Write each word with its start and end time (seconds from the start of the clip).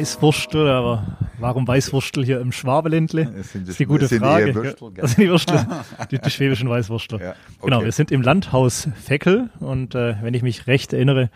Weißwurstel, 0.00 0.68
aber 0.68 1.18
warum 1.38 1.68
Weißwurstel 1.68 2.24
hier 2.24 2.40
im 2.40 2.52
Schwabeländle? 2.52 3.26
Sind 3.42 3.64
Das 3.64 3.70
ist 3.70 3.80
die 3.80 3.86
gute 3.86 4.08
Frage. 4.08 4.54
Würstel, 4.54 4.90
gell? 4.92 5.02
das 5.02 5.10
sind 5.12 5.24
die 5.24 5.28
Würstel, 5.28 5.66
die, 6.10 6.18
die 6.18 6.30
schwäbischen 6.30 6.68
Weißwurstel. 6.68 7.20
Ja, 7.20 7.34
Genau, 7.62 7.76
okay. 7.76 7.84
wir 7.86 7.92
sind 7.92 8.10
im 8.10 8.22
Landhaus 8.22 8.88
Feckel 9.00 9.50
und 9.60 9.94
äh, 9.94 10.16
wenn 10.22 10.34
ich 10.34 10.42
mich 10.42 10.66
recht 10.66 10.92
erinnere, 10.92 11.30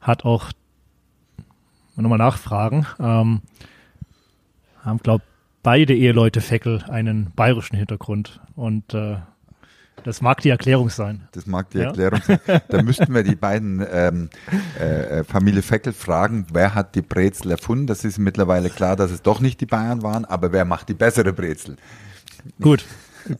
hat 0.00 0.24
auch 0.24 0.50
nochmal 1.96 2.18
nachfragen, 2.18 2.86
ähm, 2.98 3.42
haben 4.82 4.98
glaube 4.98 5.24
beide 5.62 5.94
Eheleute 5.94 6.40
Feckel 6.40 6.82
einen 6.88 7.32
bayerischen 7.36 7.76
Hintergrund 7.76 8.40
und 8.56 8.94
äh, 8.94 9.16
das 10.04 10.20
mag 10.20 10.40
die 10.40 10.50
Erklärung 10.50 10.90
sein. 10.90 11.28
Das 11.32 11.46
mag 11.46 11.70
die 11.70 11.78
Ja. 11.78 11.84
Erklärung 11.84 12.20
sein. 12.26 12.38
Da 12.68 12.82
müssten 12.82 13.12
wir 13.14 13.22
die 13.22 13.34
beiden 13.36 13.84
ähm, 13.90 14.30
äh, 14.80 15.18
äh, 15.20 15.24
Familie 15.24 15.62
Feckel 15.62 15.92
fragen, 15.92 16.46
wer 16.52 16.74
hat 16.74 16.94
die 16.94 17.02
Brezel 17.02 17.50
erfunden? 17.50 17.86
Das 17.86 18.04
ist 18.04 18.18
mittlerweile 18.18 18.70
klar, 18.70 18.96
dass 18.96 19.10
es 19.10 19.22
doch 19.22 19.40
nicht 19.40 19.60
die 19.60 19.66
Bayern 19.66 20.02
waren, 20.02 20.24
aber 20.24 20.52
wer 20.52 20.64
macht 20.64 20.88
die 20.88 20.94
bessere 20.94 21.32
Brezel? 21.32 21.76
Gut, 22.60 22.84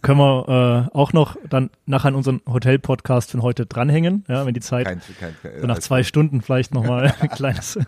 können 0.03 0.19
wir 0.19 0.89
äh, 0.93 0.97
auch 0.97 1.13
noch 1.13 1.37
dann 1.49 1.71
nachher 1.87 2.09
an 2.09 2.15
unseren 2.15 2.41
Hotel-Podcast 2.47 3.31
von 3.31 3.43
heute 3.43 3.65
dranhängen, 3.67 4.25
ja, 4.29 4.45
wenn 4.45 4.55
die 4.55 4.61
Zeit 4.61 4.87
Kein, 4.87 5.01
kein, 5.19 5.35
so 5.61 5.67
nach 5.67 5.79
zwei 5.79 6.01
gut, 6.01 6.07
Stunden 6.07 6.43
vielleicht 6.43 6.75
nochmal 6.75 7.15
ein 7.21 7.29
kleines, 7.31 7.79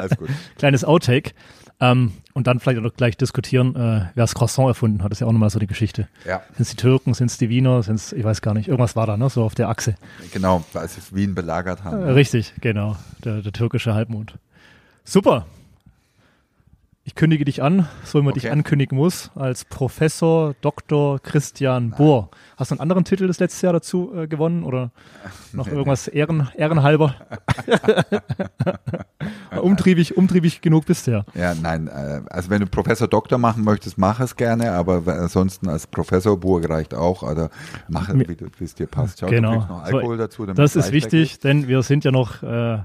kleines 0.58 0.84
Outtake. 0.84 1.32
Ähm, 1.80 2.12
und 2.34 2.46
dann 2.46 2.60
vielleicht 2.60 2.78
auch 2.78 2.82
noch 2.84 2.94
gleich 2.94 3.16
diskutieren, 3.16 3.74
äh, 3.74 3.78
wer 3.78 4.10
das 4.14 4.34
Croissant 4.34 4.68
erfunden 4.68 5.02
hat. 5.02 5.10
Das 5.10 5.16
ist 5.16 5.20
ja 5.20 5.26
auch 5.26 5.32
nochmal 5.32 5.50
so 5.50 5.58
eine 5.58 5.66
Geschichte. 5.66 6.08
Ja, 6.24 6.42
Sind 6.52 6.60
es 6.60 6.70
die 6.70 6.76
Türken, 6.76 7.14
sind 7.14 7.30
es 7.30 7.38
die 7.38 7.48
Wiener, 7.48 7.82
sind 7.82 7.96
es, 7.96 8.12
ich 8.12 8.24
weiß 8.24 8.42
gar 8.42 8.54
nicht, 8.54 8.68
irgendwas 8.68 8.96
war 8.96 9.06
da, 9.06 9.16
ne? 9.16 9.28
So 9.28 9.42
auf 9.42 9.54
der 9.54 9.68
Achse. 9.68 9.96
genau, 10.32 10.64
als 10.74 10.94
sie 10.94 11.00
Wien 11.14 11.34
belagert 11.34 11.82
haben. 11.84 12.02
Äh, 12.02 12.10
richtig, 12.12 12.54
genau. 12.60 12.96
Der, 13.24 13.42
der 13.42 13.52
türkische 13.52 13.94
Halbmond. 13.94 14.34
Super. 15.04 15.46
Ich 17.06 17.14
kündige 17.14 17.44
dich 17.44 17.62
an, 17.62 17.86
so 18.02 18.18
wie 18.18 18.22
man 18.24 18.32
dich 18.32 18.44
Okay. 18.44 18.52
ankündigen 18.52 18.96
muss, 18.96 19.30
als 19.34 19.66
Professor 19.66 20.54
Dr. 20.62 21.18
Christian 21.20 21.90
Bohr. 21.90 22.30
Hast 22.56 22.70
du 22.70 22.74
einen 22.76 22.80
anderen 22.80 23.04
Titel 23.04 23.26
das 23.26 23.38
letzte 23.40 23.66
Jahr 23.66 23.74
dazu 23.74 24.10
äh, 24.16 24.26
gewonnen 24.26 24.64
oder 24.64 24.90
noch 25.52 25.66
irgendwas 25.68 26.08
Ehren, 26.08 26.48
ehrenhalber? 26.56 27.14
umtriebig, 29.60 30.16
umtriebig 30.16 30.62
genug 30.62 30.86
bist 30.86 31.06
du 31.06 31.10
ja. 31.10 31.24
Ja, 31.34 31.54
nein, 31.54 31.88
äh, 31.88 32.22
also 32.30 32.48
wenn 32.48 32.60
du 32.60 32.66
Professor 32.66 33.06
Doktor 33.06 33.36
machen 33.36 33.64
möchtest, 33.64 33.98
mach 33.98 34.20
es 34.20 34.34
gerne, 34.34 34.72
aber 34.72 35.02
ansonsten 35.06 35.68
als 35.68 35.86
Professor 35.86 36.40
Burg 36.40 36.70
reicht 36.70 36.94
auch, 36.94 37.22
oder 37.22 37.50
mach 37.86 38.08
es, 38.08 38.14
wie 38.16 38.64
es 38.64 38.74
dir 38.74 38.86
passt. 38.86 39.20
Schau, 39.20 39.26
Genau. 39.26 39.52
du 39.52 39.58
noch 39.58 39.82
Alkohol 39.84 40.16
dazu. 40.16 40.46
damit 40.46 40.58
Das 40.58 40.74
ist 40.74 40.90
wichtig, 40.90 41.38
denn 41.38 41.68
wir 41.68 41.82
sind 41.82 42.02
ja 42.04 42.10
noch 42.12 42.42
äh, 42.42 42.78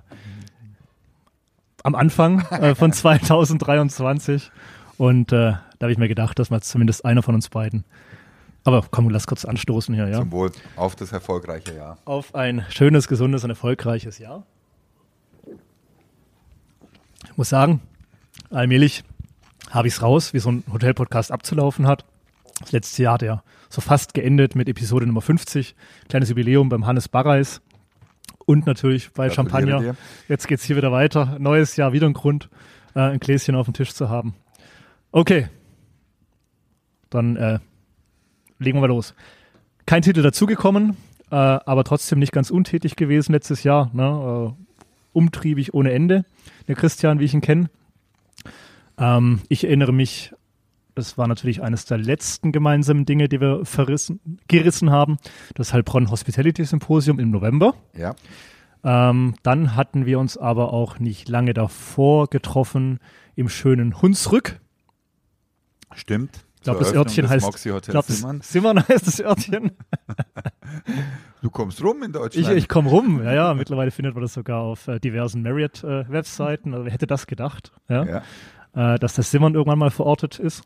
am 1.83 1.95
Anfang 1.95 2.39
äh, 2.51 2.75
von 2.75 2.91
2023 2.91 4.51
und 4.97 5.31
äh, 5.31 5.53
da 5.79 5.85
habe 5.85 5.91
ich 5.91 5.97
mir 5.97 6.07
gedacht, 6.07 6.37
dass 6.39 6.49
mal 6.49 6.61
zumindest 6.61 7.05
einer 7.05 7.23
von 7.23 7.35
uns 7.35 7.49
beiden. 7.49 7.85
Aber 8.65 8.85
komm, 8.91 9.09
lass 9.09 9.27
kurz 9.27 9.45
anstoßen 9.45 9.95
hier, 9.95 10.07
ja. 10.09 10.19
Zum 10.19 10.31
Wohl 10.31 10.51
auf 10.75 10.95
das 10.95 11.11
erfolgreiche 11.11 11.73
Jahr. 11.73 11.97
Auf 12.05 12.35
ein 12.35 12.65
schönes, 12.69 13.07
gesundes 13.07 13.43
und 13.43 13.49
erfolgreiches 13.49 14.19
Jahr. 14.19 14.45
Ich 17.23 17.37
muss 17.37 17.49
sagen, 17.49 17.81
allmählich 18.49 19.03
habe 19.71 19.87
ich 19.87 19.93
es 19.93 20.01
raus, 20.01 20.33
wie 20.33 20.39
so 20.39 20.51
ein 20.51 20.63
Hotel-Podcast 20.71 21.31
abzulaufen 21.31 21.87
hat. 21.87 22.05
Das 22.59 22.73
letzte 22.73 23.03
Jahr 23.03 23.13
hat 23.13 23.21
ja 23.21 23.43
so 23.69 23.81
fast 23.81 24.13
geendet 24.13 24.55
mit 24.55 24.67
Episode 24.67 25.05
Nummer 25.05 25.21
50. 25.21 25.75
Kleines 26.09 26.29
Jubiläum 26.29 26.67
beim 26.69 26.85
Hannes 26.85 27.07
Barreis. 27.07 27.61
Und 28.49 28.65
natürlich 28.65 29.11
bei 29.11 29.29
Champagner. 29.29 29.79
dir. 29.79 29.95
Jetzt 30.27 30.47
geht's 30.47 30.63
hier 30.63 30.75
wieder 30.75 30.91
weiter. 30.91 31.37
Neues 31.37 31.75
Jahr, 31.75 31.93
wieder 31.93 32.07
ein 32.07 32.13
Grund, 32.13 32.49
äh, 32.95 32.99
ein 32.99 33.19
Gläschen 33.19 33.53
auf 33.53 33.67
dem 33.67 33.75
Tisch 33.75 33.93
zu 33.93 34.09
haben. 34.09 34.33
Okay. 35.11 35.49
Dann 37.11 37.35
äh, 37.35 37.59
legen 38.57 38.81
wir 38.81 38.87
los. 38.87 39.13
Kein 39.85 40.01
Titel 40.01 40.23
dazugekommen, 40.23 40.97
äh, 41.29 41.35
aber 41.35 41.83
trotzdem 41.83 42.17
nicht 42.17 42.31
ganz 42.31 42.49
untätig 42.49 42.95
gewesen 42.95 43.33
letztes 43.33 43.61
Jahr. 43.61 43.91
Ne? 43.93 44.55
Äh, 44.57 44.63
umtriebig 45.13 45.75
ohne 45.75 45.91
Ende. 45.91 46.25
Der 46.67 46.73
Christian, 46.73 47.19
wie 47.19 47.25
ich 47.25 47.35
ihn 47.35 47.41
kenne. 47.41 47.69
Ähm, 48.97 49.41
ich 49.49 49.63
erinnere 49.63 49.93
mich, 49.93 50.33
das 50.99 51.17
war 51.17 51.27
natürlich 51.27 51.61
eines 51.63 51.85
der 51.85 51.97
letzten 51.97 52.51
gemeinsamen 52.51 53.05
Dinge, 53.05 53.27
die 53.29 53.41
wir 53.41 53.65
verrissen, 53.65 54.19
gerissen 54.47 54.91
haben. 54.91 55.17
Das 55.55 55.73
Heilbronn 55.73 56.11
Hospitality 56.11 56.63
Symposium 56.65 57.19
im 57.19 57.31
November. 57.31 57.73
Ja, 57.97 58.15
Ähm, 58.83 59.35
dann 59.43 59.75
hatten 59.75 60.05
wir 60.05 60.19
uns 60.19 60.37
aber 60.37 60.71
auch 60.71 60.99
nicht 60.99 61.27
lange 61.27 61.53
davor 61.53 62.27
getroffen 62.27 62.99
im 63.35 63.49
schönen 63.49 64.01
Hunsrück. 64.01 64.59
stimmt. 65.93 66.45
Ich 66.57 66.63
glaube, 66.63 66.79
das 66.79 66.93
Örtchen 66.93 67.29
heißt. 67.29 67.47
Ich 67.65 67.83
glaube, 67.85 68.11
Simmern. 68.11 68.41
Simmern 68.41 68.85
heißt 68.87 69.07
das 69.07 69.21
Örtchen. 69.21 69.71
Du 71.41 71.49
kommst 71.49 71.81
rum 71.81 72.03
in 72.03 72.09
Ich, 72.09 72.13
Deutschland. 72.13 72.57
ich 72.57 72.67
komme 72.67 72.89
rum. 72.89 73.23
Ja, 73.23 73.33
ja. 73.33 73.53
Mittlerweile 73.53 73.91
findet 73.91 74.13
man 74.13 74.21
das 74.23 74.33
sogar 74.33 74.59
auf 74.61 74.87
äh, 74.89 74.99
diversen 74.99 75.41
Marriott-Webseiten. 75.41 76.73
also, 76.73 76.85
wer 76.85 76.91
hätte 76.91 77.07
das 77.07 77.27
gedacht? 77.27 77.71
Ja. 77.87 78.21
ja. 78.75 78.93
äh, 78.95 78.99
dass 78.99 79.13
das 79.15 79.31
Simmern 79.31 79.53
irgendwann 79.55 79.79
mal 79.79 79.89
verortet 79.89 80.37
ist. 80.37 80.63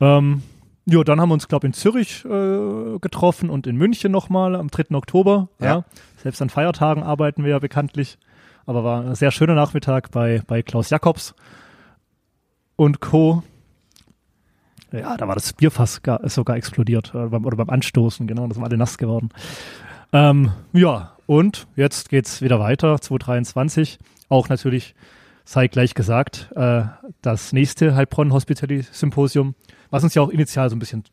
Ähm, 0.00 0.42
ja, 0.86 1.04
dann 1.04 1.20
haben 1.20 1.28
wir 1.28 1.34
uns, 1.34 1.48
glaube 1.48 1.66
ich, 1.66 1.70
in 1.70 1.74
Zürich 1.74 2.24
äh, 2.24 2.98
getroffen 2.98 3.50
und 3.50 3.66
in 3.66 3.76
München 3.76 4.10
nochmal 4.10 4.56
am 4.56 4.68
3. 4.68 4.94
Oktober. 4.96 5.48
Ja. 5.60 5.66
Ja. 5.66 5.84
Selbst 6.16 6.42
an 6.42 6.50
Feiertagen 6.50 7.02
arbeiten 7.02 7.44
wir 7.44 7.50
ja 7.50 7.58
bekanntlich. 7.58 8.18
Aber 8.66 8.84
war 8.84 9.04
ein 9.04 9.14
sehr 9.14 9.30
schöner 9.30 9.54
Nachmittag 9.54 10.10
bei, 10.10 10.42
bei 10.46 10.62
Klaus 10.62 10.90
Jakobs 10.90 11.34
und 12.76 13.00
Co. 13.00 13.42
Ja, 14.92 15.16
da 15.16 15.28
war 15.28 15.34
das 15.34 15.52
Bierfass 15.52 16.02
gar, 16.02 16.28
sogar 16.28 16.56
explodiert 16.56 17.12
äh, 17.14 17.26
beim, 17.26 17.44
oder 17.44 17.56
beim 17.56 17.70
Anstoßen, 17.70 18.26
genau, 18.26 18.46
da 18.46 18.54
sind 18.54 18.64
alle 18.64 18.76
nass 18.76 18.98
geworden. 18.98 19.30
Ähm, 20.12 20.50
ja, 20.72 21.12
und 21.26 21.66
jetzt 21.76 22.08
geht's 22.08 22.42
wieder 22.42 22.58
weiter, 22.58 23.00
2023. 23.00 23.98
Auch 24.28 24.48
natürlich, 24.48 24.94
sei 25.44 25.68
gleich 25.68 25.94
gesagt, 25.94 26.50
äh, 26.56 26.82
das 27.22 27.52
nächste 27.52 27.94
Heilbronn 27.94 28.32
Hospitality 28.32 28.86
Symposium, 28.90 29.54
was 29.90 30.02
uns 30.04 30.14
ja 30.14 30.22
auch 30.22 30.28
initial 30.30 30.68
so 30.70 30.76
ein 30.76 30.78
bisschen 30.78 31.04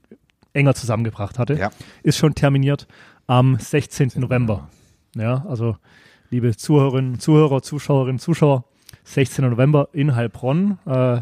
enger 0.54 0.74
zusammengebracht 0.76 1.38
hatte, 1.40 1.56
Ja. 1.56 1.72
ist 2.04 2.18
schon 2.18 2.34
terminiert 2.36 2.88
am 3.28 3.58
16. 3.60 4.12
November. 4.16 4.70
Ja, 5.16 5.46
also 5.48 5.78
liebe 6.30 6.56
Zuhörerinnen, 6.56 7.20
Zuhörer, 7.20 7.62
Zuschauerinnen, 7.62 8.20
Zuschauer, 8.20 8.64
16. 9.04 9.50
November 9.50 9.90
in 9.94 10.16
Heilbronn. 10.16 10.78
Äh, 10.86 11.22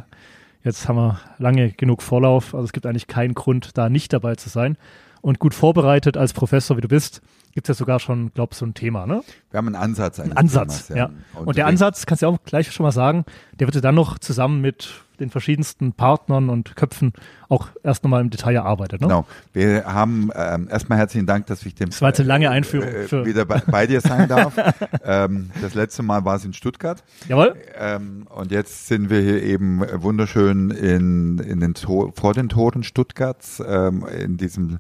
jetzt 0.63 0.87
haben 0.87 0.97
wir 0.97 1.19
lange 1.37 1.71
genug 1.71 2.01
Vorlauf, 2.01 2.53
also 2.53 2.65
es 2.65 2.73
gibt 2.73 2.85
eigentlich 2.85 3.07
keinen 3.07 3.33
Grund, 3.33 3.77
da 3.77 3.89
nicht 3.89 4.13
dabei 4.13 4.35
zu 4.35 4.49
sein. 4.49 4.77
Und 5.21 5.39
gut 5.39 5.53
vorbereitet 5.55 6.17
als 6.17 6.33
Professor, 6.33 6.77
wie 6.77 6.81
du 6.81 6.87
bist, 6.87 7.21
gibt 7.55 7.69
es 7.69 7.77
ja 7.77 7.79
sogar 7.79 7.99
schon, 8.01 8.33
glaube 8.33 8.51
ich, 8.51 8.57
so 8.57 8.65
ein 8.65 8.73
Thema, 8.73 9.07
ne? 9.07 9.23
Wir 9.49 9.57
haben 9.57 9.67
einen 9.67 9.77
Ansatz. 9.77 10.19
Ein 10.19 10.35
Ansatz, 10.35 10.89
ja. 10.89 11.09
Und 11.33 11.57
der 11.57 11.67
Ansatz, 11.67 12.05
kannst 12.05 12.21
du 12.21 12.27
ja 12.27 12.33
auch 12.33 12.43
gleich 12.43 12.69
schon 12.71 12.83
mal 12.83 12.91
sagen, 12.91 13.23
der 13.53 13.65
wird 13.67 13.75
ja 13.75 13.81
dann 13.81 13.95
noch 13.95 14.19
zusammen 14.19 14.59
mit 14.59 14.89
den 15.21 15.29
verschiedensten 15.29 15.93
Partnern 15.93 16.49
und 16.49 16.75
Köpfen 16.75 17.13
auch 17.47 17.69
erst 17.81 18.03
nochmal 18.03 18.19
im 18.19 18.29
Detail 18.29 18.55
erarbeitet, 18.55 18.99
ne? 18.99 19.07
Genau. 19.07 19.25
Wir 19.53 19.85
haben 19.85 20.29
ähm, 20.35 20.67
erstmal 20.69 20.97
herzlichen 20.97 21.25
Dank, 21.25 21.45
dass 21.45 21.65
ich 21.65 21.75
dem 21.75 21.91
Das 21.91 22.01
war 22.01 22.09
jetzt 22.09 22.19
eine 22.19 22.27
lange 22.27 22.49
Einführung 22.49 22.89
äh, 22.89 23.25
wieder 23.25 23.45
bei, 23.45 23.59
bei 23.59 23.87
dir 23.87 24.01
sein 24.01 24.27
darf. 24.27 24.53
ähm, 25.05 25.51
das 25.61 25.73
letzte 25.75 26.03
Mal 26.03 26.25
war 26.25 26.35
es 26.35 26.43
in 26.43 26.51
Stuttgart. 26.51 27.05
jawohl, 27.29 27.55
Ähm, 27.77 28.27
und 28.35 28.51
jetzt 28.51 28.87
sind 28.87 29.09
wir 29.09 29.21
hier 29.21 29.41
eben 29.41 29.81
wunderschön 30.03 30.71
in, 30.71 31.39
in 31.39 31.61
den 31.61 31.75
vor 31.75 32.33
den 32.33 32.49
Toren 32.49 32.83
Stuttgarts, 32.83 33.63
ähm, 33.65 34.05
in 34.07 34.35
diesem 34.35 34.79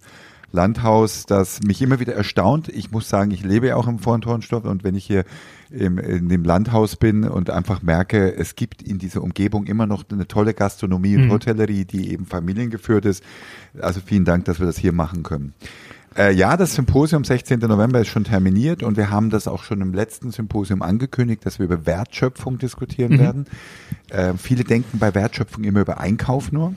Landhaus, 0.51 1.25
das 1.25 1.61
mich 1.63 1.81
immer 1.81 1.99
wieder 1.99 2.13
erstaunt. 2.13 2.69
Ich 2.69 2.91
muss 2.91 3.09
sagen, 3.09 3.31
ich 3.31 3.43
lebe 3.43 3.67
ja 3.67 3.75
auch 3.75 3.87
im 3.87 3.99
Vor- 3.99 4.17
den 4.17 4.21
Toren 4.21 4.41
Stuttgart 4.41 4.71
und 4.71 4.83
wenn 4.83 4.95
ich 4.95 5.05
hier 5.05 5.25
im, 5.69 5.97
in 5.97 6.29
dem 6.29 6.43
Landhaus 6.43 6.95
bin 6.95 7.23
und 7.25 7.49
einfach 7.49 7.81
merke, 7.81 8.33
es 8.35 8.55
gibt 8.55 8.81
in 8.81 8.97
dieser 8.97 9.21
Umgebung 9.23 9.65
immer 9.65 9.85
noch 9.87 10.03
eine 10.11 10.27
tolle 10.27 10.53
Gastronomie 10.53 11.15
und 11.17 11.25
Mhm. 11.25 11.31
Hotellerie, 11.31 11.85
die 11.85 12.11
eben 12.11 12.25
familiengeführt 12.25 13.05
ist. 13.05 13.23
Also 13.81 13.99
vielen 14.05 14.25
Dank, 14.25 14.45
dass 14.45 14.59
wir 14.59 14.65
das 14.67 14.77
hier 14.77 14.93
machen 14.93 15.23
können. 15.23 15.53
Äh, 16.17 16.31
ja, 16.33 16.55
das 16.55 16.75
Symposium 16.75 17.25
16. 17.25 17.59
November 17.59 17.99
ist 17.99 18.07
schon 18.07 18.23
terminiert 18.23 18.83
und 18.83 18.95
wir 18.95 19.09
haben 19.09 19.29
das 19.29 19.49
auch 19.49 19.63
schon 19.63 19.81
im 19.81 19.93
letzten 19.93 20.31
Symposium 20.31 20.81
angekündigt, 20.81 21.45
dass 21.45 21.59
wir 21.59 21.65
über 21.65 21.85
Wertschöpfung 21.85 22.57
diskutieren 22.57 23.13
Mhm. 23.13 23.19
werden. 23.19 23.45
Äh, 24.09 24.33
viele 24.37 24.63
denken 24.63 24.97
bei 24.99 25.13
Wertschöpfung 25.13 25.65
immer 25.65 25.81
über 25.81 25.99
Einkauf 25.99 26.53
nur. 26.53 26.73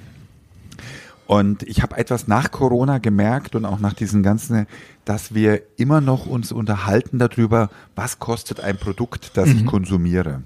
Und 1.28 1.62
ich 1.64 1.82
habe 1.82 1.98
etwas 1.98 2.26
nach 2.26 2.50
Corona 2.50 2.96
gemerkt 2.96 3.54
und 3.54 3.66
auch 3.66 3.80
nach 3.80 3.92
diesen 3.92 4.22
ganzen, 4.22 4.66
dass 5.04 5.34
wir 5.34 5.60
immer 5.76 6.00
noch 6.00 6.24
uns 6.24 6.52
unterhalten 6.52 7.18
darüber, 7.18 7.68
was 7.94 8.18
kostet 8.18 8.60
ein 8.60 8.78
Produkt, 8.78 9.36
das 9.36 9.50
ich 9.50 9.66
konsumiere. 9.66 10.44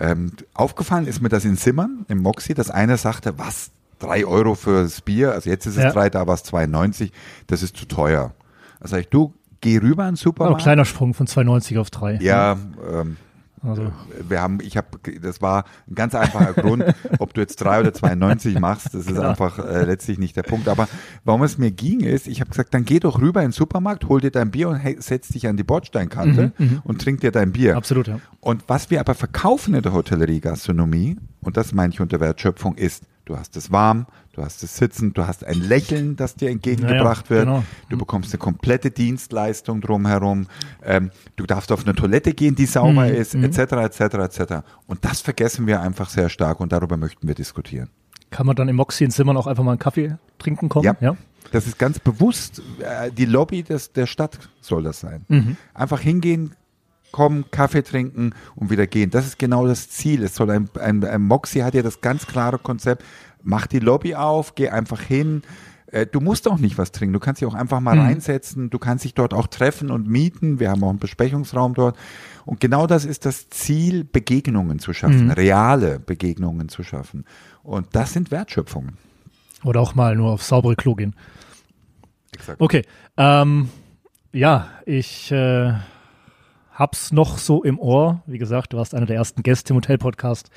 Ähm, 0.00 0.32
aufgefallen 0.52 1.06
ist 1.06 1.22
mir 1.22 1.28
das 1.28 1.44
in 1.44 1.56
Zimmern, 1.56 2.04
im 2.08 2.18
Moxie, 2.22 2.54
dass 2.54 2.72
einer 2.72 2.96
sagte, 2.96 3.38
was, 3.38 3.70
drei 4.00 4.26
Euro 4.26 4.56
fürs 4.56 5.00
Bier, 5.00 5.30
also 5.30 5.48
jetzt 5.48 5.64
ist 5.66 5.76
es 5.76 5.84
Ja. 5.84 5.92
drei, 5.92 6.10
da 6.10 6.26
war 6.26 6.34
es 6.34 6.44
2,90, 6.44 7.12
das 7.46 7.62
ist 7.62 7.76
zu 7.76 7.86
teuer. 7.86 8.32
Da 8.80 8.88
sag 8.88 9.02
ich, 9.02 9.08
du, 9.08 9.32
geh 9.60 9.78
rüber 9.78 10.08
in 10.08 10.10
den 10.10 10.16
Supermarkt. 10.16 10.62
kleiner 10.62 10.84
Sprung 10.84 11.14
von 11.14 11.28
2,90 11.28 11.78
auf 11.78 11.90
3. 11.90 12.18
ja, 12.20 12.56
ähm, 12.92 13.16
Also. 13.66 13.92
Wir 14.28 14.40
haben, 14.40 14.58
ich 14.62 14.76
habe, 14.76 14.86
das 15.20 15.42
war 15.42 15.64
ein 15.88 15.94
ganz 15.94 16.14
einfacher 16.14 16.52
Grund, 16.54 16.84
ob 17.18 17.34
du 17.34 17.40
jetzt 17.40 17.56
drei 17.56 17.80
oder 17.80 17.92
92 17.92 18.58
machst, 18.60 18.86
das 18.86 19.02
ist 19.02 19.06
Genau. 19.08 19.22
einfach 19.22 19.58
äh, 19.58 19.84
letztlich 19.84 20.18
nicht 20.18 20.36
der 20.36 20.42
Punkt. 20.42 20.68
Aber 20.68 20.88
warum 21.24 21.42
es 21.42 21.58
mir 21.58 21.70
ging, 21.70 22.00
ist, 22.00 22.26
ich 22.28 22.40
habe 22.40 22.50
gesagt, 22.50 22.74
dann 22.74 22.84
geh 22.84 23.00
doch 23.00 23.20
rüber 23.20 23.40
in 23.40 23.48
den 23.48 23.52
Supermarkt, 23.52 24.08
hol 24.08 24.20
dir 24.20 24.30
dein 24.30 24.50
Bier 24.50 24.68
und 24.68 24.80
setz 25.02 25.28
dich 25.28 25.46
an 25.48 25.56
die 25.56 25.64
Bordsteinkante 25.64 26.52
und 26.84 27.00
trink 27.02 27.20
dir 27.20 27.32
dein 27.32 27.52
Bier. 27.52 27.72
Mhm, 27.72 27.78
Absolut, 27.78 28.08
ja. 28.08 28.20
Und 28.40 28.64
was 28.68 28.90
wir 28.90 29.00
aber 29.00 29.14
verkaufen 29.14 29.74
in 29.74 29.82
der 29.82 29.92
Hotellerie, 29.92 30.40
Gastronomie, 30.40 31.16
und 31.40 31.56
das 31.56 31.72
meine 31.72 31.92
ich 31.92 32.00
unter 32.00 32.20
Wertschöpfung, 32.20 32.74
ist, 32.76 33.04
du 33.24 33.36
hast 33.36 33.56
es 33.56 33.70
warm, 33.72 34.06
du 34.36 34.42
hast 34.44 34.62
es 34.62 34.76
sitzen, 34.76 35.12
du 35.14 35.26
hast 35.26 35.44
ein 35.44 35.58
Lächeln, 35.60 36.16
das 36.16 36.34
dir 36.34 36.50
entgegengebracht 36.50 37.28
Ja, 37.30 37.36
ja, 37.36 37.40
wird, 37.40 37.48
genau. 37.48 37.64
du 37.88 37.98
bekommst 37.98 38.32
eine 38.32 38.38
komplette 38.38 38.90
Dienstleistung 38.90 39.80
drumherum, 39.80 40.46
ähm, 40.84 41.10
du 41.36 41.46
darfst 41.46 41.72
auf 41.72 41.84
eine 41.84 41.94
Toilette 41.94 42.32
gehen, 42.34 42.54
die 42.54 42.66
sauber 42.66 43.06
Mhm, 43.06 43.14
ist, 43.14 43.34
etc., 43.34 43.58
etc., 43.58 44.00
etc. 44.00 44.54
Und 44.86 45.04
das 45.04 45.20
vergessen 45.20 45.66
wir 45.66 45.80
einfach 45.80 46.08
sehr 46.10 46.28
stark 46.28 46.60
und 46.60 46.72
darüber 46.72 46.96
möchten 46.96 47.26
wir 47.26 47.34
diskutieren. 47.34 47.88
Kann 48.30 48.46
man 48.46 48.56
dann 48.56 48.68
im 48.68 48.76
Moxie 48.76 49.04
in 49.04 49.10
Zimmern 49.10 49.36
auch 49.36 49.46
einfach 49.46 49.64
mal 49.64 49.72
einen 49.72 49.78
Kaffee 49.78 50.16
trinken 50.38 50.68
kommen? 50.68 50.96
Ja. 51.00 51.16
Das 51.52 51.66
ist 51.66 51.78
ganz 51.78 51.98
bewusst, 52.00 52.60
äh, 52.80 53.10
die 53.12 53.24
Lobby 53.24 53.62
des, 53.62 53.92
der 53.92 54.06
Stadt 54.06 54.38
soll 54.60 54.82
das 54.82 55.00
sein. 55.00 55.24
Mhm. 55.28 55.56
Einfach 55.74 56.00
hingehen, 56.00 56.54
kommen, 57.12 57.44
Kaffee 57.50 57.82
trinken 57.82 58.34
und 58.54 58.70
wieder 58.70 58.86
gehen. 58.86 59.10
Das 59.10 59.26
ist 59.26 59.38
genau 59.38 59.66
das 59.66 59.88
Ziel. 59.88 60.22
Es 60.22 60.34
soll 60.34 60.50
ein, 60.50 60.68
ein, 60.80 61.02
ein 61.04 61.22
Moxie 61.22 61.62
hat 61.62 61.74
ja 61.74 61.82
das 61.82 62.00
ganz 62.00 62.26
klare 62.26 62.58
Konzept, 62.58 63.04
mach 63.42 63.66
die 63.66 63.78
Lobby 63.78 64.14
auf, 64.14 64.54
geh 64.54 64.68
einfach 64.70 65.00
hin. 65.00 65.42
Äh, 65.86 66.06
Du 66.06 66.20
musst 66.20 66.48
auch 66.48 66.58
nicht 66.58 66.78
was 66.78 66.92
trinken. 66.92 67.12
Du 67.14 67.20
kannst 67.20 67.40
dich 67.40 67.48
auch 67.48 67.54
einfach 67.54 67.80
mal 67.80 67.94
Mhm. 67.94 68.02
reinsetzen. 68.02 68.70
Du 68.70 68.78
kannst 68.78 69.04
dich 69.04 69.14
dort 69.14 69.32
auch 69.34 69.46
treffen 69.46 69.90
und 69.90 70.08
mieten. 70.08 70.58
Wir 70.60 70.70
haben 70.70 70.82
auch 70.84 70.90
einen 70.90 70.98
Besprechungsraum 70.98 71.74
dort. 71.74 71.96
Und 72.44 72.60
genau 72.60 72.86
das 72.86 73.04
ist 73.04 73.24
das 73.24 73.48
Ziel, 73.50 74.04
Begegnungen 74.04 74.78
zu 74.78 74.92
schaffen, 74.92 75.26
Mhm. 75.26 75.30
reale 75.30 75.98
Begegnungen 76.00 76.68
zu 76.68 76.82
schaffen. 76.82 77.24
Und 77.62 77.86
das 77.94 78.12
sind 78.12 78.30
Wertschöpfungen. 78.30 78.98
Oder 79.64 79.80
auch 79.80 79.94
mal 79.94 80.14
nur 80.16 80.32
aufs 80.32 80.48
saubere 80.48 80.76
Klo 80.76 80.94
gehen. 80.96 81.14
Exakt. 82.34 82.60
Okay. 82.60 82.82
Ähm, 83.16 83.70
ja, 84.32 84.68
ich 84.84 85.30
äh, 85.32 85.72
hab's 86.76 87.10
noch 87.10 87.38
so 87.38 87.62
im 87.64 87.78
Ohr. 87.78 88.22
Wie 88.26 88.38
gesagt, 88.38 88.72
du 88.72 88.76
warst 88.76 88.94
einer 88.94 89.06
der 89.06 89.16
ersten 89.16 89.42
Gäste 89.42 89.72
im 89.72 89.78
Hotel-Podcast. 89.78 90.50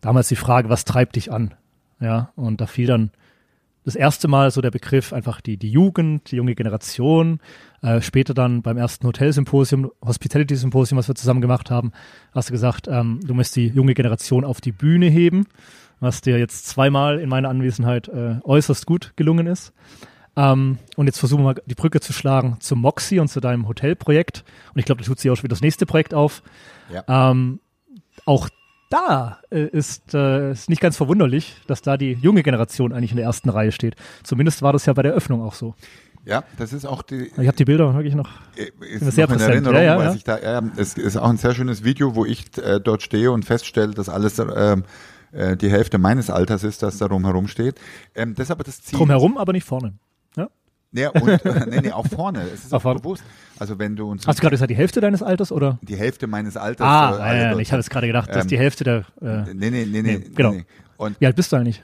Damals 0.00 0.28
die 0.28 0.36
Frage, 0.36 0.68
was 0.68 0.84
treibt 0.84 1.16
dich 1.16 1.32
an? 1.32 1.54
Ja, 2.00 2.32
und 2.36 2.60
da 2.60 2.66
fiel 2.66 2.86
dann 2.86 3.10
das 3.84 3.94
erste 3.94 4.28
Mal 4.28 4.50
so 4.50 4.60
der 4.60 4.70
Begriff 4.70 5.12
einfach 5.12 5.40
die, 5.40 5.56
die 5.56 5.70
Jugend, 5.70 6.30
die 6.30 6.36
junge 6.36 6.54
Generation. 6.54 7.40
Äh, 7.82 8.00
später 8.00 8.34
dann 8.34 8.62
beim 8.62 8.76
ersten 8.76 9.06
Hotelsymposium, 9.06 9.90
Hospitality-Symposium, 10.04 10.98
was 10.98 11.08
wir 11.08 11.14
zusammen 11.14 11.40
gemacht 11.40 11.70
haben, 11.70 11.92
hast 12.32 12.48
du 12.48 12.52
gesagt, 12.52 12.88
ähm, 12.88 13.20
du 13.24 13.34
musst 13.34 13.54
die 13.56 13.68
junge 13.68 13.94
Generation 13.94 14.44
auf 14.44 14.60
die 14.60 14.72
Bühne 14.72 15.06
heben, 15.06 15.46
was 16.00 16.22
dir 16.22 16.38
jetzt 16.38 16.66
zweimal 16.66 17.20
in 17.20 17.28
meiner 17.28 17.50
Anwesenheit 17.50 18.08
äh, 18.08 18.36
äußerst 18.42 18.86
gut 18.86 19.12
gelungen 19.16 19.46
ist. 19.46 19.72
Ähm, 20.36 20.78
und 20.96 21.06
jetzt 21.06 21.18
versuchen 21.18 21.40
wir 21.40 21.54
mal 21.54 21.62
die 21.66 21.74
Brücke 21.74 22.00
zu 22.00 22.12
schlagen 22.12 22.56
zum 22.60 22.80
Moxie 22.80 23.20
und 23.20 23.28
zu 23.28 23.40
deinem 23.40 23.68
Hotelprojekt. 23.68 24.44
Und 24.74 24.78
ich 24.80 24.84
glaube, 24.84 25.02
da 25.02 25.06
tut 25.06 25.18
sich 25.20 25.30
auch 25.30 25.36
schon 25.36 25.44
wieder 25.44 25.54
das 25.54 25.60
nächste 25.60 25.86
Projekt 25.86 26.14
auf. 26.14 26.42
Ja. 26.92 27.30
Ähm, 27.30 27.60
auch 28.26 28.48
da 28.90 29.38
äh, 29.50 29.64
ist 29.66 30.14
äh, 30.14 30.52
ist 30.52 30.68
nicht 30.68 30.80
ganz 30.80 30.96
verwunderlich, 30.96 31.56
dass 31.66 31.82
da 31.82 31.96
die 31.96 32.12
junge 32.12 32.42
Generation 32.42 32.92
eigentlich 32.92 33.10
in 33.10 33.16
der 33.16 33.26
ersten 33.26 33.48
Reihe 33.48 33.72
steht. 33.72 33.96
Zumindest 34.22 34.62
war 34.62 34.72
das 34.72 34.86
ja 34.86 34.92
bei 34.92 35.02
der 35.02 35.12
Öffnung 35.12 35.42
auch 35.42 35.54
so. 35.54 35.74
Ja, 36.26 36.42
das 36.56 36.72
ist 36.72 36.86
auch 36.86 37.02
die, 37.02 37.30
Ich 37.36 37.46
habe 37.46 37.56
die 37.56 37.64
Bilder 37.66 37.92
wirklich 37.94 38.14
noch. 38.14 38.30
äh, 38.56 38.70
ist 38.86 39.02
Immer 39.02 39.10
sehr 39.10 39.26
noch 39.26 39.32
in 39.34 39.38
präsent. 39.38 39.66
Erinnerung, 39.66 39.76
Ja, 39.76 39.82
ja, 39.82 40.02
ja. 40.04 40.14
ich 40.14 40.24
da, 40.24 40.38
ja, 40.38 40.62
es 40.76 40.94
ist 40.94 41.16
auch 41.16 41.28
ein 41.28 41.36
sehr 41.36 41.54
schönes 41.54 41.84
Video, 41.84 42.14
wo 42.14 42.24
ich 42.24 42.56
äh, 42.58 42.80
dort 42.80 43.02
stehe 43.02 43.30
und 43.30 43.44
feststelle, 43.44 43.92
dass 43.92 44.08
alles 44.08 44.38
ähm, 44.38 44.84
äh, 45.32 45.56
die 45.56 45.70
Hälfte 45.70 45.98
meines 45.98 46.30
Alters 46.30 46.64
ist, 46.64 46.82
das 46.82 46.96
da 46.98 47.06
rumherum 47.06 47.46
steht. 47.48 47.78
Ähm, 48.14 48.34
das 48.34 48.44
ist 48.46 48.50
aber 48.52 48.64
das 48.64 48.80
Ziel. 48.80 48.98
Drumherum, 48.98 49.36
aber 49.36 49.52
nicht 49.52 49.66
vorne. 49.66 49.94
Ja? 50.94 51.10
Ja, 51.14 51.20
und, 51.20 51.28
äh, 51.44 51.66
nee, 51.68 51.80
nee, 51.82 51.92
auch 51.92 52.06
vorne. 52.06 52.42
Es 52.54 52.64
ist 52.64 52.72
Auch 52.72 52.84
auch 52.84 52.94
bewusst. 52.94 53.22
Also 53.58 53.78
wenn 53.78 53.96
du 53.96 54.10
uns 54.10 54.26
Hast 54.26 54.38
du 54.38 54.40
gerade 54.40 54.54
gesagt, 54.54 54.70
die 54.70 54.76
Hälfte 54.76 55.00
deines 55.00 55.22
Alters 55.22 55.52
oder? 55.52 55.78
die 55.82 55.96
Hälfte 55.96 56.26
meines 56.26 56.56
Alters. 56.56 56.86
Ah, 56.86 57.10
äh, 57.10 57.18
ja, 57.18 57.24
alle 57.24 57.38
ja, 57.40 57.50
dort 57.50 57.62
ich 57.62 57.72
habe 57.72 57.80
jetzt 57.80 57.90
gerade 57.90 58.06
gedacht, 58.06 58.28
dass 58.30 58.44
Ähm, 58.44 58.48
die 58.48 58.58
Hälfte 58.58 58.84
der. 58.84 59.04
Äh, 59.20 59.52
Nee, 59.54 59.70
nee, 59.70 59.86
nee, 59.86 60.02
nee, 60.02 60.18
genau. 60.34 60.52
nee. 60.52 60.64
Und 60.96 61.20
wie 61.20 61.26
alt 61.26 61.36
bist 61.36 61.52
du 61.52 61.56
eigentlich? 61.56 61.82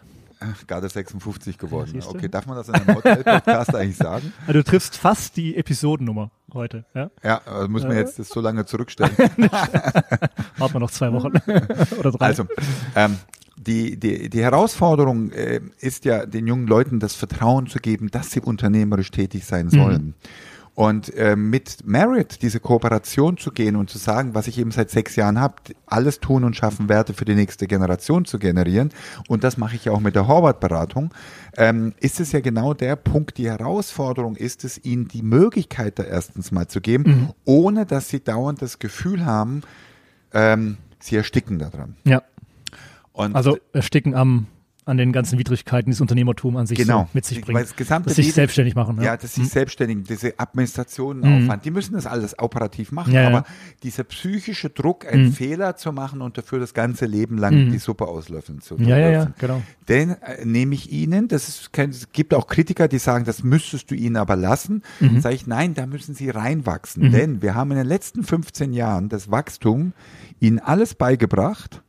gerade 0.67 0.89
56 0.89 1.59
geworden. 1.59 1.93
du. 2.01 2.09
okay, 2.09 2.29
darf 2.29 2.47
man 2.47 2.57
das 2.57 2.69
in 2.69 2.75
einem 2.75 2.97
Hotel-Podcast 2.97 3.75
eigentlich 3.75 3.97
sagen? 3.99 4.33
Also 4.47 4.53
du 4.55 4.65
triffst 4.65 4.97
fast 4.97 5.37
die 5.37 5.55
Episodennummer 5.57 6.31
heute. 6.55 6.87
Ja? 6.95 7.11
Ja, 7.23 7.41
äh, 7.63 7.69
muss 7.69 7.83
man 7.83 7.97
jetzt 7.97 8.19
das 8.19 8.29
so 8.31 8.41
lange 8.41 8.65
zurückstellen. 8.65 9.13
Warten 10.57 10.75
wir 10.75 10.81
noch 10.81 10.91
zwei 10.91 11.13
Wochen 11.13 11.27
oder 11.99 12.11
drei. 12.13 12.25
Also, 12.25 12.47
ähm, 12.97 13.19
die, 13.61 13.99
die, 13.99 14.31
die 14.31 14.43
Herausforderung 14.43 15.31
äh, 15.33 15.61
ist 15.81 16.05
ja, 16.05 16.25
den 16.25 16.47
jungen 16.47 16.67
Leuten 16.67 16.99
das 16.99 17.15
Vertrauen 17.15 17.67
zu 17.67 17.79
geben, 17.79 18.11
dass 18.11 18.31
sie 18.31 18.41
unternehmerisch 18.41 19.11
tätig 19.11 19.45
sein 19.45 19.69
sollen. 19.69 20.15
Und 20.75 21.15
äh, 21.15 21.37
mit 21.37 21.85
Merit 21.85 22.41
diese 22.41 22.59
Kooperation 22.59 23.37
zu 23.37 23.51
gehen 23.51 23.77
und 23.77 23.91
zu 23.91 23.99
sagen, 23.99 24.35
was 24.35 24.47
ich 24.47 24.59
eben 24.59 24.71
seit 24.71 24.89
sechs 24.89 25.15
Jahren 25.15 25.39
habe, 25.39 25.57
alles 25.85 26.21
tun 26.21 26.43
und 26.43 26.57
schaffen, 26.57 26.89
Werte 26.89 27.13
für 27.13 27.27
die 27.27 27.35
nächste 27.35 27.67
Generation 27.67 28.25
zu 28.25 28.39
generieren. 28.39 28.91
Und 29.29 29.45
das 29.45 29.59
mache 29.59 29.77
ich 29.77 29.85
ja 29.85 29.93
auch 29.93 30.01
mit 30.01 30.15
der 30.15 30.27
Horvath-Beratung. 30.27 31.13
Ähm, 31.57 31.93
ist 32.01 32.19
es 32.19 32.33
ja 32.33 32.41
genau 32.41 32.73
der 32.73 32.97
Punkt, 32.97 33.37
die 33.37 33.51
Herausforderung 33.51 34.37
ist 34.37 34.65
es, 34.65 34.83
ihnen 34.83 35.07
die 35.07 35.23
Möglichkeit 35.23 35.99
da 35.99 36.05
erstens 36.05 36.51
mal 36.51 36.69
zu 36.69 36.81
geben, 36.81 37.31
ohne 37.45 37.85
dass 37.85 38.09
sie 38.09 38.25
dauernd 38.25 38.63
das 38.63 38.79
Gefühl 38.79 39.27
haben, 39.27 39.61
ähm, 40.33 40.79
sie 40.99 41.17
ersticken 41.17 41.59
daran. 41.59 41.97
ja, 42.05 42.23
Und 43.13 43.35
also 43.35 43.59
ersticken 43.73 44.15
am 44.15 44.47
an 44.87 44.97
den 44.97 45.13
ganzen 45.13 45.39
Widrigkeiten, 45.39 45.91
die 45.91 45.93
das 45.95 46.01
Unternehmertum 46.01 46.57
an 46.57 46.67
sich 46.67 46.77
Genau. 46.79 47.03
so 47.03 47.09
mit 47.13 47.25
sich 47.25 47.39
Weil 47.39 47.45
bringt. 47.55 47.61
das 47.61 47.77
gesamte 47.77 48.09
dass 48.09 48.17
sich 48.17 48.33
selbstständig 48.33 48.75
machen. 48.75 48.97
ja, 48.97 49.05
Ja, 49.05 49.17
dass 49.17 49.35
sie 49.35 49.45
selbstständig, 49.45 49.99
diese 50.09 50.35
Administrationenaufwand, 50.41 51.65
die 51.65 51.71
müssen 51.71 51.95
das 51.95 52.07
alles 52.07 52.39
operativ 52.39 52.91
machen, 52.91 53.11
Mhm. 53.11 53.15
Ja, 53.15 53.23
ja. 53.23 53.29
aber 53.29 53.45
dieser 53.83 54.05
psychische 54.05 54.71
Druck, 54.71 55.07
einen 55.07 55.27
Mhm. 55.27 55.33
Fehler 55.33 55.77
zu 55.77 55.93
machen 55.93 56.23
und 56.23 56.39
dafür 56.39 56.59
das 56.59 56.75
ganze 56.75 57.07
Leben 57.07 57.39
lang 57.39 57.71
die 57.71 57.79
Suppe 57.79 58.09
auslöffeln 58.09 58.61
zu 58.63 58.77
ja, 58.79 58.97
ja, 58.99 59.11
ja, 59.11 59.33
genau. 59.39 59.63
Den 59.89 60.11
äh, 60.23 60.45
nehme 60.45 60.75
ich 60.75 60.91
Ihnen, 60.91 61.29
das 61.29 61.49
ist 61.49 61.73
kein, 61.73 61.91
es 61.91 62.11
gibt 62.13 62.35
auch 62.35 62.47
Kritiker, 62.47 62.89
die 62.89 62.99
sagen, 62.99 63.25
das 63.25 63.45
müsstest 63.45 63.91
du 63.91 63.95
ihnen 63.95 64.17
aber 64.17 64.35
lassen. 64.35 64.83
Mhm. 64.99 65.21
Sage 65.21 65.35
ich, 65.35 65.47
nein, 65.47 65.75
da 65.75 65.87
müssen 65.87 66.15
sie 66.15 66.31
reinwachsen. 66.31 67.13
Denn 67.13 67.43
wir 67.43 67.55
haben 67.55 67.71
in 67.73 67.77
den 67.77 67.87
letzten 67.87 68.25
15 68.25 68.73
Jahren 68.73 69.09
das 69.09 69.31
Wachstum 69.31 69.93
ihnen 70.41 70.59
alles 70.59 70.95
beigebracht, 70.95 71.83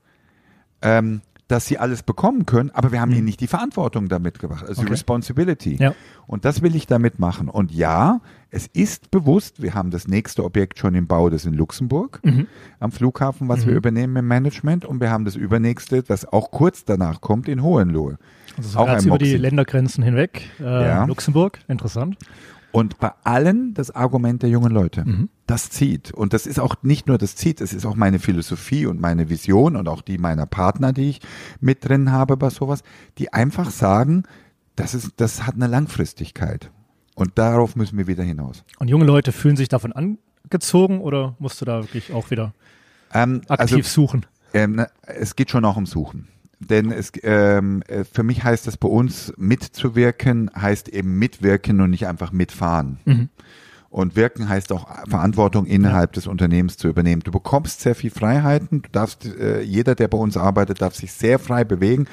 ähm, 0.81 1.21
dass 1.47 1.65
sie 1.67 1.77
alles 1.77 2.01
bekommen 2.03 2.45
können, 2.45 2.69
aber 2.73 2.93
wir 2.93 3.01
haben 3.01 3.11
ihnen 3.11 3.25
nicht 3.25 3.41
die 3.41 3.47
Verantwortung 3.47 4.07
damit 4.07 4.39
gebracht, 4.39 4.61
also 4.61 4.75
die 4.75 4.79
Mhm. 4.81 4.85
Okay. 4.85 4.93
Responsibility. 4.93 5.75
Ja. 5.81 5.93
Und 6.25 6.45
das 6.45 6.61
will 6.61 6.77
ich 6.77 6.87
damit 6.87 7.19
machen. 7.19 7.49
Und 7.49 7.73
ja, 7.73 8.21
es 8.51 8.67
ist 8.67 9.11
bewusst, 9.11 9.61
wir 9.61 9.73
haben 9.73 9.91
das 9.91 10.07
nächste 10.07 10.45
Objekt 10.45 10.79
schon 10.79 10.95
im 10.95 11.07
Bau, 11.07 11.29
das 11.29 11.43
in 11.45 11.53
Luxemburg 11.53 12.21
Mhm. 12.23 12.47
am 12.79 12.93
Flughafen, 12.93 13.49
was 13.49 13.65
wir 13.67 13.73
übernehmen 13.75 14.15
im 14.15 14.27
Management. 14.29 14.85
Und 14.85 15.01
wir 15.01 15.09
haben 15.11 15.25
das 15.25 15.35
übernächste, 15.35 16.03
das 16.03 16.23
auch 16.25 16.51
kurz 16.51 16.85
danach 16.85 17.19
kommt, 17.19 17.49
in 17.49 17.61
Hohenlohe. 17.61 18.17
Also 18.55 18.69
so 18.69 18.79
auch 18.79 19.01
über 19.03 19.17
die. 19.17 19.35
Ländergrenzen 19.35 20.05
hinweg. 20.05 20.43
Äh, 20.61 20.63
Ja. 20.63 21.03
Luxemburg, 21.03 21.59
interessant. 21.67 22.15
Und 22.71 22.99
bei 22.99 23.11
allen 23.23 23.73
das 23.73 23.91
Argument 23.91 24.41
der 24.43 24.49
jungen 24.49 24.71
Leute. 24.71 25.03
Mhm. 25.05 25.29
Das 25.45 25.69
zieht. 25.69 26.13
Und 26.13 26.33
das 26.33 26.47
ist 26.47 26.59
auch 26.59 26.75
nicht 26.83 27.07
nur 27.07 27.17
das 27.17 27.35
zieht, 27.35 27.59
es 27.59 27.73
ist 27.73 27.85
auch 27.85 27.95
meine 27.95 28.19
Philosophie 28.19 28.85
und 28.85 29.01
meine 29.01 29.29
Vision 29.29 29.75
und 29.75 29.89
auch 29.89 30.01
die 30.01 30.17
meiner 30.17 30.45
Partner, 30.45 30.93
die 30.93 31.09
ich 31.09 31.21
mit 31.59 31.87
drin 31.87 32.11
habe 32.11 32.37
bei 32.37 32.49
sowas, 32.49 32.83
die 33.17 33.33
einfach 33.33 33.69
sagen, 33.71 34.23
das 34.75 34.93
ist, 34.93 35.11
das 35.17 35.45
hat 35.45 35.55
eine 35.55 35.67
Langfristigkeit. 35.67 36.71
Und 37.15 37.37
darauf 37.37 37.75
müssen 37.75 37.97
wir 37.97 38.07
wieder 38.07 38.23
hinaus. 38.23 38.63
Und 38.79 38.87
junge 38.87 39.05
Leute 39.05 39.31
fühlen 39.33 39.57
sich 39.57 39.67
davon 39.67 39.91
angezogen 39.91 41.01
oder 41.01 41.35
musst 41.39 41.59
du 41.59 41.65
da 41.65 41.83
wirklich 41.83 42.13
auch 42.13 42.31
wieder 42.31 42.53
Ähm, 43.13 43.41
aktiv 43.49 43.77
also, 43.77 43.89
suchen? 43.89 44.25
ähm, 44.53 44.85
es 45.05 45.35
geht 45.35 45.51
schon 45.51 45.65
auch 45.65 45.75
um 45.75 45.85
Suchen. 45.85 46.29
Denn 46.69 46.91
es, 46.91 47.11
ähm, 47.23 47.81
äh, 47.87 48.03
für 48.03 48.23
mich 48.23 48.43
heißt 48.43 48.67
das 48.67 48.77
bei 48.77 48.87
uns 48.87 49.33
mitzuwirken, 49.37 50.51
heißt 50.55 50.89
eben 50.89 51.17
mitwirken 51.17 51.81
und 51.81 51.89
nicht 51.89 52.07
einfach 52.07 52.31
mitfahren. 52.31 52.99
Mhm. 53.05 53.29
Und 53.89 54.15
wirken 54.15 54.47
heißt 54.47 54.71
auch 54.71 54.87
Verantwortung 55.09 55.65
innerhalb 55.65 56.13
des 56.13 56.25
Unternehmens 56.25 56.77
zu 56.77 56.87
übernehmen. 56.87 57.23
Du 57.25 57.31
bekommst 57.31 57.81
sehr 57.81 57.93
viel 57.93 58.09
Freiheiten. 58.09 58.83
Du 58.83 58.89
darfst, 58.89 59.25
äh, 59.25 59.61
jeder, 59.63 59.95
der 59.95 60.07
bei 60.07 60.17
uns 60.17 60.37
arbeitet, 60.37 60.81
darf 60.81 60.95
sich 60.95 61.11
sehr 61.11 61.39
frei 61.39 61.65
bewegen, 61.65 62.05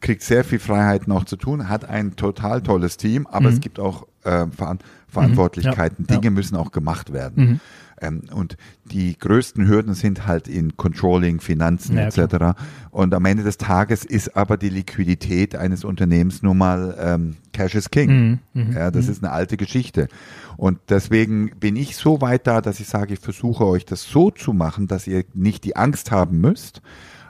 kriegt 0.00 0.22
sehr 0.22 0.44
viel 0.44 0.58
Freiheiten 0.60 1.12
auch 1.12 1.24
zu 1.24 1.36
tun, 1.36 1.68
hat 1.68 1.84
ein 1.84 2.16
total 2.16 2.62
tolles 2.62 2.96
Team, 2.96 3.26
aber 3.26 3.48
Mhm. 3.50 3.54
es 3.54 3.60
gibt 3.60 3.78
auch 3.78 4.06
äh, 4.24 4.46
Veran 4.56 4.78
Verantwortlichkeiten. 5.08 6.04
Mhm. 6.08 6.14
Ja. 6.14 6.20
Dinge 6.20 6.30
müssen 6.30 6.56
auch 6.56 6.72
gemacht 6.72 7.12
werden. 7.12 7.60
Ähm, 8.00 8.22
und 8.32 8.56
die 8.84 9.18
größten 9.18 9.66
Hürden 9.66 9.94
sind 9.94 10.26
halt 10.26 10.48
in 10.48 10.76
Controlling, 10.76 11.40
Finanzen 11.40 11.96
Ja, 11.96 12.08
etc. 12.08 12.58
Und 12.90 13.14
am 13.14 13.24
Ende 13.24 13.42
des 13.42 13.56
Tages 13.58 14.04
ist 14.04 14.36
aber 14.36 14.56
die 14.56 14.68
Liquidität 14.68 15.56
eines 15.56 15.84
Unternehmens 15.84 16.42
nun 16.42 16.58
mal 16.58 16.96
ähm, 17.00 17.36
Cash 17.52 17.74
is 17.74 17.90
King. 17.90 18.40
Mhm. 18.54 18.62
Mhm. 18.68 18.72
Ja, 18.72 18.90
das 18.90 19.08
ist 19.08 19.22
eine 19.24 19.32
alte 19.32 19.56
Geschichte. 19.56 20.08
Und 20.56 20.78
deswegen 20.88 21.50
bin 21.58 21.76
ich 21.76 21.96
so 21.96 22.20
weit 22.20 22.46
da, 22.46 22.60
dass 22.60 22.80
ich 22.80 22.88
sage, 22.88 23.14
ich 23.14 23.20
versuche 23.20 23.64
euch 23.66 23.84
das 23.84 24.02
so 24.04 24.30
zu 24.30 24.52
machen, 24.52 24.86
dass 24.86 25.06
ihr 25.06 25.24
nicht 25.34 25.64
die 25.64 25.76
Angst 25.76 26.10
haben 26.10 26.40
müsst. 26.40 26.82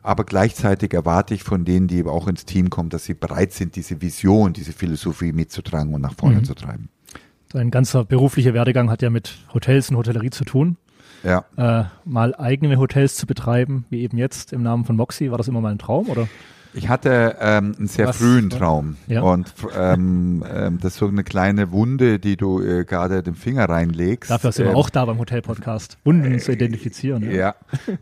Aber 0.03 0.23
gleichzeitig 0.23 0.95
erwarte 0.95 1.35
ich 1.35 1.43
von 1.43 1.65
denen, 1.65 1.89
die 1.89 2.05
auch 2.05 2.29
ins 2.29 2.45
Team 2.45 2.71
kommen, 2.71 2.91
dass 2.91 3.05
sie 3.07 3.15
bereit 3.15 3.53
sind, 3.53 3.75
diese 3.75 4.01
Vision, 4.01 4.53
diese 4.53 4.73
Philosophie 4.73 5.33
mitzutragen 5.33 5.93
und 5.95 6.01
nach 6.01 6.15
vorne 6.15 6.39
Mhm. 6.39 6.45
zu 6.45 6.55
treiben. 6.55 6.89
Dein 7.57 7.71
ganzer 7.71 8.05
beruflicher 8.05 8.53
Werdegang 8.53 8.91
hat 8.91 9.01
ja 9.01 9.09
mit 9.09 9.39
Hotels 9.55 9.89
und 9.89 9.97
Hotellerie 9.97 10.29
zu 10.29 10.45
tun. 10.45 10.77
Ja. 11.25 11.47
Äh, 11.57 11.85
mal 12.05 12.35
eigene 12.35 12.77
Hotels 12.77 13.17
zu 13.17 13.27
betreiben, 13.27 13.87
wie 13.89 14.03
eben 14.03 14.19
jetzt 14.19 14.53
im 14.53 14.63
Namen 14.63 14.85
von 14.85 14.95
Moxie, 14.95 15.31
war 15.31 15.39
das 15.39 15.49
immer 15.49 15.63
mal 15.63 15.73
ein 15.73 15.79
Traum, 15.79 16.11
oder? 16.11 16.29
Ich 16.77 16.89
hatte 16.91 17.37
ähm, 17.41 17.75
einen 17.79 17.87
sehr 17.89 18.09
Was- 18.09 18.19
frühen 18.19 18.51
Traum 18.51 18.97
Ja. 19.07 19.23
und 19.23 19.53
ähm, 19.77 20.45
ähm, 20.49 20.79
das 20.81 20.93
ist 20.93 20.99
so 20.99 21.09
eine 21.09 21.25
kleine 21.25 21.73
Wunde, 21.73 22.19
die 22.19 22.37
du 22.37 22.61
äh, 22.61 22.85
gerade 22.85 23.23
den 23.23 23.35
Finger 23.35 23.69
reinlegst. 23.69 24.31
Dafür 24.31 24.53
sind 24.53 24.67
wir 24.67 24.71
Ähm, 24.73 24.77
auch 24.77 24.91
da 24.91 25.05
beim 25.07 25.19
Hotel-Podcast, 25.19 25.97
Wunden 26.05 26.39
zu 26.39 26.53
identifizieren. 26.53 27.23
Ja. 27.31 27.31
Ja, 27.47 27.55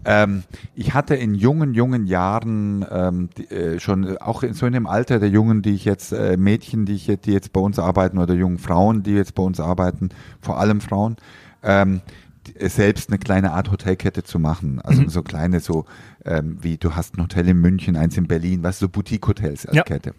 ähm, 0.04 0.43
ich 0.75 0.93
hatte 0.93 1.14
in 1.14 1.35
jungen, 1.35 1.73
jungen 1.75 2.07
Jahren 2.07 2.85
ähm, 2.90 3.28
die, 3.38 3.49
äh, 3.50 3.78
schon, 3.81 4.04
äh, 4.04 4.16
auch 4.19 4.43
in 4.43 4.54
so 4.54 4.66
in 4.66 4.73
dem 4.73 4.87
Alter 4.88 5.21
der 5.21 5.28
Jungen, 5.28 5.62
die 5.62 5.75
ich 5.75 5.85
jetzt, 5.85 6.12
äh, 6.12 6.37
Mädchen, 6.37 6.85
die 6.85 6.95
ich 6.95 7.07
jetzt, 7.07 7.26
die 7.26 7.33
jetzt 7.33 7.52
bei 7.52 7.61
uns 7.61 7.78
arbeiten 7.78 8.19
oder 8.19 8.35
jungen 8.35 8.59
Frauen, 8.59 9.02
die 9.04 9.12
jetzt 9.12 9.35
bei 9.37 9.43
uns 9.45 9.61
arbeiten, 9.61 10.09
vor 10.40 10.59
allem 10.59 10.81
Frauen, 10.81 11.16
ähm, 11.62 12.00
äh, 12.59 12.69
selbst 12.69 13.09
eine 13.09 13.19
kleine 13.19 13.52
Art 13.52 13.71
Hotelkette 13.71 14.23
zu 14.25 14.38
machen. 14.38 14.81
Also 14.83 15.02
Mhm. 15.02 15.09
so 15.09 15.23
kleine, 15.23 15.61
so 15.61 15.87
ähm, 16.25 16.59
wie 16.61 16.76
du 16.78 16.95
hast 16.95 17.16
ein 17.16 17.23
Hotel 17.23 17.49
in 17.49 17.61
München, 17.61 17.97
eins 17.97 18.16
in 18.16 18.26
Berlin, 18.26 18.62
du, 18.62 18.73
so 18.73 18.88
Boutique-Hotels 18.88 19.66
als 19.66 19.76
Ja. 19.76 19.83
Kette. 19.83 20.14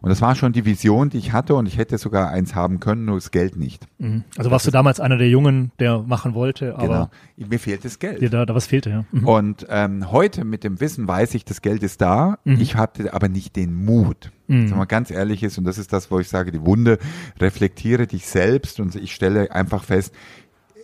Und 0.00 0.08
das 0.08 0.20
war 0.20 0.34
schon 0.34 0.52
die 0.52 0.64
Vision, 0.64 1.10
die 1.10 1.18
ich 1.18 1.32
hatte 1.32 1.54
und 1.54 1.66
ich 1.66 1.78
hätte 1.78 1.96
sogar 1.96 2.28
eins 2.30 2.56
haben 2.56 2.80
können, 2.80 3.04
nur 3.04 3.14
das 3.14 3.30
Geld 3.30 3.56
nicht. 3.56 3.86
Mhm. 3.98 4.24
Also 4.36 4.50
warst 4.50 4.66
du 4.66 4.72
damals 4.72 4.98
einer 4.98 5.16
der 5.16 5.28
Jungen, 5.28 5.70
der 5.78 6.00
machen 6.02 6.34
wollte, 6.34 6.74
aber 6.76 7.10
Genau. 7.36 7.48
Mir 7.50 7.58
fehlt 7.60 7.84
das 7.84 8.00
Geld. 8.00 8.20
dir 8.20 8.28
da, 8.30 8.44
da 8.44 8.52
was 8.54 8.66
fehlte, 8.66 8.90
ja. 8.90 9.04
Mhm. 9.12 9.28
Und 9.28 9.66
ähm, 9.68 10.10
heute 10.10 10.44
mit 10.44 10.64
dem 10.64 10.80
Wissen 10.80 11.06
weiß 11.06 11.34
ich, 11.34 11.44
das 11.44 11.62
Geld 11.62 11.84
ist 11.84 12.00
da. 12.00 12.38
Mhm. 12.44 12.58
Ich 12.60 12.74
hatte 12.76 13.14
aber 13.14 13.28
nicht 13.28 13.54
den 13.54 13.74
Mut. 13.84 14.32
Mhm. 14.48 14.70
Wenn 14.70 14.78
man 14.78 14.88
ganz 14.88 15.12
ehrlich 15.12 15.44
ist, 15.44 15.56
und 15.58 15.64
das 15.64 15.78
ist 15.78 15.92
das, 15.92 16.10
wo 16.10 16.18
ich 16.18 16.28
sage, 16.28 16.50
die 16.50 16.66
Wunde, 16.66 16.98
reflektiere 17.40 18.06
dich 18.08 18.26
selbst 18.26 18.80
und 18.80 18.94
ich 18.96 19.14
stelle 19.14 19.52
einfach 19.52 19.84
fest, 19.84 20.12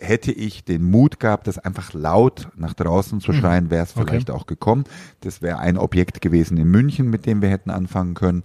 hätte 0.01 0.31
ich 0.31 0.63
den 0.63 0.83
Mut 0.89 1.19
gehabt, 1.19 1.47
das 1.47 1.57
einfach 1.57 1.93
laut 1.93 2.49
nach 2.55 2.73
draußen 2.73 3.19
zu 3.21 3.33
schreien, 3.33 3.69
wäre 3.69 3.83
es 3.83 3.95
Mhm. 3.95 4.01
Okay. 4.01 4.11
vielleicht 4.11 4.31
auch 4.31 4.45
gekommen. 4.45 4.85
Das 5.21 5.41
wäre 5.41 5.59
ein 5.59 5.77
Objekt 5.77 6.21
gewesen 6.21 6.57
in 6.57 6.69
München, 6.69 7.09
mit 7.09 7.25
dem 7.25 7.41
wir 7.41 7.49
hätten 7.49 7.69
anfangen 7.69 8.13
können. 8.13 8.43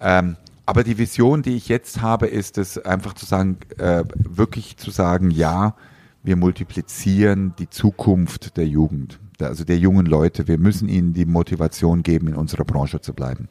Ähm, 0.00 0.36
aber 0.66 0.84
die 0.84 0.98
Vision, 0.98 1.42
die 1.42 1.56
ich 1.56 1.68
jetzt 1.68 2.00
habe, 2.00 2.26
ist 2.26 2.56
es 2.58 2.78
einfach 2.78 3.14
zu 3.14 3.26
sagen, 3.26 3.58
äh, 3.78 4.04
wirklich 4.16 4.76
zu 4.76 4.90
sagen, 4.90 5.30
ja, 5.30 5.74
wir 6.22 6.36
multiplizieren 6.36 7.54
die 7.58 7.68
Zukunft 7.70 8.56
der 8.56 8.66
Jugend, 8.66 9.18
also 9.40 9.64
der 9.64 9.78
jungen 9.78 10.06
Leute. 10.06 10.46
Wir 10.48 10.58
müssen 10.58 10.88
ihnen 10.88 11.12
die 11.14 11.24
Motivation 11.24 12.02
geben, 12.02 12.28
in 12.28 12.34
unserer 12.34 12.64
Branche 12.64 13.00
zu 13.00 13.14
bleiben. 13.14 13.48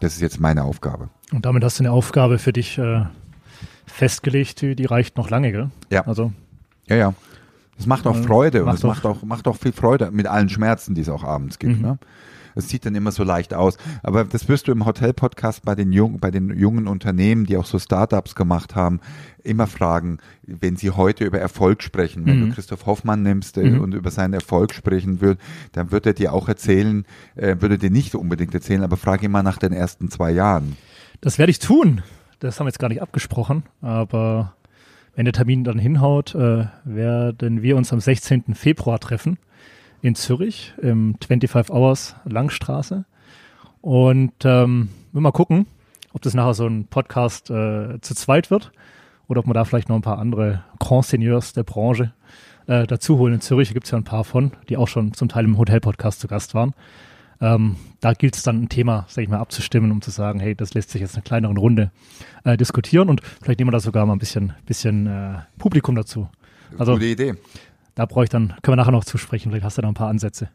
Das 0.00 0.14
ist 0.14 0.20
jetzt 0.20 0.40
meine 0.40 0.64
Aufgabe. 0.64 1.08
Und 1.32 1.44
damit 1.44 1.62
hast 1.64 1.78
du 1.78 1.82
eine 1.84 1.92
Aufgabe 1.92 2.38
für 2.38 2.52
dich 2.52 2.78
äh, 2.78 3.04
festgelegt, 3.86 4.60
die, 4.62 4.74
die 4.74 4.84
reicht 4.84 5.16
noch 5.16 5.28
lange, 5.30 5.52
gell? 5.52 5.70
Ja. 5.90 6.06
Also, 6.06 6.32
Ja, 6.88 6.96
ja. 6.96 7.14
Es 7.78 7.86
macht 7.86 8.06
auch 8.06 8.16
Ja, 8.16 8.22
Freude 8.22 8.60
und 8.60 8.66
macht 8.66 8.78
es 8.78 8.82
macht 8.84 9.06
auch- 9.06 9.22
macht 9.22 9.48
auch 9.48 9.56
viel 9.56 9.72
Freude 9.72 10.10
mit 10.10 10.26
allen 10.26 10.48
Schmerzen, 10.48 10.94
die 10.94 11.00
es 11.00 11.08
auch 11.08 11.24
abends 11.24 11.58
gibt. 11.58 11.76
Mhm. 11.78 11.82
Ne? 11.82 11.98
Es 12.54 12.68
sieht 12.68 12.84
dann 12.84 12.94
immer 12.94 13.12
so 13.12 13.24
leicht 13.24 13.54
aus. 13.54 13.78
Aber 14.02 14.24
das 14.24 14.46
wirst 14.46 14.68
du 14.68 14.72
im 14.72 14.84
Hotel-Podcast 14.84 15.64
bei 15.64 15.74
den, 15.74 15.90
jungen, 15.90 16.20
bei 16.20 16.30
den 16.30 16.50
jungen 16.56 16.86
Unternehmen, 16.86 17.46
die 17.46 17.56
auch 17.56 17.64
so 17.64 17.78
Startups 17.78 18.34
gemacht 18.34 18.74
haben, 18.74 19.00
immer 19.42 19.66
fragen, 19.66 20.18
wenn 20.42 20.76
sie 20.76 20.90
heute 20.90 21.24
über 21.24 21.38
Erfolg 21.40 21.82
sprechen. 21.82 22.26
Wenn 22.26 22.40
Mhm. 22.40 22.48
du 22.50 22.54
Christoph 22.54 22.84
Hoffmann 22.84 23.22
nimmst 23.22 23.56
äh, 23.56 23.64
Mhm. 23.70 23.80
und 23.80 23.94
über 23.94 24.10
seinen 24.10 24.34
Erfolg 24.34 24.74
sprechen 24.74 25.22
würd, 25.22 25.38
dann 25.72 25.90
wird 25.92 26.04
er 26.04 26.12
dir 26.12 26.34
auch 26.34 26.46
erzählen, 26.46 27.06
äh, 27.36 27.56
würde 27.60 27.78
dir 27.78 27.90
nicht 27.90 28.14
unbedingt 28.14 28.52
erzählen, 28.54 28.82
aber 28.82 28.98
frag 28.98 29.22
ihn 29.22 29.30
mal 29.30 29.42
nach 29.42 29.56
den 29.58 29.72
ersten 29.72 30.10
zwei 30.10 30.30
Jahren. 30.30 30.76
das 31.22 31.38
werde 31.38 31.50
ich 31.50 31.58
tun. 31.58 32.02
Das 32.40 32.58
haben 32.60 32.66
wir 32.66 32.70
jetzt 32.70 32.80
gar 32.80 32.88
nicht 32.88 33.00
abgesprochen, 33.00 33.62
aber 33.80 34.54
wenn 35.14 35.24
der 35.24 35.34
Termin 35.34 35.64
dann 35.64 35.78
hinhaut, 35.78 36.34
äh, 36.34 36.66
werden 36.84 37.62
wir 37.62 37.76
uns 37.76 37.92
am 37.92 38.00
16. 38.00 38.54
Februar 38.54 38.98
treffen 38.98 39.38
in 40.00 40.14
Zürich 40.14 40.74
im 40.80 41.16
25 41.20 41.70
Hours 41.74 42.16
Langstraße. 42.24 43.04
Und 43.80 44.32
ähm, 44.44 44.88
wir 45.12 45.20
mal 45.20 45.32
gucken, 45.32 45.66
ob 46.12 46.22
das 46.22 46.34
nachher 46.34 46.54
so 46.54 46.66
ein 46.66 46.86
Podcast 46.86 47.50
äh, 47.50 48.00
zu 48.00 48.14
zweit 48.14 48.50
wird 48.50 48.72
oder 49.28 49.40
ob 49.40 49.46
wir 49.46 49.54
da 49.54 49.64
vielleicht 49.64 49.88
noch 49.88 49.96
ein 49.96 50.02
paar 50.02 50.18
andere 50.18 50.64
Grand 50.78 51.04
Seigneurs 51.04 51.52
der 51.52 51.62
Branche 51.64 52.12
äh, 52.66 52.86
dazu 52.86 53.18
holen. 53.18 53.34
In 53.34 53.40
Zürich 53.40 53.72
gibt 53.72 53.84
es 53.86 53.90
ja 53.90 53.98
ein 53.98 54.04
paar 54.04 54.24
von, 54.24 54.52
die 54.68 54.76
auch 54.76 54.88
schon 54.88 55.12
zum 55.14 55.28
Teil 55.28 55.44
im 55.44 55.58
Hotel-Podcast 55.58 56.20
zu 56.20 56.28
Gast 56.28 56.54
waren. 56.54 56.74
Ähm, 57.42 57.74
da 58.00 58.12
gilt 58.12 58.36
es 58.36 58.44
dann 58.44 58.62
ein 58.62 58.68
Thema, 58.68 59.04
sag 59.08 59.24
ich 59.24 59.28
mal, 59.28 59.40
abzustimmen, 59.40 59.90
um 59.90 60.00
zu 60.00 60.12
sagen, 60.12 60.38
hey, 60.38 60.54
das 60.54 60.74
lässt 60.74 60.90
sich 60.90 61.00
jetzt 61.00 61.14
in 61.14 61.16
einer 61.16 61.24
kleineren 61.24 61.56
Runde 61.56 61.90
äh, 62.44 62.56
diskutieren 62.56 63.08
und 63.08 63.20
vielleicht 63.42 63.58
nehmen 63.58 63.68
wir 63.68 63.72
da 63.72 63.80
sogar 63.80 64.06
mal 64.06 64.12
ein 64.12 64.20
bisschen, 64.20 64.52
bisschen 64.64 65.08
äh, 65.08 65.38
Publikum 65.58 65.96
dazu. 65.96 66.28
Also 66.78 66.92
Gute 66.92 67.06
Idee. 67.06 67.34
da 67.96 68.06
brauche 68.06 68.24
ich 68.24 68.30
dann, 68.30 68.54
können 68.62 68.72
wir 68.72 68.76
nachher 68.76 68.92
noch 68.92 69.04
zusprechen, 69.04 69.50
vielleicht 69.50 69.64
hast 69.64 69.76
du 69.76 69.82
da 69.82 69.88
ein 69.88 69.94
paar 69.94 70.08
Ansätze. 70.08 70.50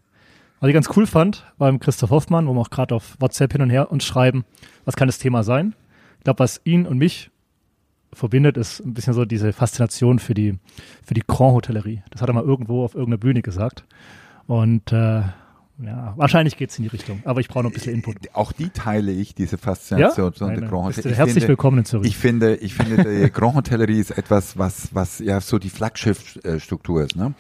Was 0.62 0.70
ich 0.70 0.74
ganz 0.74 0.90
cool 0.96 1.06
fand 1.06 1.46
beim 1.58 1.80
Christoph 1.80 2.10
Hoffmann, 2.10 2.48
wo 2.48 2.54
wir 2.54 2.62
auch 2.62 2.70
gerade 2.70 2.96
auf 2.96 3.18
WhatsApp 3.20 3.52
hin 3.52 3.62
und 3.62 3.70
her 3.70 3.92
uns 3.92 4.06
schreiben, 4.06 4.46
was 4.86 4.96
kann 4.96 5.10
das 5.10 5.20
Thema 5.20 5.44
sein? 5.44 5.76
Ich 6.20 6.24
glaube, 6.24 6.40
was 6.40 6.62
ihn 6.64 6.88
und 6.88 6.98
mich 6.98 7.32
verbindet, 8.14 8.56
ist 8.56 8.80
ein 8.80 8.94
bisschen 8.94 9.14
so 9.14 9.26
diese 9.26 9.52
Faszination 9.52 10.20
für 10.20 10.34
die, 10.34 10.58
für 11.04 11.14
die 11.14 11.24
Grand 11.28 11.54
Hotellerie. 11.54 12.02
Das 12.12 12.22
hat 12.22 12.30
er 12.30 12.34
mal 12.34 12.44
irgendwo 12.46 12.86
auf 12.86 12.96
irgendeiner 12.96 13.20
Bühne 13.20 13.42
gesagt. 13.42 13.86
Und 14.48 14.94
äh, 14.94 15.24
ja, 15.80 16.14
wahrscheinlich 16.18 16.58
geht 16.58 16.72
es 16.72 16.78
in 16.80 16.84
die 16.84 16.90
Richtung, 16.90 17.22
aber 17.26 17.40
ich 17.40 17.48
brauche 17.48 17.64
noch 17.64 17.70
ein 17.72 17.74
bisschen 17.74 17.94
Input. 17.94 18.18
Auch 18.34 18.52
die 18.52 18.70
teile 18.70 19.12
ich, 19.12 19.36
diese 19.36 19.58
Faszination 19.58 20.34
der 20.40 20.48
Nein, 20.48 20.68
Grand 20.70 20.88
bist 20.88 20.98
Hotel. 21.00 21.04
du 21.04 21.10
Ich 21.10 21.18
herzlich 21.18 21.34
finde- 21.36 21.48
willkommen 21.50 21.78
in 21.80 21.86
Zürich. 21.86 22.08
Ich 22.08 22.18
finde, 22.18 22.56
ich 22.56 22.74
finde, 22.74 23.04
die 23.26 23.32
Grand 23.32 23.56
Hotellerie 23.56 24.00
ist 24.00 24.12
etwas, 24.18 24.58
was, 24.58 24.90
was 24.94 25.20
ja 25.20 25.40
so 25.42 25.60
die 25.60 25.70
Flaggschiffstruktur 25.70 27.04
ist, 27.04 27.16
ne? 27.16 27.34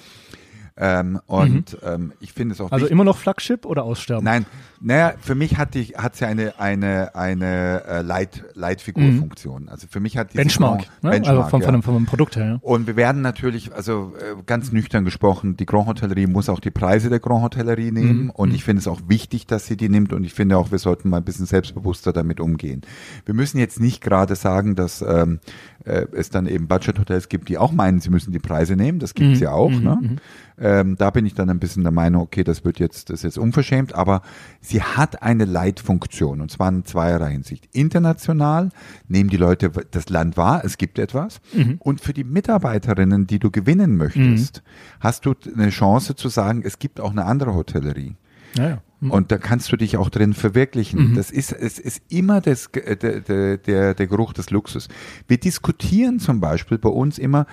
Ähm, 0.79 1.19
und 1.25 1.77
ähm, 1.83 2.13
ich 2.19 2.33
finde 2.33 2.53
es 2.53 2.61
auch 2.61 2.67
Mhm. 2.69 2.73
also 2.73 2.85
immer 2.87 3.03
noch 3.03 3.17
Flagship 3.17 3.65
oder 3.65 3.83
Aussterben? 3.83 4.23
Nein, 4.23 4.45
naja, 4.79 5.13
für 5.19 5.33
mich 5.33 5.57
hat 5.57 5.73
die 5.73 5.85
hat 5.97 6.15
sie 6.15 6.25
eine 6.25 6.59
eine 6.59 7.15
eine 7.15 7.83
äh, 7.87 8.01
Leit, 8.03 8.43
Leitfigurfunktion. 8.53 9.69
Also 9.69 9.87
für 9.89 9.99
mich 9.99 10.17
hat 10.17 10.33
Mhm. 10.33 10.37
Benchmark, 10.37 10.77
Grand- 10.79 11.03
ne? 11.03 11.09
Benchmark 11.11 11.37
also 11.37 11.49
vom, 11.49 11.61
ja. 11.61 11.65
von, 11.65 11.73
dem, 11.75 11.83
vom 11.83 12.05
Produkt 12.05 12.35
her. 12.35 12.45
Ja. 12.45 12.57
Und 12.61 12.87
wir 12.87 12.95
werden 12.95 13.21
natürlich, 13.21 13.73
also 13.73 14.13
äh, 14.19 14.41
ganz 14.45 14.71
nüchtern 14.71 15.03
gesprochen, 15.05 15.57
die 15.57 15.65
Grand 15.65 15.87
Hotellerie 15.87 16.27
muss 16.27 16.49
auch 16.49 16.59
die 16.59 16.71
Preise 16.71 17.09
der 17.09 17.19
Grand 17.19 17.43
Hotellerie 17.43 17.91
nehmen. 17.91 18.25
Mhm. 18.25 18.29
Und 18.31 18.53
ich 18.53 18.63
finde 18.63 18.81
es 18.81 18.87
auch 18.87 19.01
wichtig, 19.07 19.47
dass 19.47 19.65
sie 19.65 19.77
die 19.77 19.89
nimmt. 19.89 20.13
Und 20.13 20.23
ich 20.23 20.33
finde 20.33 20.57
auch, 20.57 20.71
wir 20.71 20.79
sollten 20.79 21.09
mal 21.09 21.17
ein 21.17 21.23
bisschen 21.23 21.45
selbstbewusster 21.45 22.13
damit 22.13 22.39
umgehen. 22.39 22.81
Wir 23.25 23.33
müssen 23.33 23.57
jetzt 23.57 23.79
nicht 23.79 24.01
gerade 24.01 24.35
sagen, 24.35 24.75
dass 24.75 25.01
ähm, 25.01 25.39
äh, 25.85 26.05
es 26.13 26.29
dann 26.29 26.45
eben 26.47 26.67
Budget-Hotels 26.67 27.29
gibt, 27.29 27.49
die 27.49 27.57
auch 27.57 27.71
meinen, 27.71 27.99
sie 27.99 28.09
müssen 28.09 28.31
die 28.31 28.39
Preise 28.39 28.75
nehmen. 28.75 28.99
Das 28.99 29.13
gibt's 29.13 29.39
Mhm. 29.39 29.43
ja 29.43 29.51
auch. 29.51 29.69
Mhm. 29.71 29.83
Ne? 29.83 30.15
Mhm. 30.57 30.65
Ähm, 30.65 30.95
da 30.97 31.09
bin 31.09 31.25
ich 31.25 31.33
dann 31.33 31.49
ein 31.49 31.59
bisschen 31.59 31.83
der 31.83 31.91
Meinung, 31.91 32.21
okay, 32.23 32.43
das 32.43 32.65
wird 32.65 32.79
jetzt, 32.79 33.09
das 33.09 33.19
ist 33.19 33.23
jetzt 33.23 33.37
unverschämt, 33.37 33.93
aber 33.93 34.21
sie 34.59 34.81
hat 34.81 35.21
eine 35.21 35.45
Leitfunktion 35.45 36.41
und 36.41 36.51
zwar 36.51 36.69
in 36.69 36.85
zweierlei 36.85 37.31
Hinsicht. 37.31 37.69
International 37.73 38.69
nehmen 39.07 39.29
die 39.29 39.37
Leute 39.37 39.69
das 39.69 40.09
Land 40.09 40.37
wahr, 40.37 40.63
es 40.65 40.77
gibt 40.77 40.99
etwas 40.99 41.39
Mhm. 41.53 41.75
und 41.79 42.01
für 42.01 42.13
die 42.13 42.23
Mitarbeiterinnen, 42.23 43.27
die 43.27 43.39
du 43.39 43.51
gewinnen 43.51 43.97
möchtest, 43.97 44.63
hast 44.99 45.25
du 45.25 45.35
eine 45.55 45.69
Chance 45.69 46.15
zu 46.15 46.29
sagen, 46.29 46.63
es 46.65 46.79
gibt 46.79 46.99
auch 46.99 47.11
eine 47.11 47.25
andere 47.25 47.53
Hotellerie. 47.53 48.15
Ja, 48.55 48.69
ja. 48.69 48.81
Mhm. 48.99 49.11
Und 49.11 49.31
da 49.31 49.37
kannst 49.37 49.71
du 49.71 49.77
dich 49.77 49.97
auch 49.97 50.09
drin 50.09 50.33
verwirklichen. 50.33 51.11
Mhm. 51.11 51.15
Das 51.15 51.29
ist, 51.29 51.51
es 51.51 51.77
ist 51.77 52.01
immer 52.09 52.41
das, 52.41 52.71
der, 52.71 53.57
der, 53.57 53.93
der, 53.93 54.07
Geruch 54.07 54.33
des 54.33 54.49
Luxus. 54.49 54.87
Wir 55.27 55.37
diskutieren 55.37 56.19
zum 56.19 56.39
Beispiel 56.39 56.79
bei 56.79 56.89
uns 56.89 57.19
immer, 57.19 57.45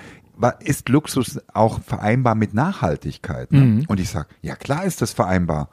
ist 0.60 0.88
Luxus 0.88 1.40
auch 1.52 1.80
vereinbar 1.80 2.34
mit 2.34 2.54
Nachhaltigkeit? 2.54 3.52
Ne? 3.52 3.60
Mhm. 3.60 3.84
Und 3.88 4.00
ich 4.00 4.08
sage, 4.10 4.28
ja 4.42 4.56
klar 4.56 4.84
ist 4.84 5.02
das 5.02 5.12
vereinbar. 5.12 5.68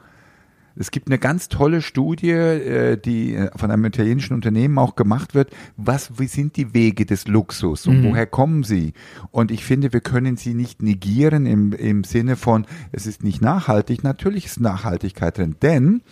Es 0.74 0.90
gibt 0.90 1.08
eine 1.08 1.18
ganz 1.18 1.48
tolle 1.48 1.82
Studie, 1.82 2.30
äh, 2.30 2.96
die 2.96 3.34
äh, 3.34 3.50
von 3.56 3.70
einem 3.70 3.84
italienischen 3.84 4.34
Unternehmen 4.34 4.78
auch 4.78 4.96
gemacht 4.96 5.34
wird. 5.34 5.50
Was, 5.76 6.18
wie 6.18 6.26
sind 6.26 6.56
die 6.56 6.72
Wege 6.72 7.04
des 7.04 7.26
Luxus 7.28 7.86
und 7.86 8.00
Mhm. 8.00 8.04
woher 8.04 8.26
kommen 8.26 8.62
sie? 8.62 8.94
Und 9.30 9.50
ich 9.50 9.64
finde, 9.64 9.92
wir 9.92 10.00
können 10.00 10.36
sie 10.36 10.54
nicht 10.54 10.82
negieren 10.82 11.44
im, 11.44 11.72
im 11.72 12.04
Sinne 12.04 12.36
von, 12.36 12.66
es 12.90 13.06
ist 13.06 13.22
nicht 13.22 13.42
nachhaltig. 13.42 14.02
Natürlich 14.02 14.46
ist 14.46 14.60
Nachhaltigkeit 14.60 15.36
drin, 15.36 15.56
denn 15.60 16.02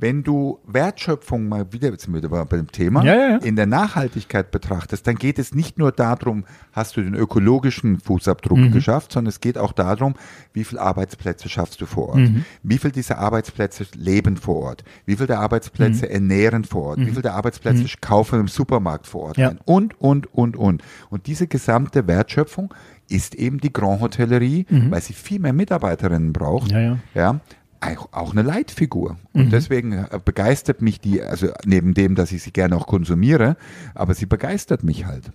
wenn 0.00 0.22
du 0.22 0.58
Wertschöpfung 0.66 1.46
mal 1.48 1.72
wieder, 1.72 1.90
jetzt 1.90 2.04
sind 2.04 2.14
wir 2.14 2.26
bei 2.28 2.44
dem 2.56 2.72
Thema, 2.72 3.04
Ja, 3.04 3.14
ja, 3.14 3.28
ja. 3.32 3.36
in 3.38 3.54
der 3.56 3.66
Nachhaltigkeit 3.66 4.50
betrachtest, 4.50 5.06
dann 5.06 5.16
geht 5.16 5.38
es 5.38 5.54
nicht 5.54 5.78
nur 5.78 5.92
darum, 5.92 6.44
hast 6.72 6.96
du 6.96 7.02
den 7.02 7.14
ökologischen 7.14 8.00
Fußabdruck 8.00 8.58
Mhm. 8.58 8.70
geschafft, 8.72 9.12
sondern 9.12 9.28
es 9.28 9.40
geht 9.40 9.58
auch 9.58 9.72
darum, 9.72 10.14
wie 10.54 10.64
viele 10.64 10.80
Arbeitsplätze 10.80 11.48
schaffst 11.48 11.80
du 11.80 11.86
vor 11.86 12.08
Ort, 12.10 12.18
Mhm. 12.18 12.44
wie 12.62 12.78
viel 12.78 12.90
dieser 12.92 13.18
Arbeitsplätze 13.18 13.86
leben 13.94 14.36
vor 14.36 14.56
Ort, 14.62 14.84
wie 15.06 15.16
viel 15.16 15.26
der 15.26 15.40
Arbeitsplätze 15.40 16.06
Mhm. 16.06 16.12
ernähren 16.12 16.64
vor 16.64 16.82
Ort, 16.84 17.00
wie 17.00 17.10
viel 17.10 17.22
der 17.22 17.34
Arbeitsplätze 17.34 17.84
kaufen 18.00 18.40
im 18.40 18.48
Supermarkt 18.48 19.06
vor 19.06 19.22
Ort 19.24 19.38
und, 19.66 20.00
und, 20.00 20.32
und, 20.34 20.56
und. 20.56 20.82
Und 21.10 21.26
diese 21.26 21.46
gesamte 21.46 22.06
Wertschöpfung 22.06 22.72
ist 23.08 23.34
eben 23.34 23.58
die 23.58 23.72
Grand 23.72 24.00
Hotellerie, 24.00 24.66
weil 24.90 25.00
sie 25.02 25.12
viel 25.14 25.40
mehr 25.40 25.52
Mitarbeiterinnen 25.52 26.32
braucht. 26.32 26.70
Mhm. 26.70 26.76
Ja, 26.76 26.80
ja. 26.80 26.96
Ja, 27.14 27.40
auch, 27.80 28.32
eine 28.32 28.42
Leitfigur. 28.42 29.16
Und 29.32 29.46
Mhm. 29.46 29.50
deswegen 29.50 29.92
äh, 29.92 30.20
begeistert 30.24 30.82
mich 30.82 31.00
die, 31.00 31.22
also 31.22 31.48
neben 31.64 31.94
dem, 31.94 32.14
dass 32.14 32.30
ich 32.32 32.42
sie 32.42 32.52
gerne 32.52 32.76
auch 32.76 32.86
konsumiere, 32.86 33.56
aber 33.94 34.14
sie 34.14 34.26
begeistert 34.26 34.82
mich 34.84 35.06
halt. 35.06 35.30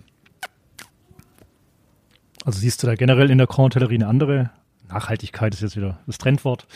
Also 2.44 2.60
siehst 2.60 2.82
du 2.82 2.86
da 2.86 2.94
generell 2.94 3.30
in 3.30 3.38
der 3.38 3.46
Grand 3.46 3.74
Hotellerie 3.74 3.96
eine 3.96 4.06
andere 4.06 4.50
Nachhaltigkeit 4.88 5.52
ist 5.52 5.62
jetzt 5.62 5.76
wieder 5.76 5.98
das 6.06 6.18
Trendwort 6.18 6.68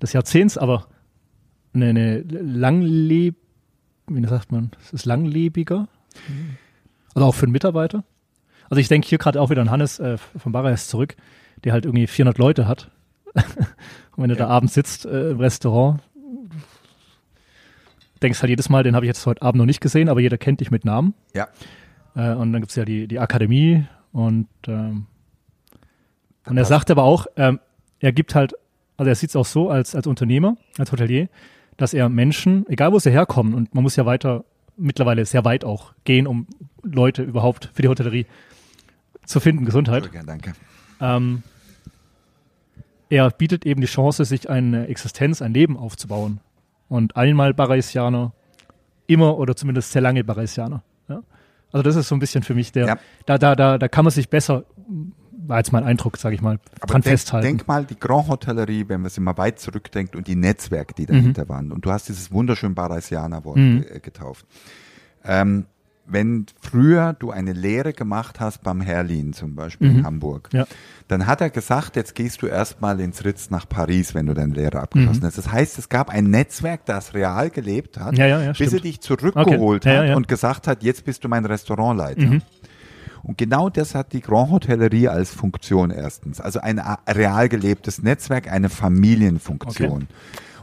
des 0.00 0.12
Jahrzehnts, 0.12 0.56
aber 0.56 0.86
eine, 1.74 1.88
eine 1.88 2.20
langleb, 2.20 3.34
wie 4.08 4.24
sagt 4.26 4.52
man, 4.52 4.70
es 4.80 4.92
ist 4.92 5.04
langlebiger. 5.04 5.88
Also 7.14 7.26
auch 7.26 7.34
für 7.34 7.46
einen 7.46 7.52
Mitarbeiter. 7.52 8.04
Also 8.70 8.80
ich 8.80 8.86
denke 8.86 9.08
hier 9.08 9.18
gerade 9.18 9.40
auch 9.40 9.50
wieder 9.50 9.62
an 9.62 9.70
Hannes 9.70 9.98
äh, 9.98 10.16
von 10.16 10.52
Barres 10.52 10.86
zurück, 10.86 11.16
der 11.64 11.72
halt 11.72 11.86
irgendwie 11.86 12.06
400 12.06 12.38
Leute 12.38 12.68
hat. 12.68 12.92
Und 14.16 14.22
wenn 14.22 14.30
du 14.30 14.36
da 14.36 14.48
abends 14.48 14.74
sitzt 14.74 15.04
äh, 15.06 15.30
im 15.30 15.40
Restaurant, 15.40 16.00
denkst 18.22 18.40
halt 18.40 18.50
jedes 18.50 18.68
Mal, 18.68 18.82
den 18.82 18.96
habe 18.96 19.04
ich 19.04 19.08
jetzt 19.08 19.26
heute 19.26 19.42
Abend 19.42 19.58
noch 19.58 19.66
nicht 19.66 19.80
gesehen, 19.80 20.08
aber 20.08 20.20
jeder 20.20 20.38
kennt 20.38 20.60
dich 20.60 20.70
mit 20.70 20.84
Namen. 20.84 21.14
Ja. 21.34 21.48
Äh, 22.14 22.32
und 22.34 22.52
dann 22.52 22.62
gibt's 22.62 22.76
ja 22.76 22.84
die, 22.84 23.06
die 23.06 23.18
Akademie 23.18 23.86
und, 24.12 24.48
ähm, 24.66 25.06
und 26.46 26.56
er 26.56 26.64
sagt 26.64 26.90
aber 26.90 27.02
auch, 27.02 27.26
ähm, 27.36 27.60
er 28.00 28.12
gibt 28.12 28.34
halt, 28.34 28.54
also 28.96 29.08
er 29.08 29.14
sieht 29.14 29.30
es 29.30 29.36
auch 29.36 29.44
so 29.44 29.68
als, 29.68 29.94
als 29.94 30.06
Unternehmer, 30.06 30.56
als 30.78 30.92
Hotelier, 30.92 31.28
dass 31.76 31.92
er 31.92 32.08
Menschen, 32.08 32.64
egal 32.68 32.92
wo 32.92 32.98
sie 32.98 33.10
herkommen, 33.10 33.52
und 33.52 33.74
man 33.74 33.82
muss 33.82 33.96
ja 33.96 34.06
weiter, 34.06 34.44
mittlerweile 34.76 35.24
sehr 35.26 35.44
weit 35.44 35.64
auch 35.64 35.92
gehen, 36.04 36.26
um 36.26 36.46
Leute 36.82 37.22
überhaupt 37.22 37.70
für 37.74 37.82
die 37.82 37.88
Hotellerie 37.88 38.26
zu 39.24 39.40
finden, 39.40 39.64
Gesundheit. 39.64 40.08
Danke. 40.26 40.52
Ähm, 41.00 41.42
er 43.08 43.30
bietet 43.30 43.64
eben 43.66 43.80
die 43.80 43.86
Chance, 43.86 44.24
sich 44.24 44.48
eine 44.50 44.88
Existenz, 44.88 45.42
ein 45.42 45.52
Leben 45.54 45.76
aufzubauen. 45.76 46.40
Und 46.88 47.16
einmal 47.16 47.54
Baraisianer, 47.54 48.32
immer 49.06 49.38
oder 49.38 49.54
zumindest 49.56 49.92
sehr 49.92 50.02
lange 50.02 50.24
Baraisianer. 50.24 50.82
Ja? 51.08 51.22
Also 51.72 51.82
das 51.82 51.96
ist 51.96 52.08
so 52.08 52.14
ein 52.14 52.18
bisschen 52.20 52.42
für 52.42 52.54
mich 52.54 52.72
der, 52.72 52.86
Ja. 52.86 52.98
da, 53.26 53.38
da, 53.38 53.54
da, 53.56 53.78
da 53.78 53.88
kann 53.88 54.04
man 54.04 54.12
sich 54.12 54.28
besser, 54.28 54.64
war 55.48 55.58
jetzt 55.58 55.72
mein 55.72 55.84
Eindruck, 55.84 56.16
sage 56.16 56.34
ich 56.34 56.42
mal, 56.42 56.58
Aber 56.80 56.86
dran 56.92 57.02
denk, 57.02 57.12
festhalten. 57.12 57.46
denk 57.46 57.68
mal, 57.68 57.84
die 57.84 57.98
Grand 57.98 58.28
Hotellerie, 58.28 58.84
wenn 58.88 59.00
man 59.02 59.10
sie 59.10 59.20
mal 59.20 59.36
weit 59.36 59.60
zurückdenkt 59.60 60.16
und 60.16 60.26
die 60.26 60.34
Netzwerke, 60.36 60.94
die 60.94 61.02
Mhm. 61.02 61.06
dahinter 61.06 61.48
waren. 61.48 61.70
Und 61.72 61.84
du 61.84 61.92
hast 61.92 62.08
dieses 62.08 62.32
wunderschön 62.32 62.74
Baraisianer-Wort 62.74 63.56
ge- 63.56 64.00
getauft. 64.00 64.46
Ähm, 65.24 65.66
wenn 66.08 66.46
früher 66.60 67.14
du 67.18 67.30
eine 67.30 67.52
Lehre 67.52 67.92
gemacht 67.92 68.38
hast 68.40 68.62
beim 68.62 68.80
Herlin 68.80 69.32
zum 69.32 69.54
Beispiel 69.54 69.90
in 69.90 70.04
Hamburg, 70.04 70.48
Mhm. 70.52 70.58
Ja. 70.60 70.66
dann 71.08 71.26
hat 71.26 71.40
er 71.40 71.50
gesagt, 71.50 71.96
jetzt 71.96 72.14
gehst 72.14 72.42
du 72.42 72.46
erstmal 72.46 73.00
ins 73.00 73.24
Ritz 73.24 73.50
nach 73.50 73.68
Paris, 73.68 74.14
wenn 74.14 74.26
du 74.26 74.34
deine 74.34 74.54
Lehre 74.54 74.80
abgeschlossen 74.80 75.24
hast. 75.24 75.36
Das 75.38 75.50
heißt, 75.50 75.78
es 75.78 75.88
gab 75.88 76.08
ein 76.10 76.30
Netzwerk, 76.30 76.84
das 76.86 77.14
real 77.14 77.50
gelebt 77.50 77.98
hat, 77.98 78.12
Mhm. 78.12 78.18
Ja, 78.18 78.26
ja, 78.26 78.38
bis 78.52 78.60
er 78.60 78.66
stimmt. 78.68 78.84
dich 78.84 79.00
zurückgeholt 79.00 79.84
Okay. 79.86 80.10
Hat 80.10 80.16
und 80.16 80.28
gesagt 80.28 80.66
hat, 80.68 80.82
jetzt 80.82 81.04
bist 81.04 81.24
du 81.24 81.28
mein 81.28 81.44
Restaurantleiter. 81.44 82.22
Mhm. 82.22 82.42
Und 83.22 83.38
genau 83.38 83.68
das 83.70 83.96
hat 83.96 84.12
die 84.12 84.20
Grand 84.20 84.52
Hotellerie 84.52 85.08
als 85.08 85.30
Funktion 85.32 85.90
erstens. 85.90 86.40
Also 86.40 86.60
ein 86.60 86.80
real 87.08 87.48
gelebtes 87.48 88.00
Netzwerk, 88.00 88.48
eine 88.52 88.68
Familienfunktion. 88.68 90.06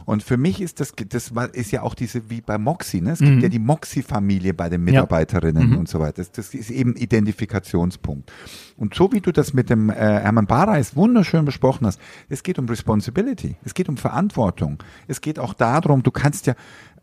Und 0.04 0.22
für 0.22 0.36
mich 0.36 0.60
ist 0.60 0.80
das, 0.80 0.92
das 1.08 1.32
ist 1.52 1.70
ja 1.70 1.82
auch 1.82 1.94
diese, 1.94 2.30
wie 2.30 2.40
bei 2.40 2.58
Moxie, 2.58 3.00
ne? 3.00 3.12
Es 3.12 3.20
gibt 3.20 3.42
ja 3.42 3.48
die 3.48 3.58
Moxie-Familie 3.58 4.54
bei 4.54 4.68
den 4.68 4.84
Mitarbeiterinnen 4.84 5.76
und 5.76 5.88
so 5.88 6.00
weiter. 6.00 6.14
Das, 6.16 6.32
das 6.32 6.54
ist 6.54 6.70
eben 6.70 6.94
Identifikationspunkt. 6.96 8.30
Und 8.76 8.94
so 8.94 9.12
wie 9.12 9.20
du 9.20 9.32
das 9.32 9.54
mit 9.54 9.70
dem 9.70 9.90
äh, 9.90 9.94
Hermann 9.94 10.46
Bareis 10.46 10.96
wunderschön 10.96 11.44
besprochen 11.44 11.86
hast, 11.86 12.00
es 12.28 12.42
geht 12.42 12.58
um 12.58 12.66
Responsibility, 12.68 13.56
es 13.64 13.74
geht 13.74 13.88
um 13.88 13.96
Verantwortung, 13.96 14.82
es 15.06 15.20
geht 15.20 15.38
auch 15.38 15.54
darum, 15.54 16.02
du 16.02 16.10
kannst 16.10 16.46
ja, 16.46 16.54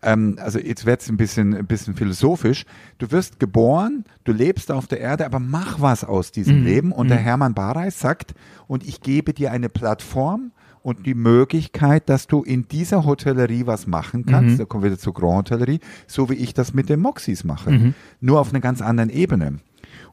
ähm, 0.01 0.37
also 0.39 0.59
jetzt 0.59 0.85
wird's 0.85 1.09
ein 1.09 1.17
bisschen, 1.17 1.55
ein 1.55 1.67
bisschen 1.67 1.95
philosophisch, 1.95 2.65
du 2.97 3.11
wirst 3.11 3.39
geboren, 3.39 4.03
du 4.23 4.33
lebst 4.33 4.71
auf 4.71 4.87
der 4.87 4.99
Erde, 4.99 5.25
aber 5.25 5.39
mach 5.39 5.79
was 5.79 6.03
aus 6.03 6.31
diesem 6.31 6.63
Leben. 6.63 6.91
Und 6.91 7.09
der 7.09 7.17
Hermann 7.17 7.53
Bareis 7.53 7.99
sagt, 7.99 8.33
und 8.67 8.85
ich 8.85 9.01
gebe 9.01 9.33
dir 9.33 9.51
eine 9.51 9.69
Plattform, 9.69 10.51
und 10.83 11.05
die 11.05 11.13
Möglichkeit, 11.13 12.09
dass 12.09 12.27
du 12.27 12.43
in 12.43 12.67
dieser 12.67 13.05
Hotellerie 13.05 13.65
was 13.67 13.87
machen 13.87 14.25
kannst, 14.25 14.59
da 14.59 14.65
kommen 14.65 14.83
wir 14.83 14.91
wieder 14.91 14.99
zur 14.99 15.13
Grand 15.13 15.49
Hotellerie, 15.51 15.79
so 16.07 16.29
wie 16.29 16.35
ich 16.35 16.53
das 16.53 16.73
mit 16.73 16.89
den 16.89 16.99
Moxis 16.99 17.43
mache, 17.43 17.93
nur 18.19 18.39
auf 18.39 18.49
einer 18.49 18.61
ganz 18.61 18.81
anderen 18.81 19.09
Ebene. 19.09 19.57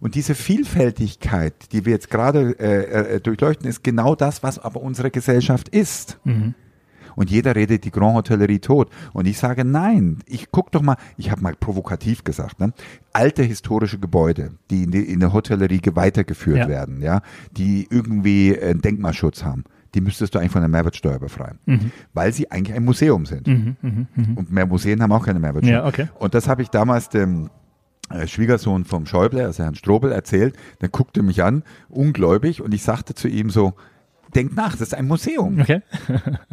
Und 0.01 0.15
diese 0.15 0.35
Vielfältigkeit, 0.35 1.73
die 1.73 1.85
wir 1.85 1.93
jetzt 1.93 2.11
gerade 2.11 2.59
äh, 2.59 3.15
äh, 3.17 3.21
durchleuchten, 3.21 3.69
ist 3.69 3.83
genau 3.83 4.15
das, 4.15 4.43
was 4.43 4.59
aber 4.59 4.81
unsere 4.83 5.11
Gesellschaft 5.11 5.69
ist. 5.69 6.19
Und 7.17 7.31
jeder 7.31 7.57
redet 7.57 7.85
die 7.85 7.91
Grand 7.91 8.15
Hotellerie 8.15 8.61
tot. 8.61 8.91
Und 9.13 9.27
ich 9.27 9.39
sage, 9.39 9.65
nein, 9.65 10.19
ich 10.27 10.53
guck 10.53 10.71
doch 10.71 10.83
mal, 10.83 10.97
ich 11.17 11.33
habe 11.33 11.43
mal 11.43 11.55
provokativ 11.59 12.23
gesagt, 12.23 12.61
ne? 12.61 12.73
alte 13.13 13.43
historische 13.43 13.99
Gebäude, 13.99 14.53
die 14.71 14.85
in, 14.85 14.93
die 14.93 15.01
in 15.13 15.19
der 15.19 15.33
Hotellerie 15.33 15.79
ge- 15.79 15.97
weitergeführt 15.97 16.59
Ja. 16.59 16.69
werden, 16.69 17.03
ja, 17.03 17.23
die 17.57 17.89
irgendwie 17.91 18.55
äh, 18.55 18.75
Denkmalschutz 18.77 19.43
haben, 19.43 19.65
die 19.99 20.05
müsstest 20.05 20.33
du 20.35 20.39
eigentlich 20.39 20.53
von 20.53 20.61
der 20.63 20.69
Mehrwertsteuer 20.69 21.19
befreien, 21.19 21.59
Mhm. 21.67 21.91
weil 22.15 22.33
sie 22.33 22.51
eigentlich 22.53 22.77
ein 22.77 22.85
Museum 22.85 23.27
sind. 23.27 23.49
Und 23.49 24.53
mehr 24.53 24.65
Museen 24.67 25.03
haben 25.03 25.11
auch 25.11 25.27
keine 25.27 25.41
Mehrwertsteuer. 25.41 25.79
Ja, 25.83 25.87
okay. 25.87 26.09
Und 26.21 26.35
das 26.35 26.47
habe 26.49 26.63
ich 26.63 26.69
damals 26.69 27.09
dem 27.09 27.51
äh, 28.11 28.27
Schwiegersohn 28.29 28.85
vom 28.85 29.07
Schäuble, 29.07 29.45
also 29.45 29.65
Herrn 29.65 29.75
Strobel, 29.75 30.13
erzählt. 30.13 30.55
Der 30.81 30.89
guckte 30.89 31.23
mich 31.23 31.43
an, 31.43 31.65
ungläubig, 31.89 32.63
und 32.63 32.73
ich 32.73 32.83
sagte 32.85 33.15
zu 33.15 33.27
ihm 33.29 33.51
so, 33.51 33.75
denk 34.37 34.55
nach, 34.55 34.73
das 34.73 34.83
ist 34.83 34.95
ein 34.95 35.09
Museum. 35.09 35.61
Okay. 35.61 35.83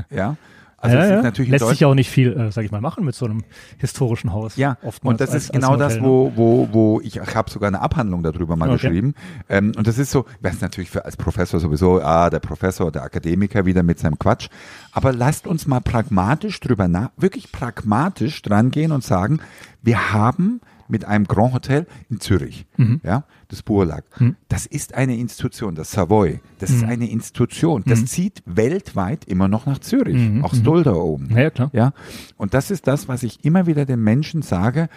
Ja. 0.10 0.38
Also 0.86 0.98
ja, 0.98 1.08
ja. 1.16 1.22
natürlich 1.22 1.52
Lässt 1.52 1.68
sich 1.68 1.86
auch 1.86 1.96
nicht 1.96 2.10
viel, 2.10 2.34
äh, 2.34 2.52
sag 2.52 2.64
ich 2.66 2.72
mal, 2.72 2.82
machen 2.82 3.04
mit 3.06 3.16
so 3.16 3.26
einem 3.26 3.44
historischen 3.78 4.32
Haus. 4.34 4.56
Ja, 4.56 4.78
Oftmals 4.84 5.14
und 5.14 5.22
das 5.22 5.32
als- 5.32 5.44
ist 5.46 5.54
genau 5.54 5.76
das, 5.76 5.94
Hotel, 5.96 6.02
ne? 6.02 6.08
wo, 6.08 6.32
wo, 6.36 6.70
wo 6.72 7.02
ich, 7.02 7.18
ich 7.18 7.36
habe 7.36 7.50
sogar 7.50 7.68
eine 7.68 7.82
Abhandlung 7.82 8.24
darüber 8.24 8.56
mal 8.56 8.70
Okay. 8.70 8.78
geschrieben. 8.88 9.14
Ähm, 9.50 9.72
und 9.78 9.88
das 9.88 9.98
ist 9.98 10.12
so, 10.12 10.26
ist 10.42 10.62
natürlich 10.62 10.90
für, 10.90 11.06
als 11.06 11.18
Professor 11.18 11.60
sowieso, 11.60 12.02
ah, 12.02 12.30
der 12.30 12.40
Professor, 12.40 12.92
der 12.92 13.04
Akademiker 13.04 13.66
wieder 13.66 13.84
mit 13.84 14.00
seinem 14.00 14.20
Quatsch. 14.20 14.50
Aber 14.92 15.12
lasst 15.14 15.48
uns 15.48 15.68
mal 15.68 15.82
pragmatisch 15.82 16.60
drüber 16.60 16.88
nach, 16.88 17.10
wirklich 17.18 17.52
pragmatisch 17.52 18.42
dran 18.42 18.72
gehen 18.72 18.92
und 18.92 19.04
sagen, 19.04 19.40
wir 19.82 20.14
haben 20.14 20.62
mit 20.88 21.06
einem 21.06 21.26
Grand 21.26 21.54
Hotel 21.54 21.88
in 22.10 22.20
Zürich, 22.20 22.66
Mhm. 22.78 23.02
ja, 23.04 23.24
das 23.48 23.64
Burlag. 23.64 24.04
Das 24.50 24.66
ist 24.66 24.94
eine 24.94 25.16
Institution, 25.18 25.76
das 25.76 25.92
Savoy. 25.92 26.40
Das 26.60 26.70
ist 26.70 26.84
eine 26.84 27.10
Institution. 27.10 27.84
Das 27.86 28.06
zieht 28.06 28.44
weltweit 28.46 29.26
immer 29.26 29.48
noch 29.48 29.66
nach 29.66 29.80
Zürich. 29.80 30.44
Auch 30.44 30.54
Stoll 30.54 30.84
da 30.84 30.94
oben. 30.94 31.30
Ja, 31.32 31.42
ja, 31.44 31.50
klar. 31.50 31.70
Ja, 31.74 31.94
und 32.38 32.54
das 32.54 32.72
ist 32.72 32.88
das, 32.88 33.08
was 33.08 33.24
ich 33.24 33.44
immer 33.44 33.66
wieder 33.68 33.86
den 33.86 34.02
Menschen 34.04 34.42
sage. 34.42 34.90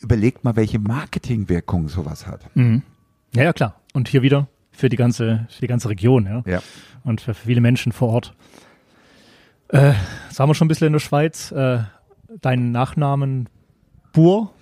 Überlegt 0.00 0.44
mal, 0.44 0.56
welche 0.56 0.78
Marketingwirkung 0.78 1.88
sowas 1.88 2.26
hat. 2.26 2.40
Ja, 2.54 3.42
ja, 3.42 3.52
klar. 3.52 3.80
Und 3.92 4.08
hier 4.08 4.22
wieder 4.22 4.48
für 4.70 4.88
die 4.88 4.96
ganze, 4.96 5.46
für 5.50 5.60
die 5.60 5.66
ganze 5.68 5.88
Region, 5.88 6.26
ja. 6.26 6.42
Ja. 6.46 6.62
Und 7.04 7.20
für 7.20 7.34
viele 7.34 7.60
Menschen 7.60 7.92
vor 7.92 8.08
Ort. 8.08 8.34
Äh, 9.68 9.92
sagen 10.30 10.50
wir 10.50 10.54
schon 10.54 10.66
ein 10.66 10.68
bisschen 10.68 10.86
in 10.88 10.92
der 10.92 11.00
Schweiz. 11.00 11.52
Äh, 11.52 11.80
deinen 12.40 12.72
Nachnamen 12.72 13.48
Bur. 14.12 14.52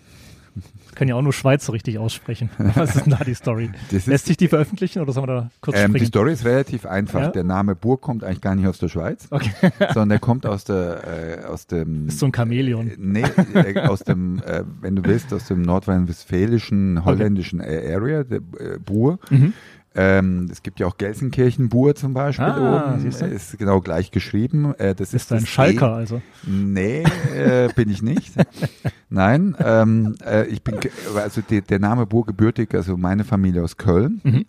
Kann 1.02 1.08
ja 1.08 1.16
auch 1.16 1.22
nur 1.22 1.32
Schweizer 1.32 1.72
richtig 1.72 1.98
aussprechen. 1.98 2.48
Was 2.76 2.94
ist 2.94 3.06
denn 3.06 3.10
da 3.18 3.24
die 3.24 3.34
Story? 3.34 3.70
Lässt 4.06 4.26
sich 4.26 4.36
die 4.36 4.46
veröffentlichen 4.46 5.02
oder 5.02 5.12
sollen 5.12 5.26
wir 5.26 5.34
da 5.34 5.50
kurz 5.60 5.76
Ähm, 5.76 5.94
die? 5.94 6.04
Story 6.04 6.32
ist 6.32 6.44
relativ 6.44 6.86
einfach. 6.86 7.20
Ja? 7.20 7.30
Der 7.32 7.42
Name 7.42 7.74
Burg 7.74 8.02
kommt 8.02 8.22
eigentlich 8.22 8.40
gar 8.40 8.54
nicht 8.54 8.68
aus 8.68 8.78
der 8.78 8.86
Schweiz, 8.86 9.26
Okay. 9.28 9.50
sondern 9.88 10.10
der 10.10 10.18
kommt 10.20 10.46
aus 10.46 10.62
der, 10.62 11.40
äh, 11.42 11.44
aus 11.46 11.66
dem, 11.66 12.06
Ist 12.06 12.20
so 12.20 12.26
ein 12.26 12.32
Chamäleon. 12.32 12.92
nee, 12.98 13.24
äh, 13.52 13.80
aus 13.80 14.04
dem, 14.04 14.40
äh, 14.46 14.62
wenn 14.80 14.94
du 14.94 15.04
willst, 15.04 15.32
aus 15.34 15.48
dem 15.48 15.62
nordrhein-westfälischen, 15.62 17.04
holländischen 17.04 17.58
äh, 17.58 17.92
Area, 17.92 18.22
der 18.22 18.38
äh, 18.38 18.78
Bur. 18.78 19.18
Mhm. 19.28 19.54
Ähm, 19.94 20.48
es 20.50 20.62
gibt 20.62 20.80
ja 20.80 20.86
auch 20.86 20.96
Gelsenkirchen-Bur 20.96 21.94
zum 21.94 22.14
Beispiel 22.14 22.46
Ah, 22.46 22.94
oben. 22.94 23.06
Ist 23.06 23.58
genau 23.58 23.80
gleich 23.80 24.10
geschrieben. 24.10 24.74
Äh, 24.78 24.94
das 24.94 25.08
ist, 25.12 25.24
Ist 25.30 25.32
ein 25.32 25.46
Schalker, 25.46 25.92
also. 25.92 26.22
Nee, 26.46 27.04
äh, 27.36 27.68
bin 27.74 27.90
ich 27.90 28.02
nicht. 28.02 28.32
Nein, 29.10 29.54
ähm, 29.62 30.14
äh, 30.24 30.46
ich 30.46 30.62
bin, 30.62 30.78
also 31.14 31.42
die, 31.42 31.60
der 31.60 31.78
Name 31.78 32.06
Burgebürtig, 32.06 32.74
also 32.74 32.96
meine 32.96 33.24
Familie 33.24 33.62
aus 33.62 33.76
Köln. 33.76 34.20
Mhm. 34.24 34.44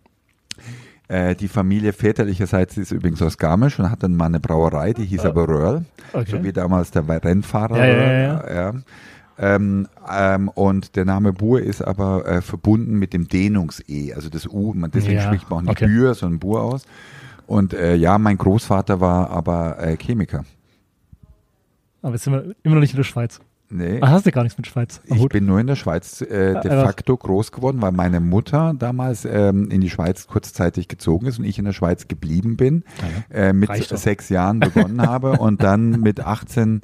Äh, 1.10 1.36
die 1.36 1.50
Familie 1.50 1.92
väterlicherseits 1.92 2.78
ist 2.78 2.92
übrigens 2.92 3.22
aus 3.22 3.38
Garmisch 3.38 3.78
und 3.78 3.92
hat 3.92 4.02
dann 4.04 4.16
mal 4.16 4.28
eine 4.28 4.40
Brauerei, 4.40 4.94
die 4.94 5.04
hieß 5.06 5.26
aber 5.26 5.48
Röhrl, 5.50 5.84
Okay. 6.14 6.32
so 6.32 6.44
wie 6.44 6.54
damals 6.54 6.92
der 6.92 7.06
Rennfahrer. 7.08 7.78
Ja, 7.78 7.86
ja, 7.86 8.12
ja, 8.12 8.54
ja. 8.54 8.74
Ähm, 9.38 9.88
ähm, 10.10 10.50
und 10.50 10.96
der 10.96 11.06
Name 11.06 11.34
Buhr 11.34 11.62
ist 11.62 11.82
aber 11.82 12.26
äh, 12.28 12.42
verbunden 12.42 13.00
mit 13.00 13.14
dem 13.14 13.28
Dehnungs-E, 13.28 14.14
also 14.14 14.30
das 14.30 14.48
U, 14.48 14.74
man, 14.74 14.92
deswegen 14.92 15.16
Ja, 15.16 15.24
spricht 15.24 15.50
man 15.50 15.60
auch 15.60 15.62
nicht 15.64 15.72
okay. 15.72 15.88
Bühr, 15.88 16.14
sondern 16.14 16.40
Buhr 16.40 16.62
aus. 16.62 16.84
Und 17.48 17.74
äh, 17.74 17.96
ja, 17.96 18.18
mein 18.18 18.38
Großvater 18.38 19.02
war 19.02 19.30
aber 19.30 19.80
äh, 19.80 19.98
Chemiker. 19.98 20.46
Aber 22.02 22.14
jetzt 22.14 22.24
sind 22.24 22.34
wir 22.34 22.56
immer 22.64 22.76
noch 22.76 22.82
nicht 22.82 22.94
in 22.94 22.98
der 22.98 23.04
Schweiz. 23.04 23.40
Nee. 23.74 23.98
Ah, 24.02 24.12
hast 24.12 24.28
du 24.28 24.32
gar 24.32 24.44
nichts 24.44 24.58
mit 24.58 24.68
Schweiz? 24.68 25.02
am 25.10 25.18
Ich 25.18 25.28
bin 25.30 25.48
nur 25.48 25.60
in 25.60 25.66
der 25.66 25.76
Schweiz 25.76 26.22
äh, 26.22 26.62
de 26.62 26.70
facto 26.70 27.18
groß 27.18 27.52
geworden, 27.52 27.82
weil 27.82 27.92
meine 27.92 28.20
Mutter 28.20 28.76
damals 28.78 29.26
ähm, 29.26 29.72
in 29.72 29.82
die 29.82 29.90
Schweiz 29.90 30.28
kurzzeitig 30.28 30.88
gezogen 30.88 31.26
ist 31.26 31.40
und 31.40 31.46
ich 31.46 31.58
in 31.58 31.66
der 31.66 31.74
Schweiz 31.74 32.08
geblieben 32.08 32.56
bin, 32.56 32.84
äh, 33.32 33.52
mit 33.52 33.70
Reicht 33.70 33.92
doch. 33.92 33.98
sechs 33.98 34.30
Jahren 34.30 34.60
begonnen 34.60 35.02
habe 35.08 35.34
und 35.34 35.64
dann 35.64 36.02
mit 36.02 36.20
18 36.20 36.82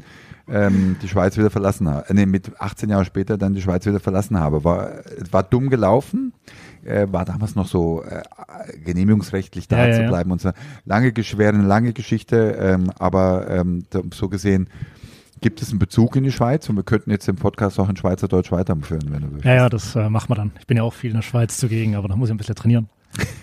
ähm, 0.47 0.95
die 1.03 1.07
Schweiz 1.07 1.37
wieder 1.37 1.51
verlassen 1.51 1.87
habe. 1.87 2.09
Äh, 2.09 2.13
nee, 2.15 2.25
mit 2.25 2.59
18 2.59 2.89
Jahre 2.89 3.05
später 3.05 3.37
dann 3.37 3.53
die 3.53 3.61
Schweiz 3.61 3.85
wieder 3.85 3.99
verlassen 3.99 4.39
habe. 4.39 4.63
War, 4.63 4.89
war 5.29 5.43
dumm 5.43 5.69
gelaufen, 5.69 6.33
äh, 6.83 7.05
war 7.11 7.23
damals 7.23 7.53
noch 7.53 7.67
so 7.67 8.01
äh, 8.01 8.23
genehmigungsrechtlich 8.83 9.67
da 9.67 9.85
Ja, 9.85 9.93
zu 9.93 10.07
bleiben 10.07 10.31
und 10.31 10.41
so. 10.41 10.49
Lange, 10.85 11.13
schwere, 11.23 11.53
eine 11.53 11.67
lange 11.67 11.93
Geschichte, 11.93 12.57
ähm, 12.59 12.91
aber 12.97 13.47
ähm, 13.47 13.83
so 14.11 14.27
gesehen 14.27 14.69
gibt 15.41 15.61
es 15.61 15.69
einen 15.69 15.79
Bezug 15.79 16.15
in 16.15 16.23
die 16.23 16.31
Schweiz 16.31 16.69
und 16.69 16.75
wir 16.75 16.83
könnten 16.83 17.11
jetzt 17.11 17.27
den 17.27 17.35
Podcast 17.35 17.79
auch 17.79 17.89
in 17.89 17.95
Schweizerdeutsch 17.95 18.51
weiterführen, 18.51 19.03
wenn 19.11 19.21
du 19.21 19.31
willst. 19.31 19.45
Ja, 19.45 19.53
ja, 19.55 19.69
das 19.69 19.95
äh, 19.95 20.09
machen 20.09 20.29
wir 20.29 20.35
dann. 20.35 20.51
Ich 20.59 20.67
bin 20.67 20.77
ja 20.77 20.83
auch 20.83 20.93
viel 20.93 21.11
in 21.11 21.15
der 21.17 21.21
Schweiz 21.23 21.57
zugegen, 21.57 21.95
aber 21.95 22.07
da 22.07 22.15
muss 22.15 22.29
ich 22.29 22.33
ein 22.33 22.37
bisschen 22.37 22.55
trainieren. 22.55 22.89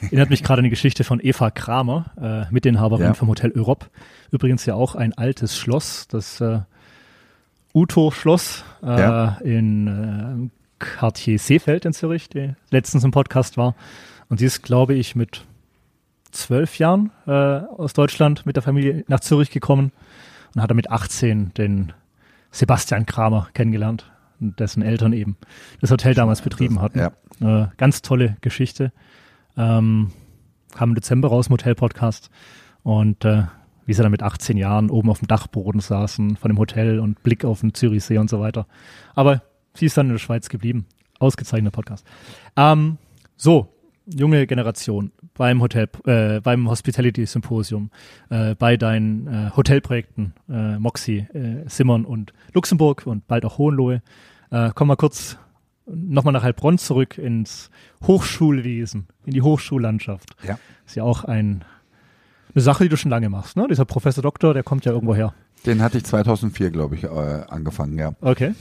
Erinnert 0.02 0.30
mich 0.30 0.42
gerade 0.44 0.60
an 0.60 0.64
die 0.64 0.70
Geschichte 0.70 1.02
von 1.04 1.18
Eva 1.22 1.50
Kramer, 1.50 2.46
äh, 2.48 2.52
Mitinhaberin 2.52 3.06
Ja. 3.06 3.14
vom 3.14 3.28
Hotel 3.28 3.52
Europe. 3.56 3.86
Übrigens 4.30 4.64
ja 4.66 4.74
auch 4.74 4.94
ein 4.94 5.12
altes 5.14 5.56
Schloss, 5.58 6.06
das 6.08 6.40
äh, 6.40 6.60
Uto-Schloss 7.74 8.64
äh, 8.82 8.86
Ja. 9.00 9.38
in 9.42 10.50
äh, 10.50 10.50
Quartier 10.78 11.38
Seefeld 11.38 11.84
in 11.84 11.92
Zürich, 11.92 12.28
die 12.28 12.54
letztens 12.70 13.04
im 13.04 13.10
Podcast 13.10 13.56
war. 13.56 13.74
Und 14.28 14.38
sie 14.38 14.44
ist, 14.46 14.62
glaube 14.62 14.94
ich, 14.94 15.16
mit 15.16 15.44
zwölf 16.30 16.78
Jahren 16.78 17.10
äh, 17.26 17.30
aus 17.30 17.92
Deutschland 17.92 18.44
mit 18.46 18.56
der 18.56 18.62
Familie 18.62 19.04
nach 19.08 19.20
Zürich 19.20 19.50
gekommen 19.50 19.92
und 20.56 20.62
hat 20.62 20.70
dann 20.70 20.76
mit 20.76 20.90
18 20.90 21.52
den 21.52 21.92
Sebastian 22.50 23.04
Kramer 23.04 23.48
kennengelernt, 23.52 24.10
dessen 24.40 24.82
Eltern 24.82 25.12
eben 25.12 25.36
das 25.82 25.90
Hotel 25.90 26.14
damals 26.14 26.40
betrieben 26.40 26.80
hatten. 26.80 26.98
Ja. 26.98 27.12
Äh, 27.64 27.68
ganz 27.76 28.00
tolle 28.00 28.38
Geschichte. 28.40 28.90
Ähm, 29.58 30.12
kam 30.74 30.90
im 30.90 30.94
Dezember 30.94 31.28
raus 31.28 31.48
im 31.48 31.52
Hotel-Podcast 31.52 32.30
und 32.82 33.24
äh, 33.26 33.44
wie 33.84 33.92
sie 33.92 34.02
dann 34.02 34.10
mit 34.10 34.22
18 34.22 34.56
Jahren 34.56 34.88
oben 34.88 35.10
auf 35.10 35.18
dem 35.18 35.28
Dachboden 35.28 35.80
saßen 35.80 36.36
von 36.36 36.50
dem 36.50 36.58
Hotel 36.58 37.00
und 37.00 37.22
Blick 37.22 37.44
auf 37.44 37.60
den 37.60 37.74
Zürichsee 37.74 38.16
und 38.16 38.30
so 38.30 38.40
weiter. 38.40 38.66
Aber 39.14 39.42
sie 39.74 39.84
ist 39.84 39.98
dann 39.98 40.06
in 40.06 40.12
der 40.12 40.18
Schweiz 40.18 40.48
geblieben. 40.48 40.86
Ausgezeichneter 41.18 41.72
Podcast. 41.72 42.06
Ähm, 42.56 42.96
so, 43.36 43.75
junge 44.06 44.46
Generation 44.46 45.12
beim 45.34 45.60
Hotel, 45.60 45.88
äh, 46.06 46.40
beim 46.40 46.68
Hospitality 46.68 47.26
Symposium, 47.26 47.90
äh, 48.30 48.54
bei 48.54 48.76
deinen 48.76 49.26
äh, 49.26 49.50
Hotelprojekten, 49.56 50.34
äh, 50.48 50.78
Moxie, 50.78 51.26
äh, 51.34 51.68
Simmern 51.68 52.04
und 52.04 52.32
Luxemburg 52.52 53.06
und 53.06 53.26
bald 53.26 53.44
auch 53.44 53.58
Hohenlohe. 53.58 54.02
Äh, 54.50 54.70
komm 54.74 54.88
mal 54.88 54.96
kurz 54.96 55.38
nochmal 55.86 56.32
nach 56.32 56.42
Heilbronn 56.42 56.78
zurück 56.78 57.18
ins 57.18 57.70
Hochschulwesen, 58.06 59.06
in 59.24 59.32
die 59.32 59.42
Hochschullandschaft. 59.42 60.36
Ja. 60.46 60.58
Ist 60.84 60.96
ja 60.96 61.02
auch 61.02 61.24
ein, 61.24 61.64
eine 62.54 62.62
Sache, 62.62 62.84
die 62.84 62.88
du 62.88 62.96
schon 62.96 63.10
lange 63.10 63.28
machst, 63.28 63.56
ne? 63.56 63.66
Dieser 63.68 63.84
Professor 63.84 64.22
Doktor, 64.22 64.54
der 64.54 64.62
kommt 64.62 64.84
ja 64.84 64.92
irgendwo 64.92 65.14
her. 65.14 65.34
Den 65.64 65.82
hatte 65.82 65.98
ich 65.98 66.04
2004, 66.04 66.70
glaube 66.70 66.96
ich, 66.96 67.04
äh, 67.04 67.08
angefangen, 67.08 67.98
ja. 67.98 68.12
Okay. 68.20 68.54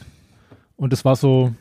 Und 0.75 0.93
das 0.93 1.05
war 1.05 1.15
so, 1.15 1.53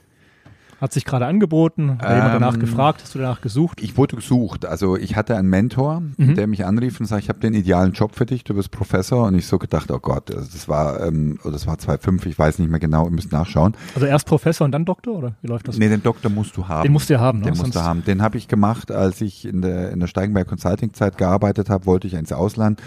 hat 0.85 0.92
sich 0.92 1.05
gerade 1.05 1.27
angeboten, 1.27 1.99
hat 2.01 2.09
jemand 2.14 2.35
danach 2.35 2.55
Ähm, 2.55 2.61
gefragt, 2.61 3.01
hast 3.03 3.14
du 3.14 3.18
danach 3.18 3.40
gesucht? 3.40 3.83
Ich 3.83 3.97
wurde 3.97 4.14
gesucht. 4.16 4.64
Also 4.66 4.97
ich 4.97 5.16
hatte 5.16 5.37
einen 5.37 5.49
Mentor, 5.51 6.03
Mhm. 6.16 6.37
der 6.37 6.47
mich 6.47 6.64
anrief 6.64 7.01
und 7.01 7.07
sagte, 7.07 7.25
ich 7.25 7.29
habe 7.29 7.40
den 7.40 7.55
idealen 7.55 7.92
Job 7.92 8.14
für 8.14 8.27
dich, 8.27 8.44
du 8.44 8.55
bist 8.55 8.70
Professor. 8.70 9.27
Und 9.27 9.35
ich 9.35 9.47
so 9.47 9.59
gedacht, 9.59 9.90
oh 9.90 9.99
Gott, 9.99 10.33
also 10.33 10.49
das 10.53 10.68
war, 10.68 11.01
ähm, 11.05 11.38
oder 11.42 11.53
das 11.53 11.66
war 11.66 11.77
2005, 11.79 12.27
ich 12.27 12.38
weiß 12.38 12.59
nicht 12.61 12.70
mehr 12.70 12.79
genau, 12.81 13.07
ihr 13.07 13.11
müsst 13.11 13.33
nachschauen. 13.33 13.75
Also 13.94 14.07
erst 14.07 14.27
Professor 14.27 14.64
und 14.64 14.73
dann 14.73 14.85
Doktor, 14.85 15.14
oder 15.16 15.35
wie 15.42 15.49
läuft 15.49 15.66
das? 15.66 15.77
Nee, 15.79 15.88
den 15.88 16.03
Doktor 16.03 16.31
musst 16.31 16.57
du 16.57 16.68
haben. 16.68 16.83
Den 16.85 16.92
musst 16.92 17.09
du 17.11 17.14
ja 17.14 17.20
haben, 17.20 17.38
ne? 17.40 17.47
Den 17.47 17.57
musst 17.57 17.75
du 17.75 17.83
haben. 17.83 18.05
Den 18.05 18.23
habe 18.23 18.37
ich 18.38 18.47
gemacht, 18.47 18.92
als 18.92 19.20
ich 19.20 19.44
in 19.47 19.62
der, 19.62 19.90
in 19.90 20.01
der 20.01 20.07
Steigenberg 20.07 20.47
Consulting 20.47 20.92
Zeit 20.92 21.18
gearbeitet 21.18 21.70
habe, 21.70 21.87
wollte 21.87 22.07
ich 22.07 22.14
ins 22.14 22.33
Ausland. 22.33 22.83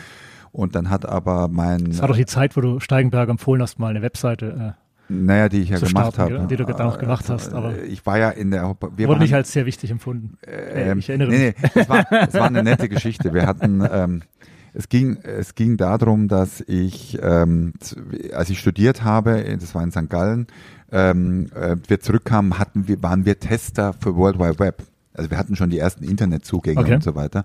Und 0.51 0.75
dann 0.75 0.89
hat 0.89 1.05
aber 1.07 1.49
mein, 1.49 1.85
Das 1.85 2.01
war 2.01 2.07
doch 2.07 2.15
die 2.15 2.25
Zeit, 2.25 2.55
wo 2.55 2.61
du 2.61 2.79
Steigenberg 2.79 3.29
empfohlen 3.29 3.61
hast, 3.61 3.79
mal 3.79 3.89
eine 3.89 4.01
Webseite. 4.01 4.75
Naja, 5.09 5.49
die 5.49 5.61
ich 5.61 5.69
ja 5.69 5.77
gemacht 5.79 6.13
starten, 6.13 6.17
habe. 6.19 6.31
gell? 6.39 6.47
Die 6.47 6.55
du 6.57 6.65
da 6.65 6.83
noch 6.83 6.97
gemacht 6.99 7.29
hast, 7.29 7.53
aber- 7.53 7.75
Äh, 7.77 7.85
Ich 7.85 8.05
war 8.05 8.17
ja 8.17 8.29
in 8.29 8.51
der, 8.51 8.75
wir 8.95 9.05
Äh, 9.05 9.07
wurde 9.07 9.21
nicht 9.21 9.33
als 9.35 9.51
sehr 9.51 9.65
wichtig 9.65 9.91
empfunden. 9.91 10.37
Äh, 10.45 10.91
Ähm, 10.91 10.99
ich 10.99 11.09
erinnere 11.09 11.29
nee, 11.29 11.53
mich. 11.61 11.73
nee, 11.75 11.81
es 11.81 11.89
war, 11.89 12.05
es 12.11 12.33
war 12.33 12.47
eine 12.47 12.63
nette 12.63 12.89
Geschichte. 12.89 13.33
Wir 13.33 13.45
hatten, 13.47 13.83
ähm, 13.91 14.21
es 14.73 14.89
ging, 14.89 15.17
es 15.23 15.55
ging 15.55 15.77
darum, 15.77 16.27
dass 16.27 16.61
ich, 16.67 17.17
ähm, 17.21 17.73
als 18.33 18.49
ich 18.49 18.59
studiert 18.59 19.03
habe, 19.03 19.43
das 19.59 19.73
war 19.73 19.81
in 19.83 19.91
St. 19.91 20.09
Gallen, 20.09 20.47
ähm, 20.91 21.47
äh, 21.55 21.75
wir 21.87 21.99
zurückkamen, 21.99 22.59
hatten 22.59 22.87
wir, 22.87 23.01
waren 23.01 23.25
wir 23.25 23.39
Tester 23.39 23.93
für 23.93 24.15
World 24.15 24.39
Wide 24.39 24.59
Web. 24.59 24.83
Also 25.17 25.31
wir 25.31 25.37
hatten 25.37 25.55
schon 25.55 25.69
die 25.69 25.79
ersten 25.79 26.03
Internetzugänge 26.03 26.79
Okay. 26.79 26.95
und 26.95 27.03
so 27.03 27.15
weiter. 27.15 27.43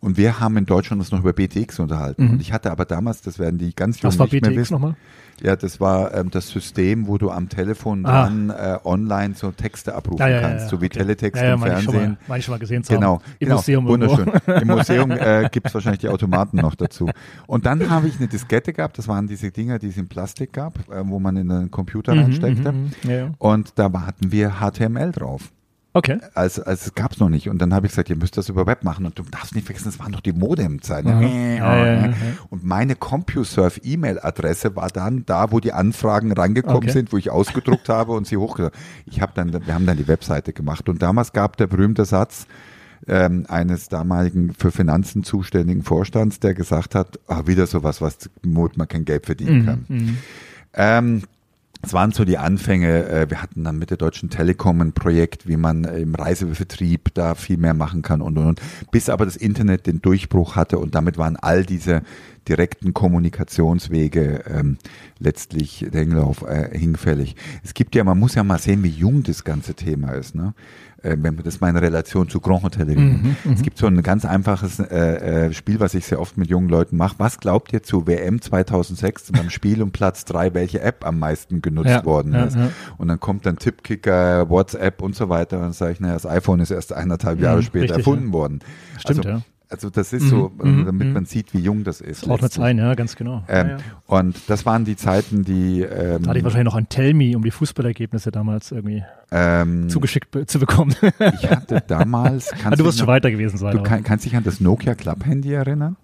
Und 0.00 0.16
wir 0.16 0.40
haben 0.40 0.56
in 0.56 0.66
Deutschland 0.66 1.00
uns 1.00 1.10
noch 1.12 1.20
über 1.20 1.32
BTX 1.32 1.78
unterhalten. 1.78 2.24
Mhm. 2.24 2.30
Und 2.32 2.40
ich 2.42 2.52
hatte 2.52 2.70
aber 2.70 2.84
damals, 2.84 3.22
das 3.22 3.38
werden 3.38 3.58
die 3.58 3.74
ganz 3.74 4.00
Jungen 4.00 4.12
Was 4.12 4.18
war 4.18 4.26
nicht 4.26 4.42
BTX 4.42 4.70
nochmal? 4.70 4.96
Ja, 5.42 5.56
das 5.56 5.80
war 5.80 6.14
ähm, 6.14 6.30
das 6.30 6.48
System, 6.50 7.08
wo 7.08 7.18
du 7.18 7.30
am 7.30 7.48
Telefon 7.48 8.04
Ah. 8.06 8.24
dran 8.26 8.50
äh, 8.50 8.78
online 8.84 9.34
so 9.34 9.50
Texte 9.50 9.94
abrufen 9.94 10.20
Ja, 10.20 10.28
ja, 10.28 10.34
ja, 10.36 10.40
kannst, 10.48 10.68
so 10.68 10.80
wie 10.80 10.86
okay. 10.86 10.98
Teletext 10.98 11.42
im 11.42 11.58
meine 11.58 11.78
ich 11.78 11.84
schon 11.84 11.92
Fernsehen. 11.94 12.10
mal, 12.12 12.18
meine 12.28 12.38
ich 12.38 12.44
schon 12.44 12.52
mal 12.52 12.58
gesehen 12.58 12.84
zu 12.84 12.92
Genau, 12.94 13.14
haben. 13.14 13.22
Im 13.38 13.46
genau. 13.46 13.56
Museum 13.56 13.86
irgendwo. 13.88 14.16
wunderschön. 14.18 14.60
Im 14.62 14.68
Museum 14.68 15.10
äh, 15.10 15.48
gibt 15.50 15.66
es 15.68 15.74
wahrscheinlich 15.74 16.00
die 16.00 16.08
Automaten 16.08 16.58
noch 16.58 16.74
dazu. 16.76 17.08
Und 17.46 17.66
dann 17.66 17.90
habe 17.90 18.06
ich 18.08 18.18
eine 18.18 18.28
Diskette 18.28 18.72
gehabt, 18.72 18.98
das 18.98 19.08
waren 19.08 19.26
diese 19.26 19.50
Dinger, 19.50 19.78
die 19.78 19.88
es 19.88 19.96
in 19.96 20.06
Plastik 20.06 20.52
gab, 20.52 20.78
äh, 20.90 21.02
wo 21.04 21.18
man 21.18 21.36
in 21.36 21.48
den 21.48 21.70
Computer 21.70 22.12
reinsteckte. 22.12 22.70
Mhm, 22.72 22.90
mhm. 23.02 23.34
Und 23.38 23.72
da 23.76 23.90
hatten 24.06 24.30
wir 24.30 24.60
HTML 24.60 25.10
drauf. 25.12 25.50
Okay. 25.94 26.18
als, 26.34 26.58
als 26.58 26.86
es 26.86 26.94
gab's 26.94 27.18
noch 27.20 27.28
nicht. 27.28 27.48
Und 27.50 27.58
dann 27.60 27.74
habe 27.74 27.86
ich 27.86 27.92
gesagt, 27.92 28.08
ihr 28.08 28.16
müsst 28.16 28.36
das 28.38 28.48
über 28.48 28.66
Web 28.66 28.82
machen. 28.82 29.04
Und 29.04 29.18
du 29.18 29.22
darfst 29.24 29.54
nicht 29.54 29.66
vergessen, 29.66 29.86
das 29.90 29.98
waren 29.98 30.12
doch 30.12 30.20
die 30.20 30.32
Modemzeiten. 30.32 31.20
Ja, 31.20 31.20
ja, 31.20 32.06
ja. 32.06 32.14
Und 32.48 32.64
meine 32.64 32.96
CompuServe-E-Mail-Adresse 32.96 34.74
war 34.74 34.88
dann 34.88 35.24
da, 35.26 35.52
wo 35.52 35.60
die 35.60 35.72
Anfragen 35.72 36.32
rangekommen 36.32 36.76
Okay. 36.78 36.90
sind, 36.92 37.12
wo 37.12 37.18
ich 37.18 37.30
ausgedruckt 37.30 37.88
habe 37.90 38.12
und 38.12 38.26
sie 38.26 38.36
hochgeladen. 38.36 38.78
Ich 39.06 39.20
habe 39.20 39.32
dann, 39.34 39.52
wir 39.52 39.74
haben 39.74 39.86
dann 39.86 39.96
die 39.98 40.08
Webseite 40.08 40.52
gemacht. 40.52 40.88
Und 40.88 41.02
damals 41.02 41.32
gab 41.32 41.56
der 41.58 41.66
berühmte 41.66 42.04
Satz 42.04 42.46
ähm, 43.06 43.46
eines 43.48 43.88
damaligen 43.88 44.54
für 44.54 44.70
Finanzen 44.70 45.24
zuständigen 45.24 45.82
Vorstands, 45.82 46.40
der 46.40 46.54
gesagt 46.54 46.94
hat, 46.94 47.18
ah, 47.26 47.42
wieder 47.46 47.66
sowas, 47.66 48.00
was 48.00 48.30
man 48.42 48.88
kein 48.88 49.04
Geld 49.04 49.26
verdienen 49.26 49.66
kann. 49.66 49.84
Mhm. 49.88 50.16
Ähm, 50.74 51.22
es 51.82 51.92
waren 51.92 52.12
so 52.12 52.24
die 52.24 52.38
Anfänge. 52.38 53.08
äh, 53.08 53.28
Wir 53.28 53.42
hatten 53.42 53.64
dann 53.64 53.78
mit 53.78 53.90
der 53.90 53.96
Deutschen 53.96 54.30
Telekom 54.30 54.80
ein 54.80 54.92
Projekt, 54.92 55.48
wie 55.48 55.56
man 55.56 55.84
im 55.84 56.14
Reisevertrieb 56.14 57.12
da 57.14 57.34
viel 57.34 57.56
mehr 57.56 57.74
machen 57.74 58.02
kann 58.02 58.22
und 58.22 58.38
und 58.38 58.46
und. 58.46 58.60
Bis 58.90 59.08
aber 59.08 59.24
das 59.24 59.36
Internet 59.36 59.86
den 59.86 60.00
Durchbruch 60.00 60.54
hatte 60.56 60.78
und 60.78 60.94
damit 60.94 61.18
waren 61.18 61.36
all 61.36 61.64
diese 61.64 62.02
direkten 62.48 62.92
Kommunikationswege 62.94 64.44
ähm, 64.48 64.78
letztlich 65.18 65.86
der 65.92 66.00
Hinglauf 66.00 66.42
äh, 66.42 66.76
hinfällig. 66.76 67.36
Es 67.62 67.74
gibt 67.74 67.94
ja, 67.94 68.04
man 68.04 68.18
muss 68.18 68.34
ja 68.34 68.44
mal 68.44 68.58
sehen, 68.58 68.82
wie 68.82 68.88
jung 68.88 69.22
das 69.22 69.44
ganze 69.44 69.74
Thema 69.74 70.12
ist. 70.12 70.34
Ne? 70.34 70.54
Äh, 71.02 71.16
wenn 71.20 71.34
man 71.34 71.44
das 71.44 71.54
ist 71.54 71.60
meine 71.60 71.82
Relation 71.82 72.28
zu 72.28 72.40
Grand 72.40 72.62
Hotel. 72.62 72.86
Mhm, 72.96 73.36
es 73.52 73.62
gibt 73.62 73.78
so 73.78 73.86
ein 73.86 74.02
ganz 74.02 74.24
einfaches 74.24 74.78
äh, 74.78 75.46
äh, 75.48 75.52
Spiel, 75.52 75.80
was 75.80 75.94
ich 75.94 76.06
sehr 76.06 76.20
oft 76.20 76.36
mit 76.36 76.48
jungen 76.48 76.68
Leuten 76.68 76.96
mache. 76.96 77.16
Was 77.18 77.38
glaubt 77.40 77.72
ihr 77.72 77.82
zu 77.82 78.06
WM 78.06 78.40
2006 78.40 79.32
beim 79.32 79.50
Spiel 79.50 79.82
um 79.82 79.90
Platz 79.90 80.24
drei, 80.24 80.54
welche 80.54 80.80
App 80.80 81.04
am 81.06 81.18
meisten 81.18 81.60
genutzt 81.62 81.90
Ja, 81.90 82.04
worden 82.04 82.32
ja, 82.32 82.44
ist? 82.44 82.56
ja. 82.56 82.70
Und 82.98 83.08
dann 83.08 83.20
kommt 83.20 83.46
dann 83.46 83.56
Tippkicker, 83.58 84.48
WhatsApp 84.48 85.02
und 85.02 85.14
so 85.16 85.28
weiter. 85.28 85.56
Und 85.58 85.62
dann 85.64 85.72
sage 85.72 85.92
ich, 85.92 86.00
naja, 86.00 86.14
das 86.14 86.26
iPhone 86.26 86.60
ist 86.60 86.70
erst 86.70 86.92
eineinhalb 86.92 87.40
Jahre 87.40 87.58
Mhm, 87.58 87.62
später 87.62 87.82
richtig, 87.96 87.98
erfunden 88.06 88.32
worden. 88.32 88.60
Stimmt, 88.98 89.26
also, 89.26 89.28
ja. 89.38 89.42
Also 89.72 89.88
das 89.88 90.12
ist 90.12 90.28
so, 90.28 90.52
mhm, 90.62 90.84
damit 90.84 91.08
mhm. 91.08 91.12
man 91.14 91.24
sieht, 91.24 91.54
wie 91.54 91.60
jung 91.60 91.82
das 91.82 92.02
ist. 92.02 92.22
Das 92.22 92.28
ordnet 92.28 92.42
letztlich. 92.42 92.66
ein, 92.66 92.78
ja, 92.78 92.94
ganz 92.94 93.16
genau. 93.16 93.42
Ähm, 93.48 93.68
ja, 93.68 93.76
ja. 93.78 93.82
Und 94.06 94.36
das 94.48 94.66
waren 94.66 94.84
die 94.84 94.96
Zeiten, 94.96 95.44
die 95.44 95.80
ähm, 95.80 96.22
Da 96.22 96.28
hatte 96.28 96.38
ich 96.38 96.44
wahrscheinlich 96.44 96.66
noch 96.66 96.74
ein 96.74 96.90
Tell-Me, 96.90 97.34
um 97.34 97.42
die 97.42 97.50
Fußballergebnisse 97.50 98.30
damals 98.30 98.70
irgendwie 98.70 99.02
ähm, 99.30 99.88
zugeschickt 99.88 100.30
be 100.30 100.44
zu 100.44 100.58
bekommen. 100.58 100.94
ich 101.18 101.48
hatte 101.50 101.82
damals, 101.86 102.50
kannst 102.62 102.80
du 102.80 102.84
wirst 102.84 102.98
schon 102.98 103.08
weiter 103.08 103.30
gewesen 103.30 103.56
sein. 103.56 103.74
Du 103.74 103.82
kann, 103.82 104.02
kannst 104.02 104.26
dich 104.26 104.36
an 104.36 104.44
das 104.44 104.60
Nokia 104.60 104.94
Club 104.94 105.24
Handy 105.24 105.54
erinnern? 105.54 105.96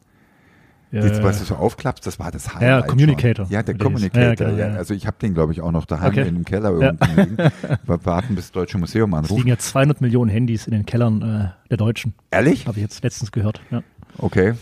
Ja, 0.90 1.02
Die, 1.02 1.22
was 1.22 1.38
du 1.40 1.44
so 1.44 1.54
aufklappst, 1.56 2.06
das 2.06 2.18
war 2.18 2.30
das 2.30 2.46
ja, 2.46 2.54
Highlight. 2.54 2.88
Communicator. 2.88 3.44
Schon. 3.44 3.52
Ja, 3.52 3.62
der 3.62 3.76
Communicator. 3.76 4.48
ja, 4.48 4.56
Ja, 4.56 4.68
ja. 4.68 4.74
Also 4.76 4.94
ich 4.94 5.06
habe 5.06 5.16
den, 5.20 5.34
glaube 5.34 5.52
ich, 5.52 5.60
auch 5.60 5.70
noch 5.72 5.84
daheim 5.84 6.08
Okay. 6.12 6.26
in 6.26 6.34
dem 6.36 6.44
Keller 6.46 6.70
Ja. 6.80 6.86
irgendwo 6.86 7.20
liegen. 7.20 7.36
Wir 7.84 8.06
warten, 8.06 8.34
bis 8.34 8.46
das 8.46 8.52
Deutsche 8.52 8.78
Museum 8.78 9.12
Es 9.12 9.18
anruft. 9.18 9.32
liegen 9.36 9.48
ja 9.48 9.58
200 9.58 10.00
Millionen 10.00 10.30
Handys 10.30 10.66
in 10.66 10.72
den 10.72 10.86
Kellern 10.86 11.20
äh, 11.22 11.68
der 11.68 11.76
Deutschen. 11.76 12.14
Ehrlich? 12.30 12.66
Habe 12.66 12.78
ich 12.78 12.82
jetzt 12.84 13.02
letztens 13.04 13.32
gehört. 13.32 13.60
Ja. 13.70 13.82
Okay. 14.16 14.54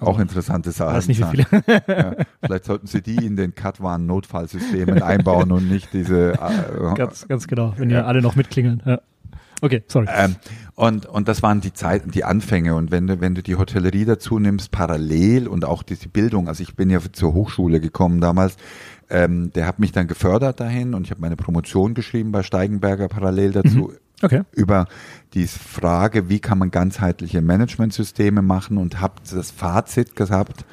Auch 0.00 0.18
interessante 0.18 0.72
Sache. 0.72 0.94
Weiß 0.94 1.06
nicht, 1.08 1.20
wie 1.20 1.44
viele. 1.44 1.46
Ja, 1.86 2.14
vielleicht 2.42 2.64
sollten 2.64 2.86
sie 2.86 3.02
die 3.02 3.24
in 3.24 3.36
den 3.36 3.54
Cut-Warn-Notfallsystemen 3.54 5.02
einbauen 5.02 5.52
und 5.52 5.68
nicht 5.70 5.92
diese. 5.92 6.32
Äh, 6.32 6.94
ganz, 6.96 7.28
ganz 7.28 7.46
genau, 7.46 7.74
wenn 7.76 7.90
ihr 7.90 8.06
alle 8.06 8.22
noch 8.22 8.34
mitklingeln. 8.36 8.82
Ja. 8.84 9.00
Okay, 9.62 9.82
sorry. 9.88 10.06
Ähm, 10.14 10.36
und, 10.80 11.04
und 11.04 11.28
das 11.28 11.42
waren 11.42 11.60
die 11.60 11.74
Zeiten, 11.74 12.10
die 12.10 12.24
Anfänge. 12.24 12.74
Und 12.74 12.90
wenn 12.90 13.06
du, 13.06 13.20
wenn 13.20 13.34
du 13.34 13.42
die 13.42 13.56
Hotellerie 13.56 14.06
dazu 14.06 14.38
nimmst, 14.38 14.70
parallel 14.70 15.46
und 15.46 15.66
auch 15.66 15.82
diese 15.82 16.08
Bildung, 16.08 16.48
also 16.48 16.62
ich 16.62 16.74
bin 16.74 16.88
ja 16.88 17.00
zur 17.12 17.34
Hochschule 17.34 17.80
gekommen 17.80 18.22
damals, 18.22 18.56
ähm, 19.10 19.52
der 19.52 19.66
hat 19.66 19.78
mich 19.78 19.92
dann 19.92 20.06
gefördert 20.06 20.58
dahin 20.58 20.94
und 20.94 21.04
ich 21.04 21.10
habe 21.10 21.20
meine 21.20 21.36
Promotion 21.36 21.92
geschrieben 21.92 22.32
bei 22.32 22.42
Steigenberger 22.42 23.08
parallel 23.08 23.52
dazu 23.52 23.92
Okay. 24.22 24.42
über 24.52 24.86
die 25.32 25.46
Frage, 25.46 26.28
wie 26.28 26.40
kann 26.40 26.58
man 26.58 26.70
ganzheitliche 26.70 27.40
Managementsysteme 27.40 28.42
machen 28.42 28.76
und 28.76 29.00
habe 29.00 29.14
das 29.30 29.50
Fazit 29.50 30.14
gehabt, 30.16 30.64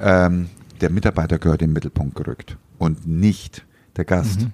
ähm, 0.00 0.50
der 0.80 0.90
Mitarbeiter 0.90 1.38
gehört 1.38 1.62
in 1.62 1.68
den 1.68 1.74
Mittelpunkt 1.74 2.14
gerückt 2.16 2.56
und 2.78 3.06
nicht 3.06 3.64
der 3.96 4.04
Gast. 4.04 4.46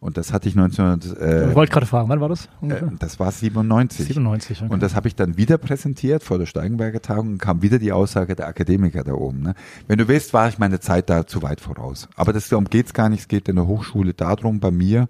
Und 0.00 0.16
das 0.16 0.32
hatte 0.32 0.48
ich 0.48 0.54
19, 0.54 1.00
ich 1.02 1.16
äh, 1.20 1.54
wollte 1.56 1.72
gerade 1.72 1.86
fragen, 1.86 2.08
wann 2.08 2.20
war 2.20 2.28
das? 2.28 2.48
äh, 2.62 2.82
das 3.00 3.18
war 3.18 3.32
97. 3.32 4.06
97. 4.06 4.62
Okay. 4.62 4.72
Und 4.72 4.80
das 4.82 4.94
habe 4.94 5.08
ich 5.08 5.16
dann 5.16 5.36
wieder 5.36 5.58
präsentiert 5.58 6.22
vor 6.22 6.38
der 6.38 6.46
Steigenberger 6.46 7.02
Tagung 7.02 7.28
und 7.32 7.38
kam 7.38 7.62
wieder 7.62 7.80
die 7.80 7.90
Aussage 7.90 8.36
der 8.36 8.46
Akademiker 8.46 9.02
da 9.02 9.12
oben. 9.14 9.42
Ne? 9.42 9.54
Wenn 9.88 9.98
du 9.98 10.06
willst, 10.06 10.32
war 10.32 10.48
ich 10.48 10.58
meine 10.58 10.78
Zeit 10.78 11.10
da 11.10 11.26
zu 11.26 11.42
weit 11.42 11.60
voraus. 11.60 12.08
Aber 12.14 12.32
das, 12.32 12.48
darum 12.48 12.66
geht's 12.66 12.94
gar 12.94 13.08
nicht. 13.08 13.20
Es 13.22 13.28
geht 13.28 13.48
in 13.48 13.56
der 13.56 13.66
Hochschule 13.66 14.14
darum, 14.14 14.60
bei 14.60 14.70
mir, 14.70 15.08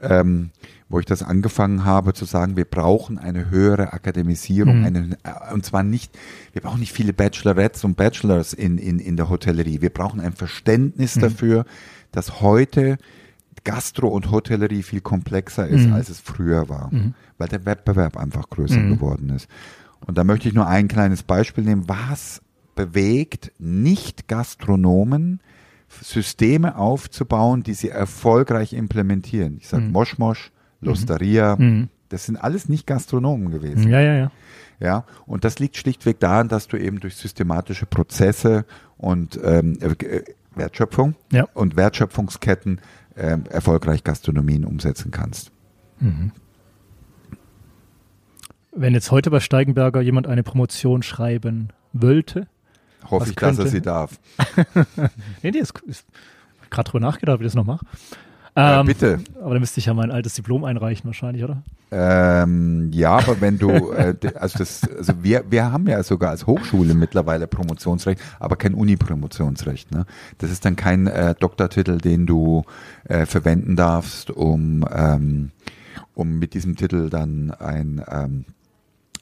ähm, 0.00 0.48
wo 0.88 0.98
ich 0.98 1.04
das 1.06 1.22
angefangen 1.22 1.84
habe, 1.84 2.14
zu 2.14 2.24
sagen, 2.24 2.56
wir 2.56 2.64
brauchen 2.64 3.18
eine 3.18 3.50
höhere 3.50 3.92
Akademisierung. 3.92 4.78
Mhm. 4.80 4.84
Eine, 4.86 5.18
äh, 5.24 5.52
und 5.52 5.66
zwar 5.66 5.82
nicht, 5.82 6.18
wir 6.54 6.62
brauchen 6.62 6.80
nicht 6.80 6.92
viele 6.92 7.12
Bachelorettes 7.12 7.84
und 7.84 7.98
Bachelors 7.98 8.54
in, 8.54 8.78
in, 8.78 8.98
in 8.98 9.18
der 9.18 9.28
Hotellerie. 9.28 9.82
Wir 9.82 9.90
brauchen 9.90 10.20
ein 10.20 10.32
Verständnis 10.32 11.16
Mhm. 11.16 11.20
dafür, 11.20 11.64
dass 12.12 12.40
heute 12.40 12.96
Gastro 13.64 14.08
und 14.08 14.30
Hotellerie 14.30 14.82
viel 14.82 15.00
komplexer 15.00 15.66
ist, 15.68 15.86
Mhm. 15.86 15.92
als 15.92 16.08
es 16.08 16.20
früher 16.20 16.68
war, 16.68 16.88
Mhm. 16.92 17.14
weil 17.38 17.48
der 17.48 17.64
Wettbewerb 17.64 18.16
einfach 18.16 18.48
größer 18.50 18.78
Mhm. 18.80 18.90
geworden 18.94 19.30
ist. 19.30 19.48
Und 20.06 20.18
da 20.18 20.24
möchte 20.24 20.48
ich 20.48 20.54
nur 20.54 20.66
ein 20.66 20.88
kleines 20.88 21.22
Beispiel 21.22 21.64
nehmen. 21.64 21.88
Was 21.88 22.42
bewegt 22.74 23.52
Nicht-Gastronomen, 23.58 25.40
Systeme 25.88 26.76
aufzubauen, 26.76 27.62
die 27.62 27.74
sie 27.74 27.90
erfolgreich 27.90 28.72
implementieren? 28.72 29.58
Ich 29.60 29.68
sage 29.68 29.84
Mhm. 29.84 29.92
Moschmosch, 29.92 30.50
Losteria, 30.80 31.56
Mhm. 31.56 31.88
das 32.08 32.24
sind 32.26 32.36
alles 32.36 32.68
Nicht-Gastronomen 32.68 33.50
gewesen. 33.50 33.88
Ja, 33.90 34.00
ja, 34.00 34.14
ja. 34.14 34.30
Ja, 34.80 35.04
und 35.26 35.44
das 35.44 35.60
liegt 35.60 35.76
schlichtweg 35.76 36.18
daran, 36.18 36.48
dass 36.48 36.66
du 36.66 36.76
eben 36.76 36.98
durch 36.98 37.14
systematische 37.14 37.86
Prozesse 37.86 38.64
und 38.96 39.38
ähm, 39.44 39.78
äh, 39.80 40.22
Wertschöpfung 40.56 41.14
Ja. 41.30 41.44
und 41.54 41.76
Wertschöpfungsketten 41.76 42.80
ähm, 43.16 43.44
erfolgreich 43.50 44.04
Gastronomien 44.04 44.64
umsetzen 44.64 45.10
kannst. 45.10 45.50
Mhm. 46.00 46.32
Wenn 48.74 48.94
jetzt 48.94 49.10
heute 49.10 49.30
bei 49.30 49.40
Steigenberger 49.40 50.00
jemand 50.00 50.26
eine 50.26 50.42
Promotion 50.42 51.02
schreiben 51.02 51.68
wollte, 51.92 52.46
Hoffe 53.10 53.30
ich, 53.30 53.36
dass 53.36 53.58
er 53.58 53.66
sie 53.66 53.82
darf. 53.82 54.18
nee, 55.42 55.50
nee, 55.50 55.58
ist, 55.58 55.78
ist 55.86 56.06
gerade 56.70 56.90
drüber 56.90 57.00
nachgedacht, 57.00 57.40
wie 57.40 57.44
ich 57.44 57.48
das 57.48 57.54
noch 57.54 57.64
mache. 57.64 57.84
Äh, 58.54 58.80
Ähm, 58.80 58.86
bitte. 58.86 59.20
Aber 59.40 59.54
dann 59.54 59.60
müsste 59.60 59.80
ich 59.80 59.86
ja 59.86 59.94
mein 59.94 60.10
altes 60.10 60.34
Diplom 60.34 60.64
einreichen 60.64 61.06
wahrscheinlich, 61.06 61.42
oder? 61.42 61.62
Ähm, 61.90 62.90
ja, 62.92 63.12
aber 63.16 63.40
wenn 63.40 63.58
du, 63.58 63.92
äh, 63.92 64.14
also 64.34 64.58
das, 64.58 64.82
also 64.96 65.12
wir, 65.22 65.44
wir 65.50 65.72
haben 65.72 65.86
ja 65.86 66.02
sogar 66.02 66.30
als 66.30 66.46
Hochschule 66.46 66.94
mittlerweile 66.94 67.46
Promotionsrecht, 67.46 68.20
aber 68.40 68.56
kein 68.56 68.74
Uni-Promotionsrecht. 68.74 69.90
Ne? 69.90 70.06
Das 70.38 70.50
ist 70.50 70.64
dann 70.64 70.76
kein 70.76 71.06
äh, 71.06 71.34
Doktortitel, 71.38 71.98
den 71.98 72.26
du 72.26 72.64
äh, 73.04 73.26
verwenden 73.26 73.76
darfst, 73.76 74.30
um, 74.30 74.86
ähm, 74.94 75.50
um 76.14 76.38
mit 76.38 76.54
diesem 76.54 76.76
Titel 76.76 77.08
dann 77.10 77.50
ein, 77.50 78.02
ähm, 78.10 78.44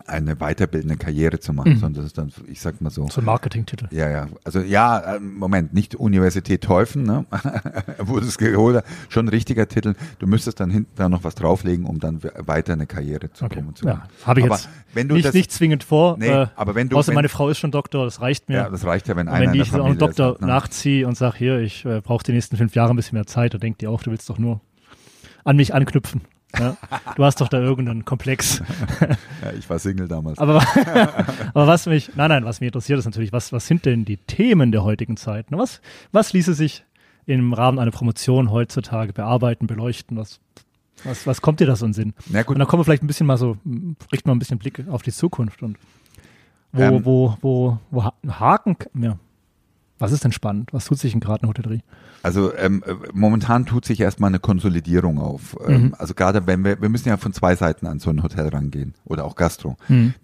eine 0.07 0.37
weiterbildende 0.37 0.97
Karriere 0.97 1.39
zu 1.41 1.53
machen, 1.53 1.73
Mhm. 1.73 1.77
sondern 1.79 2.03
das 2.03 2.07
ist 2.07 2.19
dann, 2.19 2.33
ich 2.49 2.61
sag 2.61 2.81
mal 2.81 2.91
so. 2.91 3.07
So 3.09 3.21
ein 3.21 3.25
Marketingtitel. 3.25 3.87
Ja, 3.91 4.09
ja. 4.11 4.27
Also 4.45 4.61
ja, 4.61 5.17
ähm, 5.17 5.37
Moment, 5.39 5.73
nicht 5.75 5.95
Universität 5.95 6.63
Teufen, 6.63 7.03
ne? 7.05 7.27
Wurde 7.99 8.27
es 8.27 8.39
geholt, 8.39 8.77
hat. 8.79 8.85
schon 9.09 9.27
ein 9.27 9.29
richtiger 9.29 9.69
Titel. 9.69 9.95
Du 10.19 10.27
müsstest 10.27 10.61
dann 10.61 10.71
hinten 10.71 10.91
da 10.97 11.09
noch 11.09 11.25
was 11.25 11.35
drauflegen, 11.35 11.85
um 11.87 12.01
dann 12.01 12.23
we- 12.23 12.33
weiter 12.39 12.73
eine 12.73 12.87
Karriere 12.87 13.33
zu 13.33 13.45
Okay. 13.45 13.57
promotionen. 13.57 13.97
Ja, 13.99 14.27
habe 14.27 14.41
ich 14.41 14.47
Aber 14.47 14.55
jetzt 14.57 14.69
wenn 14.95 15.09
du 15.09 15.15
nicht, 15.15 15.27
das, 15.27 15.35
nicht 15.35 15.53
zwingend 15.53 15.85
vor. 15.85 16.17
Nee, 16.19 16.29
äh, 16.29 16.47
aber 16.57 16.75
wenn 16.75 16.89
du, 16.89 16.97
außer 16.97 17.09
wenn, 17.09 17.15
meine 17.15 17.29
Frau 17.29 17.49
ist 17.49 17.59
schon 17.59 17.71
Doktor, 17.71 18.05
das 18.05 18.21
reicht 18.21 18.49
mir. 18.49 18.57
ja, 18.57 18.69
das 18.69 18.85
reicht 18.85 19.07
ja, 19.09 19.17
wenn 19.17 19.29
Und 19.29 19.35
einer 19.35 19.53
wenn 19.53 19.61
ich 19.61 19.73
auch 19.73 19.85
einen 19.85 19.99
Doktor 19.99 20.31
hat, 20.35 20.41
ne? 20.41 20.47
nachziehe 20.49 21.07
und 21.07 21.17
sage, 21.17 21.37
hier, 21.39 21.59
ich 21.61 21.85
äh, 21.85 22.01
brauche 22.01 22.25
die 22.25 22.33
nächsten 22.33 22.57
fünf 22.57 22.75
Jahre 22.75 22.93
ein 22.93 22.97
bisschen 22.97 23.15
mehr 23.17 23.27
Zeit, 23.27 23.55
dann 23.55 23.61
denkt 23.61 23.81
die 23.81 23.87
auch, 23.87 24.03
du 24.03 24.11
willst 24.11 24.29
doch 24.29 24.39
nur 24.39 24.61
an 25.45 25.57
mich 25.57 25.73
anknüpfen. 25.75 26.23
Ja? 26.59 26.77
Du 27.17 27.25
hast 27.25 27.41
doch 27.41 27.49
da 27.49 27.59
irgendeinen 27.59 28.05
Komplex. 28.05 28.63
Ja, 29.43 29.53
ich 29.59 29.69
war 29.71 29.79
Single 29.79 30.07
damals. 30.09 30.39
Aber, 30.39 30.57
aber 31.55 31.67
was 31.67 31.87
mich, 31.87 32.11
nein, 32.17 32.29
nein, 32.29 32.45
was 32.45 32.61
mich 32.61 32.67
interessiert 32.69 32.99
ist 32.99 33.07
natürlich, 33.07 33.33
was, 33.33 33.53
was 33.53 33.67
sind 33.67 33.87
denn 33.87 34.05
die 34.05 34.19
Themen 34.19 34.71
der 34.73 34.85
heutigen 34.85 35.17
Zeit? 35.17 35.47
Was, 35.51 35.81
was 36.13 36.33
ließe 36.35 36.53
sich 36.55 36.85
im 37.27 37.53
Rahmen 37.55 37.79
einer 37.79 37.91
Promotion 37.91 38.51
heutzutage 38.51 39.13
bearbeiten, 39.15 39.67
beleuchten? 39.67 40.17
Was, 40.19 40.41
was, 41.05 41.27
was 41.27 41.41
kommt 41.41 41.61
dir 41.61 41.67
da 41.67 41.77
so 41.77 41.87
in 41.87 41.95
Sinn? 41.95 42.13
Na 42.29 42.41
Und 42.41 42.47
gut, 42.47 42.59
dann 42.61 42.67
kommen 42.67 42.81
wir 42.81 42.85
vielleicht 42.85 43.03
ein 43.03 43.07
bisschen 43.07 43.27
mal 43.27 43.39
so, 43.39 43.57
richten 44.13 44.29
wir 44.29 44.35
ein 44.35 44.39
bisschen 44.39 44.59
Blick 44.59 44.85
auf 44.91 45.01
die 45.03 45.13
Zukunft 45.13 45.63
und 45.63 45.79
wo, 46.73 46.83
Ähm. 46.83 47.05
wo, 47.05 47.37
wo, 47.41 47.79
wo 47.91 48.05
ha- 48.05 48.15
Haken, 48.29 48.77
ja. 48.95 49.17
Was 50.01 50.13
ist 50.13 50.25
denn 50.25 50.33
spannend? 50.33 50.73
Was 50.73 50.87
tut 50.87 50.99
sich 50.99 51.13
denn 51.13 51.21
gerade 51.21 51.43
in 51.43 51.49
der 51.49 51.51
Hotellerie? 51.51 51.83
also 52.23 52.55
ähm, 52.57 52.83
äh, 52.87 52.93
momentan 53.15 53.65
tut 53.65 53.87
sich 53.87 53.99
erstmal 54.01 54.29
eine 54.29 54.41
Konsolidierung 54.41 55.19
auf. 55.19 55.57
Ähm, 55.67 55.83
Mhm. 55.83 55.95
Also 55.99 56.13
gerade 56.15 56.47
wenn 56.47 56.65
wir, 56.65 56.81
wir 56.83 56.89
müssen 56.91 57.09
ja 57.09 57.17
von 57.17 57.33
zwei 57.33 57.55
Seiten 57.57 57.87
an 57.87 57.99
so 57.99 58.11
ein 58.11 58.23
Hotel 58.23 58.49
rangehen 58.49 58.95
oder 59.07 59.25
auch 59.25 59.37
Gastro. 59.37 59.77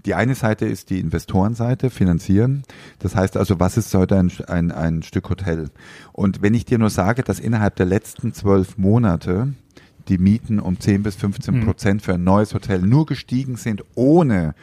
Die 0.04 0.14
eine 0.14 0.34
Seite 0.34 0.66
ist 0.66 0.90
die 0.90 1.00
Investorenseite, 1.00 1.88
finanzieren. 1.90 2.64
Das 2.98 3.14
heißt 3.16 3.36
also, 3.38 3.60
was 3.60 3.76
ist 3.78 3.94
heute 3.94 4.18
ein, 4.18 4.30
ein, 4.48 4.72
ein 4.72 5.02
Stück 5.02 5.30
Hotel? 5.30 5.70
Und 6.12 6.42
wenn 6.42 6.52
ich 6.54 6.64
dir 6.66 6.78
nur 6.78 6.90
sage, 6.90 7.22
dass 7.22 7.38
innerhalb 7.40 7.76
der 7.76 7.86
letzten 7.86 8.34
zwölf 8.34 8.76
Monate 8.76 9.54
die 10.08 10.18
Mieten 10.18 10.60
um 10.60 10.78
10 10.78 11.02
bis 11.02 11.16
15 11.16 11.54
Mhm. 11.60 11.64
Prozent 11.64 12.02
für 12.02 12.14
ein 12.14 12.24
neues 12.24 12.52
Hotel 12.54 12.80
nur 12.82 13.06
gestiegen 13.06 13.56
sind, 13.56 13.82
ohne 13.94 14.54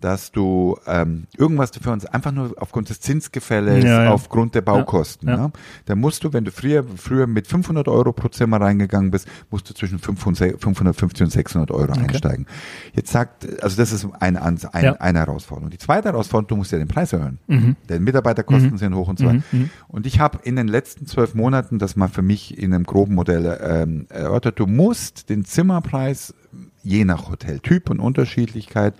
dass 0.00 0.32
du 0.32 0.78
ähm, 0.86 1.26
irgendwas 1.36 1.70
für 1.80 1.90
uns 1.90 2.06
einfach 2.06 2.32
nur 2.32 2.54
aufgrund 2.56 2.88
des 2.88 3.00
Zinsgefälles, 3.00 3.84
Ja, 3.84 4.04
ja. 4.04 4.10
aufgrund 4.12 4.54
der 4.54 4.62
Baukosten. 4.62 5.28
Ja, 5.28 5.34
Ja, 5.36 5.40
ja. 5.42 5.50
Da 5.86 5.94
musst 5.94 6.24
du, 6.24 6.32
wenn 6.32 6.44
du 6.44 6.50
früher, 6.50 6.84
früher 6.96 7.26
mit 7.26 7.46
500 7.46 7.86
Euro 7.88 8.12
pro 8.12 8.28
Zimmer 8.28 8.60
reingegangen 8.60 9.10
bist, 9.10 9.28
musst 9.50 9.68
du 9.68 9.74
zwischen 9.74 9.98
500 9.98 10.60
550 10.60 11.24
und 11.24 11.30
600 11.30 11.70
Euro 11.70 11.92
Okay. 11.92 12.00
einsteigen. 12.08 12.46
Jetzt 12.94 13.10
sagt, 13.12 13.62
also 13.62 13.76
das 13.76 13.92
ist 13.92 14.06
eine, 14.20 14.42
ein, 14.42 14.58
Ja. 14.80 14.92
eine 14.94 15.18
Herausforderung. 15.20 15.70
Die 15.70 15.78
zweite 15.78 16.08
Herausforderung, 16.08 16.48
du 16.48 16.56
musst 16.56 16.72
ja 16.72 16.78
den 16.78 16.88
Preis 16.88 17.12
erhöhen. 17.12 17.38
Mhm. 17.46 17.76
Denn 17.88 18.02
Mitarbeiterkosten 18.04 18.72
Mhm. 18.72 18.78
sind 18.78 18.94
hoch 18.94 19.08
und 19.08 19.18
so 19.18 19.26
weiter. 19.26 19.42
Mhm. 19.52 19.58
Mhm. 19.60 19.70
Und 19.88 20.06
ich 20.06 20.18
habe 20.20 20.38
in 20.44 20.56
den 20.56 20.68
letzten 20.68 21.06
zwölf 21.06 21.34
Monaten 21.34 21.78
das 21.78 21.96
mal 21.96 22.08
für 22.08 22.22
mich 22.22 22.56
in 22.58 22.72
einem 22.72 22.84
groben 22.84 23.14
Modell 23.14 23.58
ähm, 23.62 24.06
erörtert. 24.08 24.58
Du 24.58 24.66
musst 24.66 25.28
den 25.28 25.44
Zimmerpreis 25.44 26.34
je 26.82 27.04
nach 27.04 27.28
Hoteltyp 27.30 27.90
und 27.90 28.00
Unterschiedlichkeit 28.00 28.94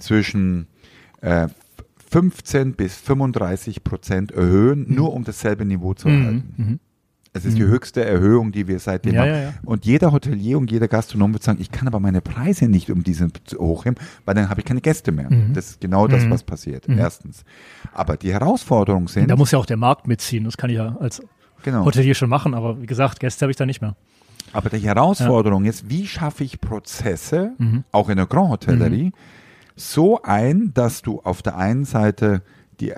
zwischen 0.00 0.66
äh, 1.20 1.48
15 2.10 2.74
bis 2.74 2.96
35 2.96 3.84
Prozent 3.84 4.32
erhöhen, 4.32 4.86
nur 4.88 5.12
um 5.12 5.24
dasselbe 5.24 5.64
Niveau 5.64 5.94
zu 5.94 6.08
halten. 6.08 6.54
Mhm. 6.56 6.64
Mhm. 6.66 6.80
Es 7.32 7.44
ist 7.44 7.56
die 7.56 7.62
höchste 7.62 8.04
Erhöhung, 8.04 8.50
die 8.50 8.66
wir 8.66 8.80
seitdem 8.80 9.14
Ja, 9.14 9.20
haben. 9.20 9.28
ja, 9.28 9.40
ja. 9.42 9.52
Und 9.64 9.84
jeder 9.86 10.10
Hotelier 10.10 10.58
und 10.58 10.68
jeder 10.68 10.88
Gastronom 10.88 11.32
wird 11.32 11.44
sagen, 11.44 11.60
ich 11.60 11.70
kann 11.70 11.86
aber 11.86 12.00
meine 12.00 12.20
Preise 12.20 12.66
nicht 12.66 12.90
um 12.90 13.04
diese 13.04 13.28
hochheben, 13.56 13.96
weil 14.24 14.34
dann 14.34 14.48
habe 14.50 14.60
ich 14.60 14.66
keine 14.66 14.80
Gäste 14.80 15.12
mehr. 15.12 15.30
Mhm. 15.30 15.54
Das 15.54 15.70
ist 15.70 15.80
genau 15.80 16.08
das, 16.08 16.24
Mhm. 16.24 16.30
was 16.32 16.42
passiert. 16.42 16.88
Mhm. 16.88 16.98
Erstens. 16.98 17.44
Aber 17.92 18.16
die 18.16 18.32
Herausforderungen 18.32 19.06
sind, 19.06 19.30
Da 19.30 19.36
muss 19.36 19.52
ja 19.52 19.60
auch 19.60 19.66
der 19.66 19.76
Markt 19.76 20.08
mitziehen. 20.08 20.42
Das 20.42 20.56
kann 20.56 20.70
ich 20.70 20.76
ja 20.76 20.96
als 20.98 21.22
genau. 21.62 21.84
Hotelier 21.84 22.16
schon 22.16 22.28
machen, 22.30 22.52
aber 22.52 22.82
wie 22.82 22.86
gesagt, 22.86 23.20
Gäste 23.20 23.44
habe 23.44 23.52
ich 23.52 23.56
da 23.56 23.64
nicht 23.64 23.80
mehr. 23.80 23.94
Aber 24.52 24.68
die 24.68 24.78
Herausforderung 24.80 25.66
ist, 25.66 25.88
wie 25.88 26.08
schaffe 26.08 26.42
ich 26.42 26.60
Prozesse, 26.60 27.52
Mhm. 27.58 27.84
auch 27.92 28.08
in 28.08 28.16
der 28.16 28.26
Grand 28.26 28.50
Hotellerie, 28.50 29.12
so 29.80 30.22
ein, 30.22 30.72
dass 30.74 31.02
du 31.02 31.20
auf 31.20 31.42
der 31.42 31.56
einen 31.56 31.84
Seite 31.84 32.42
die 32.80 32.92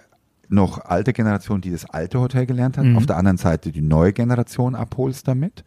noch 0.48 0.84
alte 0.84 1.12
Generation, 1.14 1.62
die 1.62 1.70
das 1.70 1.86
alte 1.88 2.20
Hotel 2.20 2.44
gelernt 2.44 2.76
hat, 2.76 2.84
Mhm. 2.84 2.96
auf 2.98 3.06
der 3.06 3.16
anderen 3.16 3.38
Seite 3.38 3.72
die 3.72 3.80
neue 3.80 4.12
Generation 4.12 4.74
abholst 4.74 5.26
damit. 5.26 5.64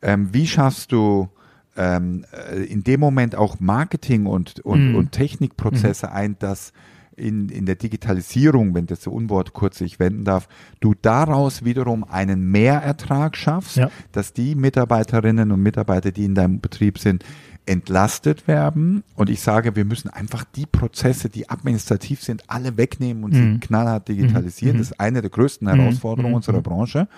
Ähm, 0.00 0.32
wie 0.32 0.46
schaffst 0.46 0.92
du 0.92 1.28
ähm, 1.76 2.24
äh, 2.32 2.62
in 2.64 2.84
dem 2.84 3.00
Moment 3.00 3.34
auch 3.34 3.58
Marketing 3.60 4.26
und, 4.26 4.60
und, 4.60 4.90
Mhm. 4.90 4.94
und 4.94 5.12
Technikprozesse 5.12 6.10
ein, 6.12 6.36
dass 6.38 6.72
in, 7.16 7.48
in 7.48 7.66
der 7.66 7.74
Digitalisierung, 7.76 8.74
wenn 8.74 8.86
das 8.86 9.02
so 9.02 9.10
Unwort 9.10 9.52
kurz 9.52 9.80
ich 9.80 9.98
wenden 10.00 10.24
darf, 10.24 10.48
du 10.80 10.94
daraus 11.00 11.64
wiederum 11.64 12.02
einen 12.04 12.50
Mehrertrag 12.50 13.36
schaffst, 13.36 13.76
Ja. 13.76 13.90
dass 14.12 14.32
die 14.32 14.54
Mitarbeiterinnen 14.54 15.52
und 15.52 15.62
Mitarbeiter, 15.62 16.12
die 16.12 16.24
in 16.24 16.34
deinem 16.34 16.60
Betrieb 16.60 16.98
sind, 16.98 17.24
entlastet 17.66 18.46
werden. 18.46 19.04
Und 19.14 19.30
ich 19.30 19.40
sage, 19.40 19.74
wir 19.74 19.84
müssen 19.84 20.10
einfach 20.10 20.44
die 20.44 20.66
Prozesse, 20.66 21.30
die 21.30 21.48
administrativ 21.48 22.22
sind, 22.22 22.44
alle 22.48 22.76
wegnehmen 22.76 23.24
und 23.24 23.32
Mhm. 23.32 23.54
sie 23.54 23.60
knallhart 23.60 24.08
digitalisieren. 24.08 24.78
Das 24.78 24.88
ist 24.90 25.00
eine 25.00 25.22
der 25.22 25.30
größten 25.30 25.66
Herausforderungen 25.68 26.32
Mhm. 26.32 26.36
unserer 26.36 26.60
Branche. 26.60 27.08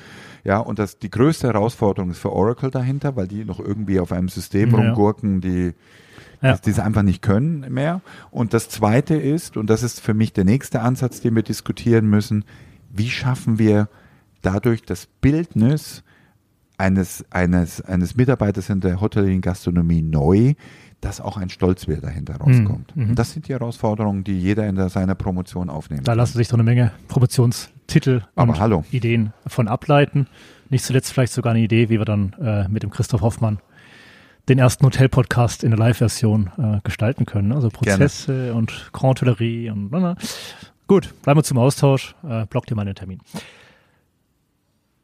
Ja, 0.44 0.59
und 0.59 0.78
das, 0.78 0.98
die 0.98 1.11
größte 1.11 1.48
Herausforderung 1.48 2.11
ist 2.12 2.18
für 2.18 2.32
Oracle 2.32 2.70
dahinter, 2.70 3.16
weil 3.16 3.26
die 3.26 3.44
noch 3.44 3.59
irgendwie 3.59 3.98
auf 3.98 4.12
einem 4.12 4.28
System 4.28 4.70
Ja. 4.70 4.76
rumgurken, 4.76 5.40
die 5.40 5.72
Ja. 6.42 6.56
die 6.59 6.70
es 6.70 6.78
einfach 6.78 7.02
nicht 7.02 7.22
können 7.22 7.66
mehr. 7.72 8.02
Und 8.30 8.54
das 8.54 8.68
Zweite 8.68 9.14
ist, 9.16 9.56
und 9.56 9.68
das 9.70 9.82
ist 9.82 10.00
für 10.00 10.14
mich 10.14 10.32
der 10.32 10.44
nächste 10.44 10.80
Ansatz, 10.82 11.20
den 11.20 11.35
wir 11.35 11.42
diskutieren 11.42 12.06
müssen, 12.09 12.44
wie 12.92 13.09
schaffen 13.11 13.59
wir 13.59 13.88
dadurch 14.42 14.82
das 14.82 15.06
Bildnis 15.20 16.04
eines, 16.78 17.24
eines, 17.30 17.80
eines 17.82 18.16
Mitarbeiters 18.16 18.68
in 18.68 18.80
der 18.80 19.00
Hotellerie 19.00 19.40
Gastronomie 19.40 20.02
neu, 20.02 20.54
dass 21.00 21.20
auch 21.20 21.36
ein 21.36 21.48
Stolzwert 21.50 22.02
dahinter 22.04 22.36
rauskommt. 22.36 22.96
mhm. 22.96 23.10
Und 23.10 23.18
das 23.18 23.32
sind 23.32 23.48
die 23.48 23.52
Herausforderungen, 23.52 24.24
die 24.24 24.38
jeder 24.38 24.66
in 24.66 24.76
der, 24.76 24.88
seiner 24.88 25.14
Promotion 25.14 25.70
aufnehmen 25.70 26.04
Da 26.04 26.12
kann. 26.12 26.18
lassen 26.18 26.38
sich 26.38 26.48
doch 26.48 26.54
eine 26.54 26.62
Menge 26.62 26.92
Promotionstitel 27.08 28.22
Aber 28.34 28.52
und 28.52 28.60
hallo. 28.60 28.84
Ideen 28.90 29.32
von 29.46 29.68
ableiten. 29.68 30.26
Nicht 30.70 30.84
zuletzt 30.84 31.12
vielleicht 31.12 31.32
sogar 31.32 31.52
eine 31.52 31.62
Idee, 31.62 31.88
wie 31.90 31.98
wir 31.98 32.04
dann 32.04 32.32
äh, 32.40 32.66
mit 32.68 32.82
dem 32.82 32.90
Christoph 32.90 33.20
Hoffmann 33.20 33.58
den 34.48 34.58
ersten 34.58 34.84
Hotel-Podcast 34.86 35.64
in 35.64 35.70
der 35.70 35.78
Live-Version 35.78 36.50
äh, 36.58 36.80
gestalten 36.84 37.26
können. 37.26 37.52
Also 37.52 37.68
Prozesse 37.68 38.54
und 38.54 38.90
Grand 38.92 39.20
Hotellerie 39.20 39.70
und 39.70 39.90
na, 39.90 40.00
na. 40.00 40.16
gut, 40.86 41.12
bleiben 41.22 41.38
wir 41.38 41.44
zum 41.44 41.58
Austausch. 41.58 42.14
Äh, 42.28 42.46
block 42.46 42.66
dir 42.66 42.74
mal 42.74 42.84
den 42.84 42.94
Termin. 42.94 43.20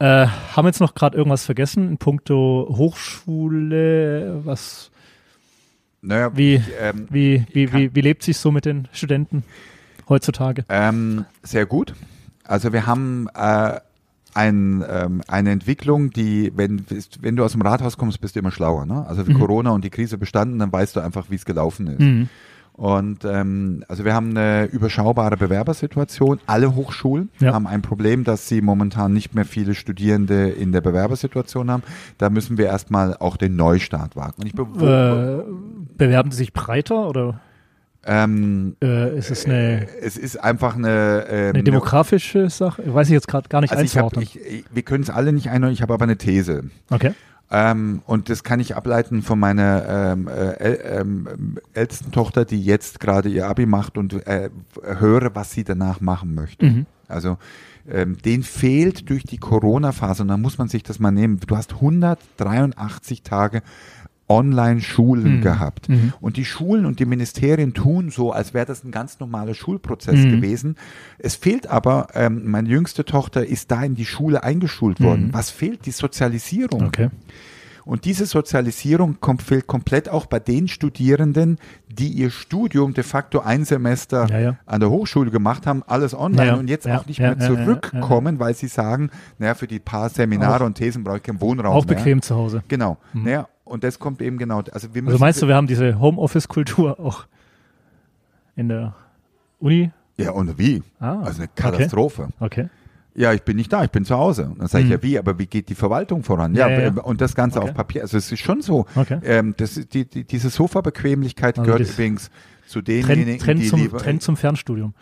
Äh, 0.02 0.26
haben 0.26 0.64
wir 0.64 0.70
jetzt 0.70 0.80
noch 0.80 0.94
gerade 0.94 1.16
irgendwas 1.16 1.44
vergessen 1.44 1.86
in 1.88 1.96
puncto 1.96 2.66
Hochschule? 2.76 4.40
Was, 4.44 4.90
Naja, 6.00 6.36
wie, 6.36 6.60
ähm, 6.80 7.06
wie, 7.08 7.46
wie, 7.52 7.72
wie, 7.72 7.94
wie 7.94 8.00
lebt 8.00 8.24
sich 8.24 8.36
so 8.36 8.50
mit 8.50 8.64
den 8.64 8.88
Studenten 8.90 9.44
heutzutage? 10.08 10.64
Ähm, 10.68 11.24
sehr 11.44 11.66
gut. 11.66 11.94
Also 12.42 12.72
wir 12.72 12.86
haben 12.86 13.28
äh, 13.32 13.78
ein, 14.34 14.84
ähm, 14.90 15.22
eine 15.28 15.52
Entwicklung, 15.52 16.10
die, 16.10 16.50
wenn, 16.56 16.84
wenn 17.20 17.36
du 17.36 17.44
aus 17.44 17.52
dem 17.52 17.62
Rathaus 17.62 17.96
kommst, 17.96 18.20
bist 18.20 18.34
du 18.34 18.40
immer 18.40 18.50
schlauer. 18.50 18.86
Ne? 18.86 19.06
Also 19.06 19.28
wie 19.28 19.34
Corona 19.34 19.70
und 19.70 19.84
die 19.84 19.90
Krise 19.90 20.18
bestanden, 20.18 20.58
dann 20.58 20.72
weißt 20.72 20.96
du 20.96 21.00
einfach, 21.00 21.26
wie 21.30 21.36
es 21.36 21.44
gelaufen 21.44 21.86
ist. 21.86 22.00
Mhm. 22.00 22.28
Und 22.74 23.24
ähm, 23.24 23.84
also 23.88 24.04
wir 24.04 24.14
haben 24.14 24.30
eine 24.30 24.64
überschaubare 24.64 25.36
Bewerbersituation. 25.36 26.40
Alle 26.46 26.74
Hochschulen 26.74 27.28
Ja. 27.38 27.52
haben 27.52 27.66
ein 27.66 27.82
Problem, 27.82 28.24
dass 28.24 28.48
sie 28.48 28.62
momentan 28.62 29.12
nicht 29.12 29.34
mehr 29.34 29.44
viele 29.44 29.74
Studierende 29.74 30.48
in 30.48 30.72
der 30.72 30.80
Bewerbersituation 30.80 31.70
haben. 31.70 31.82
Da 32.18 32.30
müssen 32.30 32.56
wir 32.58 32.66
erstmal 32.66 33.16
auch 33.18 33.36
den 33.36 33.56
Neustart 33.56 34.16
wagen. 34.16 34.50
Be 34.54 35.44
Äh, 35.46 35.52
bewerben 35.98 36.30
Sie 36.30 36.38
sich 36.38 36.52
breiter 36.52 37.08
oder 37.08 37.40
ähm, 38.04 38.74
äh, 38.82 39.16
ist 39.16 39.30
es 39.30 39.44
eine, 39.46 39.86
es 40.00 40.16
ist 40.16 40.36
einfach 40.42 40.74
eine, 40.74 41.24
ähm, 41.28 41.54
eine 41.54 41.62
demografische 41.62 42.50
Sache? 42.50 42.82
Weiß 42.92 43.06
ich 43.08 43.12
jetzt 43.12 43.28
gerade 43.28 43.48
gar 43.48 43.60
nicht 43.60 43.70
Also 43.70 43.84
ich 43.84 43.96
hab, 43.96 44.06
einzuordnen. 44.16 44.22
ich, 44.24 44.40
ich, 44.60 44.64
wir 44.72 44.82
können 44.82 45.04
es 45.04 45.10
alle 45.10 45.32
nicht 45.32 45.50
einordnen, 45.50 45.72
ich 45.74 45.82
habe 45.82 45.94
aber 45.94 46.02
eine 46.04 46.16
These. 46.16 46.64
okay. 46.90 47.12
Ähm, 47.54 48.00
und 48.06 48.30
das 48.30 48.44
kann 48.44 48.60
ich 48.60 48.76
ableiten 48.76 49.20
von 49.20 49.38
meiner 49.38 49.86
ähm, 49.86 50.26
äh, 50.26 50.72
ähm, 50.72 51.58
ältesten 51.74 52.10
Tochter, 52.10 52.46
die 52.46 52.64
jetzt 52.64 52.98
gerade 52.98 53.28
ihr 53.28 53.46
Abi 53.46 53.66
macht 53.66 53.98
und 53.98 54.26
äh, 54.26 54.48
höre, 54.82 55.34
was 55.34 55.50
sie 55.50 55.62
danach 55.62 56.00
machen 56.00 56.34
möchte. 56.34 56.64
Mhm. 56.64 56.86
Also 57.08 57.36
ähm, 57.86 58.16
den 58.16 58.42
fehlt 58.42 59.10
durch 59.10 59.24
die 59.24 59.36
Corona-Phase 59.36 60.22
und 60.22 60.28
da 60.28 60.38
muss 60.38 60.56
man 60.56 60.68
sich 60.68 60.82
das 60.82 60.98
mal 60.98 61.10
nehmen. 61.10 61.40
Du 61.46 61.54
hast 61.54 61.74
183 61.74 63.22
Tage 63.22 63.62
Online-Schulen 64.28 65.36
Mhm. 65.38 65.40
gehabt. 65.42 65.88
Mhm. 65.88 66.12
Und 66.20 66.36
die 66.36 66.44
Schulen 66.44 66.86
und 66.86 66.98
die 67.00 67.04
Ministerien 67.06 67.74
tun 67.74 68.10
so, 68.10 68.32
als 68.32 68.54
wäre 68.54 68.66
das 68.66 68.84
ein 68.84 68.90
ganz 68.90 69.20
normaler 69.20 69.54
Schulprozess 69.54 70.16
Mhm. 70.24 70.30
gewesen. 70.30 70.76
Es 71.18 71.34
fehlt 71.36 71.66
aber, 71.68 72.08
ähm, 72.14 72.42
meine 72.50 72.68
jüngste 72.68 73.04
Tochter 73.04 73.46
ist 73.46 73.70
da 73.70 73.82
in 73.82 73.94
die 73.94 74.06
Schule 74.06 74.42
eingeschult 74.42 75.00
worden. 75.00 75.28
Mhm. 75.28 75.34
Was 75.34 75.50
fehlt? 75.50 75.86
Die 75.86 75.90
Sozialisierung. 75.90 76.82
Okay. 76.86 77.08
Und 77.84 78.04
diese 78.04 78.26
Sozialisierung 78.26 79.16
kommt, 79.20 79.42
fehlt 79.42 79.66
komplett 79.66 80.08
auch 80.08 80.26
bei 80.26 80.38
den 80.38 80.68
Studierenden, 80.68 81.58
die 81.88 82.10
ihr 82.10 82.30
Studium 82.30 82.94
de 82.94 83.02
facto 83.02 83.40
ein 83.40 83.64
Semester 83.64 84.28
Ja, 84.30 84.38
ja. 84.38 84.56
an 84.66 84.78
der 84.78 84.88
Hochschule 84.90 85.32
gemacht 85.32 85.66
haben, 85.66 85.82
alles 85.88 86.14
online 86.14 86.46
Ja, 86.46 86.54
und 86.54 86.70
jetzt 86.70 86.88
auch 86.88 87.06
nicht 87.06 87.18
mehr 87.18 87.36
zurückkommen, 87.40 88.38
weil 88.38 88.54
sie 88.54 88.68
sagen, 88.68 89.10
naja, 89.38 89.54
für 89.54 89.66
die 89.66 89.80
paar 89.80 90.10
Seminare 90.10 90.62
Auch- 90.62 90.66
und 90.68 90.74
Thesen 90.76 91.02
brauche 91.02 91.16
ich 91.16 91.22
keinen 91.24 91.40
Wohnraum 91.40 91.74
Auch 91.74 91.84
mehr. 91.84 91.96
bequem 91.96 92.22
zu 92.22 92.36
Hause. 92.36 92.62
Genau. 92.68 92.98
Naja, 93.14 93.48
und 93.72 93.82
das 93.84 93.98
kommt 93.98 94.20
eben 94.22 94.38
genau. 94.38 94.62
Also 94.72 94.94
wir 94.94 95.02
müssen 95.02 95.14
Also 95.14 95.24
meinst 95.24 95.42
du, 95.42 95.48
wir 95.48 95.54
haben 95.56 95.66
diese 95.66 95.98
Homeoffice-Kultur 95.98 97.00
auch 97.00 97.26
in 98.56 98.68
der 98.68 98.94
Uni? 99.58 99.90
ja 100.18 100.30
und 100.30 100.58
wie? 100.58 100.82
Ah, 101.00 101.20
also 101.22 101.42
eine 101.42 101.50
okay. 101.50 101.62
Katastrophe. 101.62 102.28
Okay. 102.38 102.68
Ja, 103.14 103.32
ich 103.32 103.42
bin 103.42 103.56
nicht 103.56 103.72
da, 103.72 103.84
ich 103.84 103.90
bin 103.90 104.04
zu 104.04 104.16
Hause. 104.16 104.44
Und 104.50 104.58
dann 104.60 104.68
sage 104.68 104.84
ich, 104.84 104.88
Mhm. 104.90 104.92
ja 104.96 105.02
wie, 105.02 105.18
aber 105.18 105.38
wie 105.38 105.46
geht 105.46 105.68
die 105.68 105.74
Verwaltung 105.74 106.22
voran? 106.22 106.54
Ja, 106.54 106.68
Ja, 106.68 106.80
ja, 106.80 106.92
ja. 106.94 107.02
und 107.02 107.20
das 107.20 107.34
Ganze 107.34 107.58
Okay. 107.60 107.68
auf 107.70 107.74
Papier. 107.74 108.02
Also 108.02 108.16
es 108.16 108.30
ist 108.32 108.40
schon 108.40 108.62
so. 108.62 108.86
Okay. 108.94 109.18
Ähm, 109.24 109.54
das, 109.56 109.74
die, 109.74 110.06
die, 110.06 110.24
diese 110.24 110.48
Sofa-Bequemlichkeit 110.50 111.58
Also 111.58 111.70
gehört 111.72 111.88
übrigens 111.90 112.30
zu 112.66 112.80
denjenigen, 112.80 113.24
Trend, 113.38 113.40
Trend, 113.42 113.60
die 113.62 113.66
zum, 113.68 113.80
lieber, 113.80 113.98
Trend 113.98 114.22
zum 114.22 114.36
Fernstudium. 114.36 114.94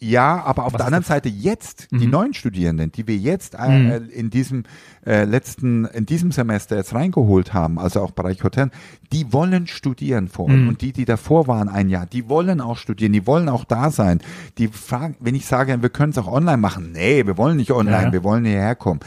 Ja, 0.00 0.42
aber 0.44 0.64
auf 0.66 0.74
Was 0.74 0.78
der 0.78 0.86
anderen 0.86 1.04
Seite 1.04 1.28
jetzt, 1.30 1.88
die 1.90 2.04
Mhm. 2.06 2.10
neuen 2.10 2.34
Studierenden, 2.34 2.92
die 2.92 3.06
wir 3.06 3.16
jetzt 3.16 3.54
äh, 3.54 3.68
Mhm. 3.68 4.08
in 4.10 4.28
diesem 4.30 4.64
äh, 5.06 5.24
letzten, 5.24 5.84
in 5.86 6.04
diesem 6.04 6.30
Semester 6.32 6.76
jetzt 6.76 6.94
reingeholt 6.94 7.54
haben, 7.54 7.78
also 7.78 8.00
auch 8.02 8.10
Bereich 8.10 8.42
Hotel, 8.42 8.70
die 9.12 9.32
wollen 9.32 9.66
studieren 9.66 10.28
vor 10.28 10.48
Mhm. 10.48 10.68
und 10.68 10.80
die, 10.82 10.92
die 10.92 11.04
davor 11.04 11.46
waren 11.46 11.68
ein 11.68 11.88
Jahr, 11.88 12.06
die 12.06 12.28
wollen 12.28 12.60
auch 12.60 12.76
studieren, 12.76 13.12
die 13.12 13.26
wollen 13.26 13.48
auch 13.48 13.64
da 13.64 13.90
sein. 13.90 14.20
Die 14.58 14.68
fragen, 14.68 15.16
wenn 15.20 15.34
ich 15.34 15.46
sage, 15.46 15.80
wir 15.80 15.90
können 15.90 16.10
es 16.10 16.18
auch 16.18 16.30
online 16.30 16.58
machen, 16.58 16.92
nee, 16.92 17.24
wir 17.26 17.38
wollen 17.38 17.56
nicht 17.56 17.70
online, 17.72 18.04
ja. 18.06 18.12
wir 18.12 18.24
wollen 18.24 18.44
hierher 18.44 18.74
kommen. 18.74 19.00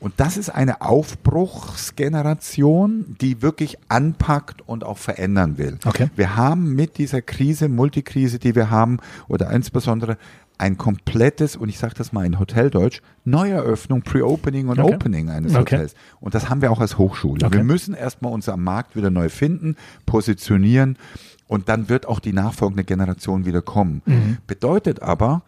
Und 0.00 0.14
das 0.16 0.36
ist 0.38 0.48
eine 0.48 0.80
Aufbruchsgeneration, 0.80 3.16
die 3.20 3.42
wirklich 3.42 3.76
anpackt 3.88 4.62
und 4.66 4.82
auch 4.82 4.98
verändern 4.98 5.56
will. 5.58 5.78
Okay. 5.84 6.08
Wir 6.16 6.34
haben 6.36 6.74
mit 6.74 6.98
dieser 6.98 7.22
Krise, 7.22 7.68
Multikrise, 7.68 8.38
die 8.38 8.54
wir 8.54 8.70
haben, 8.70 8.98
oder 9.28 9.50
insbesondere 9.50 10.16
ein 10.56 10.78
komplettes, 10.78 11.56
und 11.56 11.68
ich 11.68 11.78
sage 11.78 11.94
das 11.96 12.12
mal 12.12 12.24
in 12.26 12.38
Hoteldeutsch, 12.38 13.00
Neueröffnung, 13.24 14.02
Pre-Opening 14.02 14.68
und 14.68 14.78
Okay. 14.78 14.94
Opening 14.94 15.30
eines 15.30 15.54
Okay. 15.54 15.76
Hotels. 15.76 15.94
Und 16.20 16.34
das 16.34 16.50
haben 16.50 16.62
wir 16.62 16.70
auch 16.70 16.80
als 16.80 16.98
Hochschule. 16.98 17.46
Okay. 17.46 17.56
Wir 17.58 17.64
müssen 17.64 17.94
erstmal 17.94 18.32
uns 18.32 18.48
am 18.48 18.62
Markt 18.64 18.96
wieder 18.96 19.10
neu 19.10 19.28
finden, 19.28 19.76
positionieren 20.06 20.96
und 21.46 21.68
dann 21.68 21.88
wird 21.88 22.06
auch 22.06 22.18
die 22.20 22.32
nachfolgende 22.32 22.84
Generation 22.84 23.44
wieder 23.46 23.62
kommen. 23.62 24.02
Mhm. 24.04 24.38
Bedeutet 24.46 25.02
aber, 25.02 25.42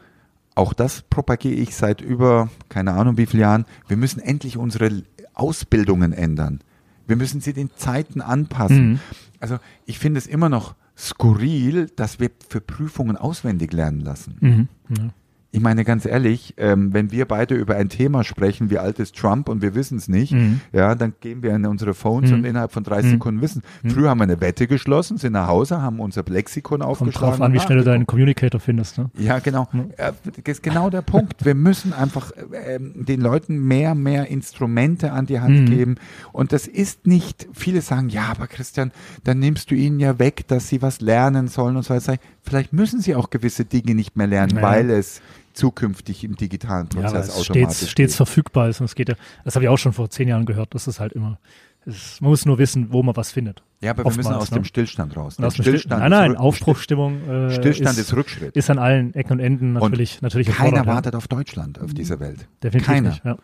auch 0.55 0.73
das 0.73 1.03
propagiere 1.03 1.55
ich 1.55 1.75
seit 1.75 2.01
über, 2.01 2.51
keine 2.69 2.93
Ahnung 2.93 3.17
wie 3.17 3.27
vielen 3.27 3.43
Jahren, 3.43 3.67
wir 3.89 3.97
müssen 3.97 4.21
endlich 4.21 4.57
unsere 4.57 5.03
Ausbildungen 5.35 6.13
ändern. 6.13 6.61
Wir 7.07 7.17
müssen 7.17 7.41
sie 7.41 7.53
den 7.53 7.71
Zeiten 7.77 8.21
anpassen. 8.21 8.93
Mhm. 8.93 9.01
Also 9.41 9.59
ich 9.87 9.99
finde 9.99 10.19
es 10.19 10.27
immer 10.27 10.49
noch 10.49 10.75
skurril, 10.97 11.87
dass 11.97 12.21
wir 12.21 12.31
für 12.49 12.61
Prüfungen 12.61 13.17
auswendig 13.17 13.73
lernen 13.73 14.01
lassen. 14.01 14.37
Mhm. 14.41 14.69
Ja. 14.97 15.11
Ich 15.55 15.61
meine 15.61 15.85
ganz 15.85 16.07
ehrlich, 16.07 16.55
ähm, 16.57 16.95
wenn 16.95 17.11
wir 17.13 17.27
beide 17.27 17.55
über 17.55 17.77
ein 17.77 17.91
Thema 17.91 18.25
sprechen, 18.25 18.71
wie 18.71 18.79
alt 18.79 18.99
ist 18.99 19.15
Trump 19.17 19.51
und 19.51 19.61
wir 19.61 19.75
wissen 19.75 19.99
es 19.99 20.09
nicht, 20.09 20.33
Mhm. 20.33 20.61
ja, 20.73 20.95
dann 20.95 21.13
gehen 21.21 21.43
wir 21.43 21.55
in 21.55 21.67
unsere 21.67 21.93
Phones 21.93 22.31
Mhm. 22.31 22.37
und 22.39 22.45
innerhalb 22.47 22.73
von 22.73 22.85
30 22.85 23.05
Mhm. 23.11 23.15
Sekunden 23.17 23.41
wissen. 23.43 23.63
Früher 23.87 24.09
haben 24.09 24.17
wir 24.19 24.23
eine 24.25 24.41
Wette 24.41 24.67
geschlossen, 24.67 25.19
sind 25.19 25.35
nach 25.35 25.49
Hause, 25.49 25.83
haben 25.83 26.01
unser 26.01 26.23
Lexikon 26.27 26.81
Kommt 26.81 26.91
aufgeschlagen. 26.91 27.33
drauf 27.37 27.41
an, 27.43 27.53
wie 27.53 27.59
schnell 27.61 27.69
du 27.69 27.75
nachgeguckt. 27.85 27.87
deinen 27.95 28.07
Communicator 28.07 28.61
findest. 28.61 28.97
Ne? 28.97 29.11
Ja, 29.19 29.41
genau. 29.41 29.69
Äh, 29.99 30.13
Das 30.43 30.57
ist 30.57 30.63
genau 30.63 30.89
der 30.89 31.03
Punkt. 31.03 31.45
Wir 31.45 31.55
müssen 31.55 31.93
einfach 31.93 32.33
ähm, 32.67 33.05
den 33.05 33.21
Leuten 33.21 33.59
mehr, 33.59 33.95
mehr 33.95 34.29
Instrumente 34.29 35.13
an 35.13 35.27
die 35.27 35.41
Hand 35.41 35.61
Mhm. 35.61 35.67
geben. 35.67 35.95
Und 36.33 36.53
das 36.53 36.67
ist 36.67 37.07
nicht, 37.07 37.47
viele 37.53 37.83
sagen, 37.83 38.09
ja, 38.09 38.23
aber 38.31 38.47
Christian, 38.47 38.91
dann 39.25 39.39
nimmst 39.39 39.71
du 39.71 39.75
ihnen 39.75 40.01
ja 40.01 40.19
weg, 40.19 40.49
dass 40.49 40.69
sie 40.69 40.81
was 40.81 41.03
lernen 41.03 41.49
sollen 41.49 41.77
und 41.77 41.83
so 41.85 41.93
weiter. 41.95 42.17
Vielleicht 42.41 42.73
müssen 42.73 43.01
sie 43.03 43.15
auch 43.15 43.29
gewisse 43.29 43.67
Dinge 43.67 43.95
nicht 43.95 44.17
mehr 44.17 44.27
lernen, 44.27 44.57
Ja. 44.57 44.63
weil 44.63 44.89
es 44.91 45.21
zukünftig 45.53 46.25
im 46.25 46.37
digitalen 46.37 46.89
Ja, 46.95 47.03
Prozess 47.03 47.13
weil 47.13 47.21
es 47.21 47.31
automatisch 47.31 47.77
stets, 47.77 47.91
stets 47.91 48.17
verfügbar 48.17 48.69
ist. 48.69 48.81
Und 48.81 48.87
es 48.87 48.95
geht 48.95 49.09
ja, 49.09 49.15
das 49.45 49.55
habe 49.55 49.65
ich 49.65 49.69
auch 49.69 49.79
schon 49.79 49.93
vor 49.93 50.11
zehn 50.11 50.29
Jahren 50.29 50.47
gehört. 50.47 50.75
Das 50.75 50.87
ist 50.87 51.01
halt 51.01 51.13
immer, 51.13 51.39
ist, 51.85 52.21
man 52.21 52.31
muss 52.31 52.47
nur 52.47 52.59
wissen, 52.59 52.93
wo 52.93 53.03
man 53.03 53.17
was 53.17 53.33
findet. 53.33 53.63
Ja, 53.81 53.91
aber 53.91 54.05
wir 54.05 54.11
müssen 54.11 54.21
oftmals, 54.21 54.43
aus 54.43 54.51
ne? 54.53 54.59
dem 54.59 54.65
Stillstand 54.65 55.17
raus. 55.17 55.39
Und 55.39 55.45
aus 55.45 55.55
dem 55.55 55.63
Still 55.63 55.79
Stillstand 55.79 56.01
nein, 56.01 56.11
nein, 56.11 56.37
Aufbruchstimmung 56.37 57.29
äh, 57.29 57.51
Stillstand 57.51 57.99
ist, 57.99 58.07
ist 58.07 58.17
Rückschritt. 58.17 58.57
ist 58.57 58.71
an 58.71 58.79
allen 58.79 59.15
Ecken 59.15 59.33
und 59.33 59.41
Enden 59.41 59.73
natürlich, 59.73 60.23
natürlich 60.23 60.49
Keiner 60.49 60.71
gefordert, 60.71 60.87
ja. 60.87 60.95
wartet 60.95 61.15
auf 61.17 61.29
Deutschland 61.29 61.81
auf 61.81 61.93
dieser 61.93 62.21
Welt. 62.21 62.47
Definitiv 62.63 62.87
Keiner. 62.87 63.09
nicht. 63.11 63.25
Ja. 63.25 63.37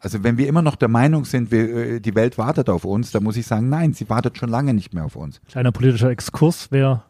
Also 0.00 0.22
wenn 0.22 0.38
wir 0.38 0.48
immer 0.48 0.62
noch 0.62 0.76
der 0.76 0.88
Meinung 0.88 1.24
sind, 1.24 1.50
wir, 1.50 1.76
äh, 1.76 2.00
die 2.00 2.14
Welt 2.14 2.38
wartet 2.38 2.70
auf 2.70 2.84
uns, 2.84 3.10
dann 3.10 3.22
muss 3.22 3.36
ich 3.36 3.46
sagen, 3.46 3.68
nein, 3.68 3.92
sie 3.92 4.08
wartet 4.08 4.38
schon 4.38 4.48
lange 4.48 4.72
nicht 4.72 4.94
mehr 4.94 5.04
auf 5.04 5.16
uns. 5.16 5.40
Kleiner 5.48 5.72
politischer 5.72 6.10
Exkurs, 6.10 6.68
wer, 6.70 7.04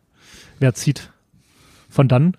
wer 0.59 0.75
zieht 0.75 1.13
von 1.89 2.09
dann? 2.09 2.37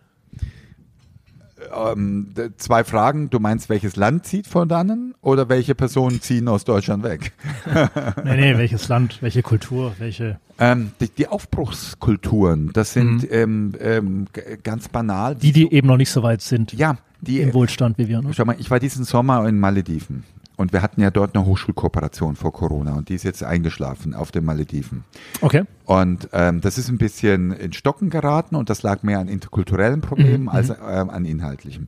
Ähm, 1.76 2.30
zwei 2.57 2.84
Fragen. 2.84 3.30
Du 3.30 3.39
meinst, 3.39 3.70
welches 3.70 3.95
Land 3.95 4.26
zieht 4.26 4.47
von 4.47 4.68
dannen 4.70 5.13
oder 5.22 5.49
welche 5.49 5.76
Personen 5.76 6.22
ziehen 6.22 6.47
aus 6.47 6.63
Deutschland 6.65 7.03
weg? 7.03 7.34
Nee, 8.24 8.36
nee, 8.38 8.57
welches 8.57 8.88
Land, 8.88 9.22
welche 9.22 9.41
Kultur, 9.41 9.93
welche. 9.99 10.39
Ähm, 10.59 10.91
die, 10.99 11.09
die 11.09 11.28
Aufbruchskulturen, 11.28 12.72
das 12.74 12.93
sind 12.93 13.28
ähm, 13.32 13.74
ähm, 13.80 14.26
g- 14.34 14.57
ganz 14.63 14.88
banal. 14.89 15.36
Die, 15.36 15.51
die 15.51 15.72
eben 15.72 15.88
noch 15.88 15.97
nicht 15.97 16.09
so 16.09 16.24
weit 16.24 16.41
sind 16.41 16.74
ja, 16.74 16.97
die, 17.22 17.41
im 17.41 17.53
Wohlstand 17.53 17.97
wie 17.97 18.07
wir. 18.07 18.22
Ne? 18.22 18.34
Schau 18.34 18.45
mal, 18.45 18.55
ich 18.59 18.70
war 18.72 18.80
diesen 18.80 19.03
Sommer 19.05 19.47
in 19.47 19.59
Malediven 19.59 20.24
und 20.58 20.74
wir 20.74 20.82
hatten 20.82 20.99
ja 21.01 21.12
dort 21.12 21.36
eine 21.36 21.45
Hochschulkooperation 21.45 22.36
vor 22.36 22.51
Corona 22.51 22.95
und 22.95 23.10
die 23.10 23.14
ist 23.14 23.24
jetzt 23.24 23.43
eingeschlafen 23.43 24.14
auf 24.14 24.32
den 24.32 24.43
Malediven. 24.43 25.05
Okay. 25.39 25.64
Und 25.86 26.30
ähm, 26.34 26.62
das 26.62 26.78
ist 26.78 26.89
ein 26.89 26.97
bisschen 26.97 27.51
in 27.51 27.74
Stocken 27.74 28.10
geraten 28.10 28.55
und 28.55 28.70
das 28.70 28.84
lag 28.84 29.03
mehr 29.03 29.20
an 29.20 29.28
interkulturellen 29.30 30.01
Problemen 30.01 30.43
Mhm, 30.43 30.49
als 30.49 30.70
ähm, 30.70 31.10
an 31.10 31.26
inhaltlichem. 31.26 31.86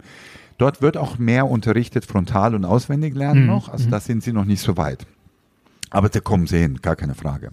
Dort 0.59 0.82
wird 0.82 0.97
auch 0.97 1.17
mehr 1.17 1.49
unterrichtet, 1.49 2.05
frontal 2.05 2.53
und 2.53 2.63
auswendig 2.63 3.15
lernen 3.15 3.41
Mhm, 3.41 3.47
noch, 3.47 3.70
also 3.70 3.89
da 3.89 3.99
sind 3.99 4.24
sie 4.24 4.34
noch 4.34 4.45
nicht 4.45 4.61
so 4.61 4.78
weit. 4.78 5.05
Aber 5.89 6.09
da 6.09 6.20
kommen 6.20 6.45
sie 6.45 6.59
hin, 6.59 6.80
gar 6.82 6.95
keine 6.95 7.15
Frage. 7.15 7.49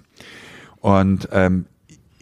Und 0.81 1.29
ähm, 1.33 1.65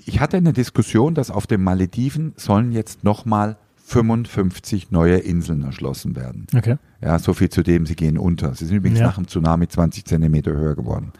ich 0.07 0.21
hatte 0.21 0.37
eine 0.37 0.53
Diskussion, 0.53 1.15
dass 1.15 1.31
auf 1.33 1.49
den 1.49 1.65
Malediven 1.65 2.33
sollen 2.37 2.71
jetzt 2.71 3.03
nochmal 3.03 3.57
55 3.87 4.91
neue 4.91 5.17
Inseln 5.19 5.63
erschlossen 5.63 6.17
werden. 6.17 6.47
Okay. 6.57 6.77
Ja, 7.03 7.19
so 7.19 7.35
viel 7.35 7.51
zu 7.51 7.63
dem, 7.63 7.85
sie 7.87 7.97
gehen 7.97 8.17
unter. 8.19 8.55
Sie 8.55 8.65
sind 8.67 8.77
übrigens 8.79 8.99
Ja. 9.01 9.07
nach 9.07 9.17
dem 9.17 9.29
Tsunami 9.29 9.69
20 9.69 10.05
Zentimeter 10.07 10.53
höher 10.53 10.75
geworden. 10.75 11.13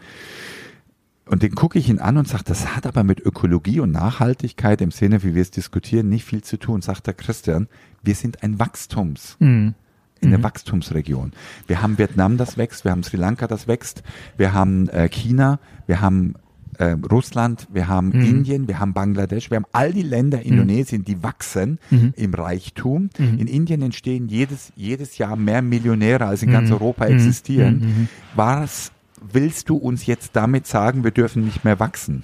Und 1.27 1.41
den 1.43 1.55
gucke 1.55 1.79
ich 1.79 1.89
ihn 1.89 1.99
an 1.99 2.17
und 2.17 2.27
sage, 2.27 2.43
das 2.45 2.75
hat 2.75 2.85
aber 2.85 3.03
mit 3.03 3.19
Ökologie 3.19 3.79
und 3.79 3.91
Nachhaltigkeit 3.91 4.81
im 4.81 4.91
Sinne, 4.91 5.23
wie 5.23 5.33
wir 5.35 5.41
es 5.41 5.51
diskutieren, 5.51 6.09
nicht 6.09 6.25
viel 6.25 6.43
zu 6.43 6.57
tun. 6.57 6.81
Sagt 6.81 7.07
der 7.07 7.13
Christian, 7.13 7.67
wir 8.03 8.15
sind 8.15 8.43
ein 8.43 8.59
Wachstums, 8.59 9.35
Mhm. 9.39 9.73
in 10.21 10.29
der 10.31 10.41
Wachstumsregion. 10.43 11.33
Wir 11.67 11.81
haben 11.83 11.97
Vietnam, 11.99 12.37
das 12.37 12.57
wächst, 12.57 12.83
wir 12.83 12.91
haben 12.91 13.03
Sri 13.03 13.17
Lanka, 13.17 13.47
das 13.47 13.67
wächst, 13.67 14.01
wir 14.37 14.53
haben 14.53 14.87
äh, 14.89 15.07
China, 15.09 15.59
wir 15.87 16.01
haben 16.01 16.33
äh, 16.79 16.95
Russland, 17.11 17.67
wir 17.71 17.87
haben 17.87 18.09
Mhm. 18.09 18.21
Indien, 18.25 18.67
wir 18.67 18.79
haben 18.79 18.93
Bangladesch, 18.93 19.49
wir 19.51 19.57
haben 19.57 19.65
all 19.71 19.91
die 19.93 20.01
Länder, 20.03 20.41
Indonesien, 20.41 21.03
die 21.03 21.21
wachsen 21.23 21.79
Mhm. 21.89 22.13
im 22.15 22.33
Reichtum. 22.33 23.09
In 23.17 23.47
Indien 23.47 23.81
entstehen 23.81 24.27
jedes, 24.27 24.71
jedes 24.75 25.17
Jahr 25.17 25.35
mehr 25.35 25.61
Millionäre, 25.61 26.25
als 26.25 26.43
in 26.43 26.51
ganz 26.51 26.69
Mhm. 26.69 26.75
Europa 26.75 27.05
Mhm. 27.05 27.13
existieren. 27.15 27.79
Mhm. 27.79 28.07
Was 28.35 28.91
willst 29.31 29.69
du 29.69 29.77
uns 29.77 30.05
jetzt 30.05 30.35
damit 30.35 30.67
sagen, 30.67 31.03
wir 31.03 31.11
dürfen 31.11 31.45
nicht 31.45 31.63
mehr 31.65 31.79
wachsen? 31.79 32.23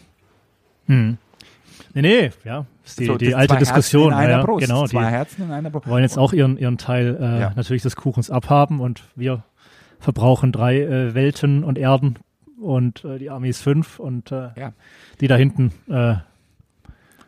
Hm. 0.88 1.18
Nee, 1.94 2.02
nee, 2.02 2.32
ja. 2.46 2.66
Ist 2.86 3.00
die, 3.00 3.06
So, 3.06 3.18
die 3.18 3.26
das 3.28 3.36
alte 3.36 3.54
zwei 3.56 3.60
Diskussion. 3.60 4.12
Herzen 4.14 4.24
in 4.24 4.28
einer 4.30 4.38
ja, 4.40 4.46
Brust. 4.46 4.66
genau. 4.68 4.84
Die 4.84 4.90
Zwei 4.92 5.06
Herzen 5.06 5.44
in 5.46 5.52
einer 5.52 5.70
Brust. 5.70 5.88
wollen 5.88 6.04
jetzt 6.04 6.18
auch 6.18 6.32
ihren, 6.34 6.58
ihren 6.58 6.78
Teil 6.78 7.18
äh, 7.20 7.40
Ja. 7.42 7.54
natürlich 7.56 7.82
des 7.84 7.96
Kuchens 7.96 8.30
abhaben 8.32 8.80
und 8.80 9.04
wir 9.16 9.44
verbrauchen 10.00 10.52
drei 10.52 10.82
äh, 10.82 11.14
Welten 11.14 11.64
und 11.64 11.78
Erden 11.78 12.16
und 12.62 13.04
äh, 13.06 13.18
die 13.18 13.30
Amis 13.30 13.62
fünf 13.62 14.00
und 14.00 14.32
äh, 14.32 14.50
Ja. 14.56 14.74
die 15.20 15.28
da 15.28 15.36
hinten 15.36 15.72
äh, 15.90 16.16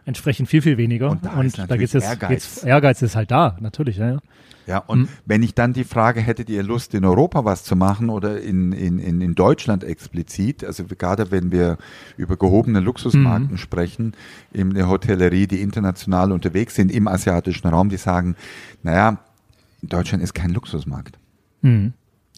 entsprechend 0.05 0.49
viel, 0.49 0.61
viel 0.61 0.77
weniger. 0.77 1.09
Und 1.11 1.25
da 1.25 1.41
ist 1.41 1.57
da 1.57 1.77
geht's 1.77 1.93
jetzt, 1.93 2.03
Ehrgeiz. 2.05 2.29
Geht's, 2.29 2.63
Ehrgeiz 2.63 3.01
ist 3.01 3.15
halt 3.15 3.31
da, 3.31 3.57
natürlich, 3.61 3.97
ja. 3.97 4.11
ja. 4.13 4.19
Ja, 4.65 4.77
und 4.77 5.01
Mhm. 5.01 5.07
wenn 5.25 5.43
ich 5.43 5.55
dann 5.55 5.73
die 5.73 5.83
Frage, 5.83 6.21
hättet 6.21 6.49
ihr 6.49 6.63
Lust, 6.63 6.93
in 6.93 7.03
Europa 7.03 7.43
was 7.43 7.65
zu 7.65 7.75
machen 7.75 8.09
oder 8.09 8.39
in, 8.39 8.71
in, 8.71 8.97
in, 9.21 9.35
Deutschland 9.35 9.83
explizit, 9.83 10.63
also 10.63 10.85
gerade 10.85 11.31
wenn 11.31 11.51
wir 11.51 11.77
über 12.15 12.37
gehobene 12.37 12.79
Luxusmarken 12.79 13.51
Mhm. 13.51 13.57
sprechen, 13.57 14.13
in 14.53 14.73
der 14.73 14.87
Hotellerie, 14.87 15.47
die 15.47 15.61
international 15.61 16.31
unterwegs 16.31 16.75
sind 16.75 16.93
im 16.93 17.09
asiatischen 17.09 17.67
Raum, 17.67 17.89
die 17.89 17.97
sagen, 17.97 18.35
naja, 18.83 19.17
Deutschland 19.81 20.23
ist 20.23 20.33
kein 20.33 20.51
Luxusmarkt. 20.51 21.17
Mhm. 21.61 21.91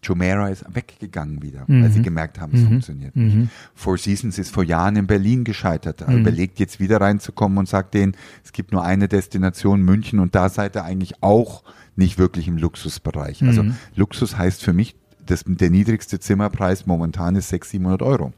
Jumeirah 0.05 0.49
ist 0.49 0.65
weggegangen 0.73 1.41
wieder, 1.41 1.63
Mhm. 1.67 1.83
weil 1.83 1.91
sie 1.91 2.01
gemerkt 2.01 2.39
haben, 2.39 2.53
es 2.55 2.61
Mhm. 2.61 2.67
funktioniert 2.67 3.15
nicht. 3.15 3.35
Mhm. 3.35 3.49
Four 3.73 3.97
Seasons 3.97 4.37
ist 4.37 4.51
vor 4.51 4.63
Jahren 4.63 4.95
in 4.95 5.07
Berlin 5.07 5.43
gescheitert. 5.43 6.07
Mhm. 6.07 6.19
Überlegt 6.19 6.59
jetzt 6.59 6.79
wieder 6.79 7.01
reinzukommen 7.01 7.57
und 7.57 7.67
sagt 7.67 7.93
denen, 7.93 8.15
es 8.43 8.51
gibt 8.53 8.71
nur 8.71 8.83
eine 8.83 9.07
Destination 9.07 9.81
München 9.81 10.19
und 10.19 10.35
da 10.35 10.49
seid 10.49 10.75
ihr 10.77 10.83
eigentlich 10.83 11.21
auch 11.21 11.63
nicht 11.95 12.17
wirklich 12.17 12.47
im 12.47 12.57
Luxusbereich. 12.57 13.41
Also 13.43 13.63
Mhm. 13.63 13.75
Luxus 13.95 14.37
heißt 14.37 14.63
für 14.63 14.73
mich, 14.73 14.95
das, 15.25 15.43
der 15.47 15.69
niedrigste 15.71 16.19
Zimmerpreis 16.19 16.85
momentan 16.85 17.35
ist 17.35 17.49
600, 17.49 17.71
700 17.71 18.01
Euro. 18.03 18.31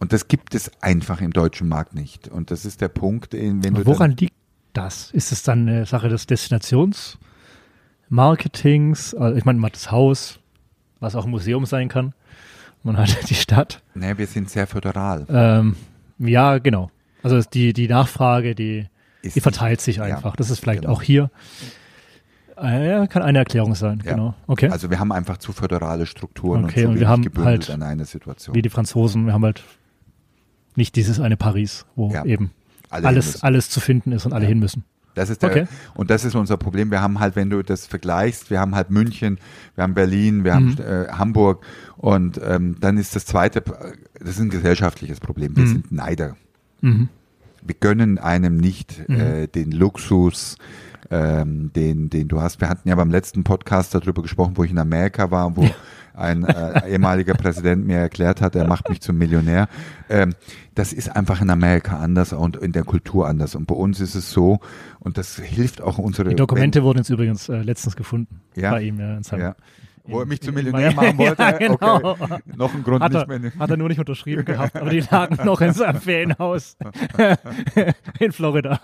Und 0.00 0.12
das 0.12 0.28
gibt 0.28 0.54
es 0.54 0.70
einfach 0.80 1.20
im 1.20 1.32
deutschen 1.32 1.68
Markt 1.68 1.94
nicht. 1.94 2.28
Und 2.28 2.50
das 2.50 2.64
ist 2.64 2.80
der 2.80 2.88
Punkt, 2.88 3.34
in- 3.34 3.64
wenn 3.64 3.74
du 3.74 3.84
woran 3.86 4.12
liegt 4.16 4.34
das? 4.72 5.10
Ist 5.10 5.32
es 5.32 5.42
dann 5.42 5.68
eine 5.68 5.86
Sache 5.86 6.08
des 6.08 6.26
Destinationsmarketings? 8.10 9.14
Also 9.14 9.36
ich 9.36 9.44
meine, 9.44 9.58
man 9.58 9.68
hat 9.70 9.76
das 9.76 9.90
Haus, 9.90 10.40
was 11.00 11.14
auch 11.14 11.24
ein 11.24 11.30
Museum 11.30 11.66
sein 11.66 11.88
kann. 11.88 12.14
Man 12.82 12.96
hat 12.96 13.16
die 13.30 13.34
Stadt. 13.34 13.82
ne, 13.94 14.16
wir 14.18 14.26
sind 14.26 14.50
sehr 14.50 14.66
föderal. 14.66 15.26
Ähm, 15.28 15.76
ja, 16.18 16.58
genau. 16.58 16.90
Also 17.22 17.40
die, 17.40 17.72
die 17.72 17.88
Nachfrage, 17.88 18.54
die, 18.54 18.86
die 19.24 19.40
verteilt 19.40 19.80
sich 19.80 19.96
ja, 19.96 20.04
einfach. 20.04 20.36
das 20.36 20.50
ist 20.50 20.60
vielleicht 20.60 20.82
genau. 20.82 20.94
auch 20.94 21.02
hier. 21.02 21.30
Äh, 22.56 22.88
ja, 22.88 23.06
kann 23.06 23.22
eine 23.22 23.38
Erklärung 23.38 23.74
sein, 23.74 24.02
Ja. 24.04 24.12
genau. 24.12 24.34
Okay. 24.46 24.68
Also 24.68 24.90
wir 24.90 24.98
haben 24.98 25.12
einfach 25.12 25.38
zu 25.38 25.52
föderale 25.52 26.06
Strukturen 26.06 26.64
Okay, 26.64 26.84
und 26.86 26.92
und 26.94 27.00
wir 27.00 27.08
haben 27.08 27.24
halt 27.38 27.70
an 27.70 27.82
eine 27.82 28.04
Situation. 28.04 28.54
Wie 28.54 28.62
die 28.62 28.68
Franzosen, 28.68 29.26
wir 29.26 29.32
haben 29.32 29.44
halt 29.44 29.62
nicht 30.74 30.96
dieses 30.96 31.20
eine 31.20 31.36
Paris, 31.36 31.86
wo 31.94 32.10
Ja. 32.12 32.24
eben 32.24 32.52
Alle 32.90 33.06
alles, 33.08 33.42
alles 33.42 33.70
zu 33.70 33.80
finden 33.80 34.12
ist 34.12 34.26
und 34.26 34.32
alle 34.32 34.44
Ja. 34.44 34.48
hin 34.48 34.58
müssen. 34.58 34.84
Das 35.18 35.30
ist 35.30 35.42
der, 35.42 35.50
Okay. 35.50 35.66
und 35.94 36.10
das 36.10 36.24
ist 36.24 36.34
unser 36.34 36.56
Problem. 36.56 36.90
Wir 36.90 37.02
haben 37.02 37.20
halt, 37.20 37.36
wenn 37.36 37.50
du 37.50 37.62
das 37.62 37.86
vergleichst, 37.86 38.50
wir 38.50 38.60
haben 38.60 38.74
halt 38.74 38.90
München, 38.90 39.38
wir 39.74 39.84
haben 39.84 39.94
Berlin, 39.94 40.44
wir 40.44 40.54
Mhm. 40.58 40.78
haben 40.78 40.78
äh, 40.78 41.08
Hamburg 41.12 41.64
und 41.96 42.40
ähm, 42.42 42.76
dann 42.80 42.96
ist 42.96 43.14
das 43.16 43.26
zweite, 43.26 43.60
das 43.60 44.30
ist 44.30 44.40
ein 44.40 44.50
gesellschaftliches 44.50 45.20
Problem. 45.20 45.56
Wir 45.56 45.64
Mhm. 45.64 45.68
sind 45.68 45.92
Neider. 45.92 46.36
Mhm. 46.80 47.08
Wir 47.62 47.74
gönnen 47.78 48.18
einem 48.18 48.56
nicht 48.56 49.08
Mhm. 49.08 49.16
äh, 49.20 49.46
den 49.48 49.72
Luxus, 49.72 50.56
ähm, 51.10 51.70
den, 51.74 52.10
den 52.10 52.28
du 52.28 52.40
hast. 52.40 52.60
Wir 52.60 52.68
hatten 52.68 52.88
ja 52.88 52.94
beim 52.94 53.10
letzten 53.10 53.42
Podcast 53.44 53.94
darüber 53.94 54.22
gesprochen, 54.22 54.52
wo 54.56 54.64
ich 54.64 54.70
in 54.70 54.78
Amerika 54.78 55.30
war, 55.30 55.56
wo 55.56 55.68
ein 56.18 56.44
äh, 56.44 56.88
ehemaliger 56.90 57.34
Präsident 57.34 57.86
mir 57.86 57.98
erklärt 57.98 58.40
hat, 58.40 58.54
er 58.54 58.66
macht 58.66 58.88
mich 58.88 59.00
zum 59.00 59.18
Millionär. 59.18 59.68
Ähm, 60.08 60.34
das 60.74 60.92
ist 60.92 61.14
einfach 61.14 61.40
in 61.40 61.50
Amerika 61.50 61.98
anders 61.98 62.32
und 62.32 62.56
in 62.56 62.72
der 62.72 62.84
Kultur 62.84 63.26
anders. 63.28 63.54
Und 63.54 63.66
bei 63.66 63.74
uns 63.74 64.00
ist 64.00 64.14
es 64.14 64.30
so, 64.30 64.60
und 65.00 65.18
das 65.18 65.36
hilft 65.36 65.80
auch 65.80 65.98
unsere 65.98 66.28
Die 66.30 66.36
Dokumente 66.36 66.82
wurden 66.82 66.98
jetzt 66.98 67.10
übrigens 67.10 67.48
äh, 67.48 67.62
wenn, 67.62 67.96
gefunden 67.96 68.40
Ja. 68.54 68.72
bei 68.72 68.82
ihm 68.82 68.98
ja, 69.00 69.16
in 69.16 69.22
seinem 69.22 69.40
Ja. 69.40 69.56
Wo 70.10 70.20
er 70.20 70.26
mich 70.26 70.40
zum 70.40 70.54
Millionär 70.54 70.94
machen 70.94 71.18
wollte. 71.18 71.42
Ja, 71.42 71.50
genau. 71.52 71.96
Okay. 72.14 72.38
Noch 72.56 72.74
ein 72.74 72.82
Grund 72.82 73.02
Hat 73.02 73.12
nicht 73.12 73.28
er, 73.28 73.38
mehr. 73.38 73.52
hat 73.58 73.70
er 73.70 73.76
nur 73.76 73.88
nicht 73.88 73.98
unterschrieben 73.98 74.42
gehabt, 74.44 74.74
aber 74.74 74.88
die 74.88 75.00
lagen 75.00 75.36
noch 75.44 75.60
in 75.60 75.74
seinem 75.74 76.00
Ferienhaus 76.00 76.78
in 78.18 78.32
Florida. 78.32 78.80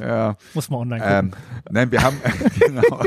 Ja. 0.00 0.36
Muss 0.54 0.70
man 0.70 0.80
online 0.80 1.02
gucken. 1.02 1.18
Ähm, 1.18 1.32
nein, 1.70 1.92
wir 1.92 2.02
haben 2.02 2.16
genau. 2.58 3.02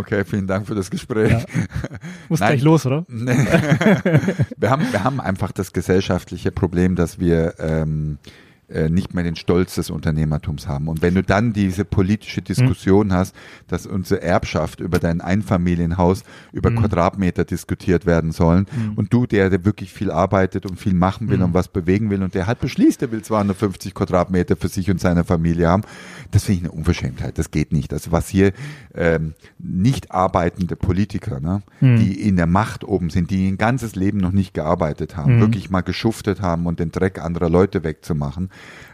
Okay, 0.00 0.24
vielen 0.24 0.46
Dank 0.46 0.66
für 0.66 0.74
das 0.74 0.90
Gespräch. 0.90 1.30
Ja. 1.30 1.44
Muss 2.30 2.38
gleich 2.38 2.62
los, 2.62 2.86
oder? 2.86 3.04
wir, 3.08 4.70
haben, 4.70 4.90
wir 4.90 5.04
haben 5.04 5.20
einfach 5.20 5.52
das 5.52 5.74
gesellschaftliche 5.74 6.50
Problem, 6.50 6.96
dass 6.96 7.18
wir 7.20 7.54
ähm, 7.58 8.16
äh, 8.24 8.49
nicht 8.88 9.14
mehr 9.14 9.24
den 9.24 9.36
Stolz 9.36 9.74
des 9.74 9.90
Unternehmertums 9.90 10.68
haben. 10.68 10.88
Und 10.88 11.02
wenn 11.02 11.14
du 11.14 11.22
dann 11.22 11.52
diese 11.52 11.84
politische 11.84 12.40
Diskussion 12.42 13.08
Mhm. 13.08 13.12
hast, 13.12 13.34
dass 13.66 13.86
unsere 13.86 14.22
Erbschaft 14.22 14.80
über 14.80 14.98
dein 14.98 15.20
Einfamilienhaus 15.20 16.22
über 16.52 16.70
Mhm. 16.70 16.76
Quadratmeter 16.76 17.44
diskutiert 17.44 18.06
werden 18.06 18.32
sollen 18.32 18.66
Mhm. 18.72 18.92
und 18.94 19.12
du, 19.12 19.26
der, 19.26 19.50
der 19.50 19.64
wirklich 19.64 19.92
viel 19.92 20.10
arbeitet 20.10 20.66
und 20.66 20.78
viel 20.78 20.94
machen 20.94 21.28
will 21.28 21.38
Mhm. 21.38 21.44
und 21.46 21.54
was 21.54 21.68
bewegen 21.68 22.10
will 22.10 22.22
und 22.22 22.34
der 22.34 22.46
halt 22.46 22.60
beschließt, 22.60 23.02
er 23.02 23.10
will 23.12 23.22
250 23.22 23.94
Quadratmeter 23.94 24.56
für 24.56 24.68
sich 24.68 24.90
und 24.90 25.00
seine 25.00 25.24
Familie 25.24 25.68
haben, 25.68 25.82
das 26.30 26.44
finde 26.44 26.58
ich 26.60 26.64
eine 26.64 26.72
Unverschämtheit. 26.72 27.38
Das 27.38 27.50
geht 27.50 27.72
nicht. 27.72 27.92
Also 27.92 28.12
was 28.12 28.28
hier 28.28 28.52
ähm, 28.94 29.34
nicht 29.58 30.10
arbeitende 30.12 30.76
Politiker, 30.76 31.40
ne, 31.40 31.62
Mhm. 31.80 31.96
die 31.98 32.20
in 32.28 32.36
der 32.36 32.46
Macht 32.46 32.84
oben 32.84 33.10
sind, 33.10 33.30
die 33.30 33.48
ein 33.48 33.58
ganzes 33.58 33.94
Leben 33.96 34.18
noch 34.18 34.32
nicht 34.32 34.54
gearbeitet 34.54 35.16
haben, 35.16 35.40
wirklich 35.40 35.70
mal 35.70 35.80
geschuftet 35.82 36.40
haben 36.40 36.66
und 36.66 36.80
den 36.80 36.90
Dreck 36.92 37.18
anderer 37.20 37.48
Leute 37.50 37.82
wegzumachen, 37.84 38.50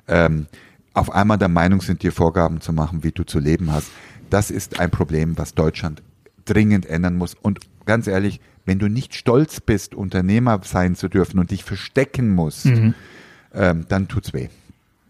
ähm, 0.09 0.47
auf 0.95 1.11
einmal 1.13 1.39
der 1.39 1.49
Meinung 1.49 1.81
sind, 1.83 2.03
dir 2.03 2.13
Vorgaben 2.13 2.61
zu 2.61 2.73
machen, 2.73 3.03
wie 3.05 3.13
du 3.13 3.25
zu 3.25 3.39
leben 3.39 3.71
hast. 3.73 3.91
Das 4.31 4.51
ist 4.51 4.81
ein 4.81 4.91
Problem, 4.91 5.37
was 5.39 5.55
Deutschland 5.55 6.03
dringend 6.45 6.87
ändern 6.87 7.17
muss. 7.17 7.35
Und 7.35 7.61
ganz 7.85 8.07
ehrlich, 8.07 8.41
wenn 8.65 8.79
du 8.79 8.89
nicht 8.89 9.15
stolz 9.15 9.61
bist, 9.61 9.95
Unternehmer 9.95 10.61
sein 10.65 10.97
zu 10.97 11.09
dürfen 11.09 11.39
und 11.39 11.51
dich 11.51 11.65
verstecken 11.65 12.35
musst, 12.35 12.67
Mhm. 12.67 12.95
ähm, 13.55 13.85
dann 13.89 14.09
tut's 14.09 14.33
weh. 14.33 14.49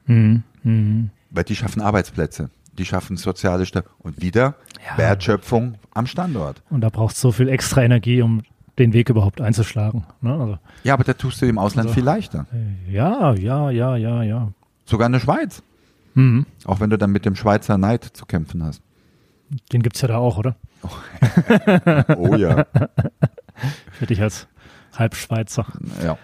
Mhm. 0.06 0.42
Mhm. 0.62 1.10
Weil 1.30 1.44
die 1.44 1.56
schaffen 1.56 1.80
Arbeitsplätze, 1.82 2.50
die 2.76 2.84
schaffen 2.84 3.16
soziale 3.16 3.64
Sta 3.66 3.82
und 3.98 4.20
wieder 4.20 4.56
Ja. 4.90 4.98
Wertschöpfung 4.98 5.76
am 5.94 6.06
Standort. 6.06 6.62
Und 6.68 6.80
da 6.82 6.88
braucht 6.90 7.14
es 7.14 7.20
so 7.20 7.32
viel 7.32 7.48
extra 7.48 7.82
Energie, 7.82 8.22
um 8.22 8.42
den 8.78 8.92
Weg 8.92 9.08
überhaupt 9.08 9.40
einzuschlagen. 9.40 10.04
Ne? 10.20 10.32
Also, 10.32 10.58
Ja, 10.84 10.94
aber 10.94 11.04
da 11.04 11.14
tust 11.14 11.40
du 11.42 11.46
im 11.46 11.58
Ausland 11.58 11.88
Also- 11.88 11.94
viel 11.94 12.04
leichter. 12.04 12.46
äh, 12.52 12.92
ja, 12.92 13.34
ja, 13.34 13.70
ja, 13.70 13.96
ja, 13.96 14.22
ja. 14.22 14.52
Sogar 14.84 15.06
in 15.06 15.12
der 15.12 15.20
Schweiz. 15.20 15.62
Mhm. 16.14 16.46
Auch 16.64 16.80
wenn 16.80 16.90
du 16.90 16.98
dann 16.98 17.10
mit 17.10 17.24
dem 17.24 17.34
Schweizer 17.36 17.78
Neid 17.78 18.04
zu 18.04 18.26
kämpfen 18.26 18.62
hast. 18.62 18.82
Den 19.72 19.82
gibt's 19.82 20.00
ja 20.00 20.08
da 20.08 20.16
auch, 20.18 20.38
oder? 20.38 20.56
Oh 22.16 22.34
ja. 22.36 22.66
Für 23.92 24.06
dich 24.06 24.20
als 24.20 24.46
Halbschweizer. 24.96 25.66
ja. 26.02 26.18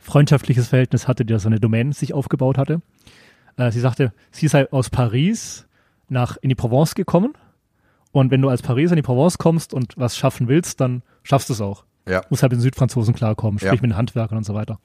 freundschaftliches 0.00 0.68
Verhältnis 0.68 1.06
hatte, 1.08 1.24
die 1.24 1.32
da 1.32 1.38
so 1.38 1.48
eine 1.48 1.60
Domain 1.60 1.92
sich 1.92 2.14
aufgebaut 2.14 2.58
hatte. 2.58 2.80
Äh, 3.56 3.70
sie 3.70 3.80
sagte, 3.80 4.12
sie 4.30 4.48
sei 4.48 4.70
aus 4.72 4.90
Paris 4.90 5.66
nach 6.08 6.36
in 6.38 6.48
die 6.48 6.54
Provence 6.54 6.94
gekommen 6.94 7.34
und 8.10 8.30
wenn 8.30 8.42
du 8.42 8.48
als 8.48 8.62
Pariser 8.62 8.92
in 8.92 8.96
die 8.96 9.02
Provence 9.02 9.38
kommst 9.38 9.72
und 9.74 9.94
was 9.96 10.16
schaffen 10.16 10.48
willst, 10.48 10.80
dann 10.80 11.02
schaffst 11.22 11.48
du 11.48 11.52
es 11.52 11.60
auch. 11.60 11.84
Ja. 12.08 12.22
Muss 12.30 12.42
halt 12.42 12.52
mit 12.52 12.58
den 12.58 12.62
Südfranzosen 12.62 13.14
klarkommen, 13.14 13.58
sprich 13.58 13.68
Ja. 13.68 13.72
mit 13.74 13.82
den 13.84 13.96
Handwerkern 13.96 14.38
und 14.38 14.44
so 14.44 14.54
weiter. 14.54 14.78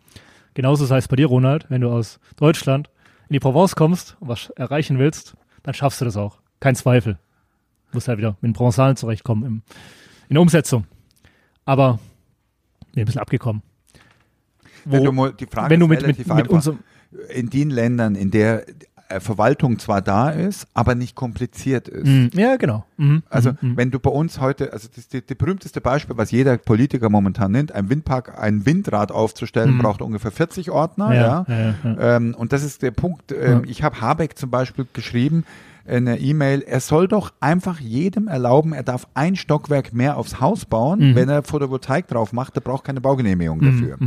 Genauso 0.54 0.86
sei 0.86 0.98
es 0.98 1.08
bei 1.08 1.16
dir, 1.16 1.28
Ronald, 1.28 1.66
wenn 1.70 1.82
du 1.82 1.90
aus 1.90 2.20
Deutschland 2.36 2.90
in 3.30 3.34
die 3.34 3.40
Provence 3.40 3.76
kommst 3.76 4.16
und 4.20 4.28
was 4.30 4.50
erreichen 4.52 5.00
willst, 5.00 5.36
dann 5.64 5.74
schaffst 5.74 6.00
du 6.02 6.06
das 6.06 6.18
auch. 6.18 6.40
Kein 6.60 6.76
Zweifel. 6.76 7.14
Du 7.92 7.98
musst 7.98 8.08
halt 8.08 8.18
wieder 8.18 8.38
mit 8.42 8.50
den 8.50 8.54
Provenzalen 8.54 8.96
zurechtkommen 8.96 9.44
im, 9.46 9.62
in 10.30 10.34
der 10.36 10.42
Umsetzung. 10.42 10.86
Aber 11.66 12.00
nee, 12.94 13.02
ein 13.02 13.06
bisschen 13.06 13.22
abgekommen. 13.22 13.62
wenn 14.86 15.02
Wo- 15.02 15.06
du, 15.06 15.12
mo- 15.12 15.30
die 15.30 15.46
Frage 15.46 15.70
wenn 15.70 15.80
du 15.80 15.88
mit, 15.88 16.00
mit, 16.02 16.04
relativ 16.18 16.28
mit 16.34 16.48
unserem, 16.48 16.80
in 17.30 17.50
den 17.50 17.70
Ländern, 17.70 18.16
in 18.16 18.32
der 18.32 18.66
Verwaltung 19.20 19.80
zwar 19.80 20.02
da 20.02 20.30
ist, 20.30 20.68
aber 20.74 20.96
nicht 20.96 21.16
kompliziert 21.16 21.88
ist. 21.88 22.06
Mm, 22.08 22.28
ja, 22.38 22.56
genau. 22.58 22.86
Mhm, 22.98 23.24
Also 23.30 23.52
mhm, 23.52 23.58
mhm. 23.72 23.78
wenn 23.78 23.92
du 23.92 24.00
bei 24.00 24.10
uns 24.10 24.40
heute, 24.40 24.74
also 24.74 24.88
das, 24.94 25.08
die, 25.08 25.22
die 25.26 25.36
berühmteste 25.36 25.82
Beispiel, 25.82 26.18
was 26.18 26.32
jeder 26.32 26.58
Politiker 26.58 27.10
momentan 27.10 27.52
nennt, 27.52 27.72
ein 27.72 27.90
Windpark, 27.90 28.40
ein 28.40 28.66
Windrad 28.66 29.12
aufzustellen, 29.12 29.76
Mhm. 29.76 29.80
braucht 29.80 30.02
ungefähr 30.02 30.32
40 30.32 30.72
Ordner. 30.72 31.14
Ja, 31.14 31.46
ja, 31.48 31.56
ja, 31.56 31.76
ja. 31.84 32.16
Ähm, 32.18 32.36
und 32.38 32.52
das 32.54 32.64
ist 32.64 32.82
der 32.82 32.92
Punkt. 32.92 33.32
Ähm. 33.32 33.64
Ich 33.68 33.84
habe 33.84 34.02
Habeck 34.02 34.38
zum 34.38 34.50
Beispiel 34.50 34.86
geschrieben 34.94 35.46
in 35.86 36.04
der 36.06 36.20
E-Mail, 36.20 36.64
er 36.64 36.82
soll 36.82 37.08
doch 37.08 37.32
einfach 37.40 37.80
jedem 37.80 38.28
erlauben, 38.28 38.74
er 38.74 38.84
darf 38.84 39.08
ein 39.14 39.38
Stockwerk 39.38 39.94
mehr 39.94 40.18
aufs 40.18 40.42
Haus 40.42 40.66
bauen, 40.66 41.00
Mhm. 41.12 41.16
wenn 41.16 41.30
er 41.30 41.44
Photovoltaik 41.44 42.08
drauf 42.08 42.34
macht, 42.34 42.56
der 42.58 42.62
braucht 42.62 42.84
keine 42.84 43.00
Baugenehmigung 43.00 43.62
dafür. 43.62 43.98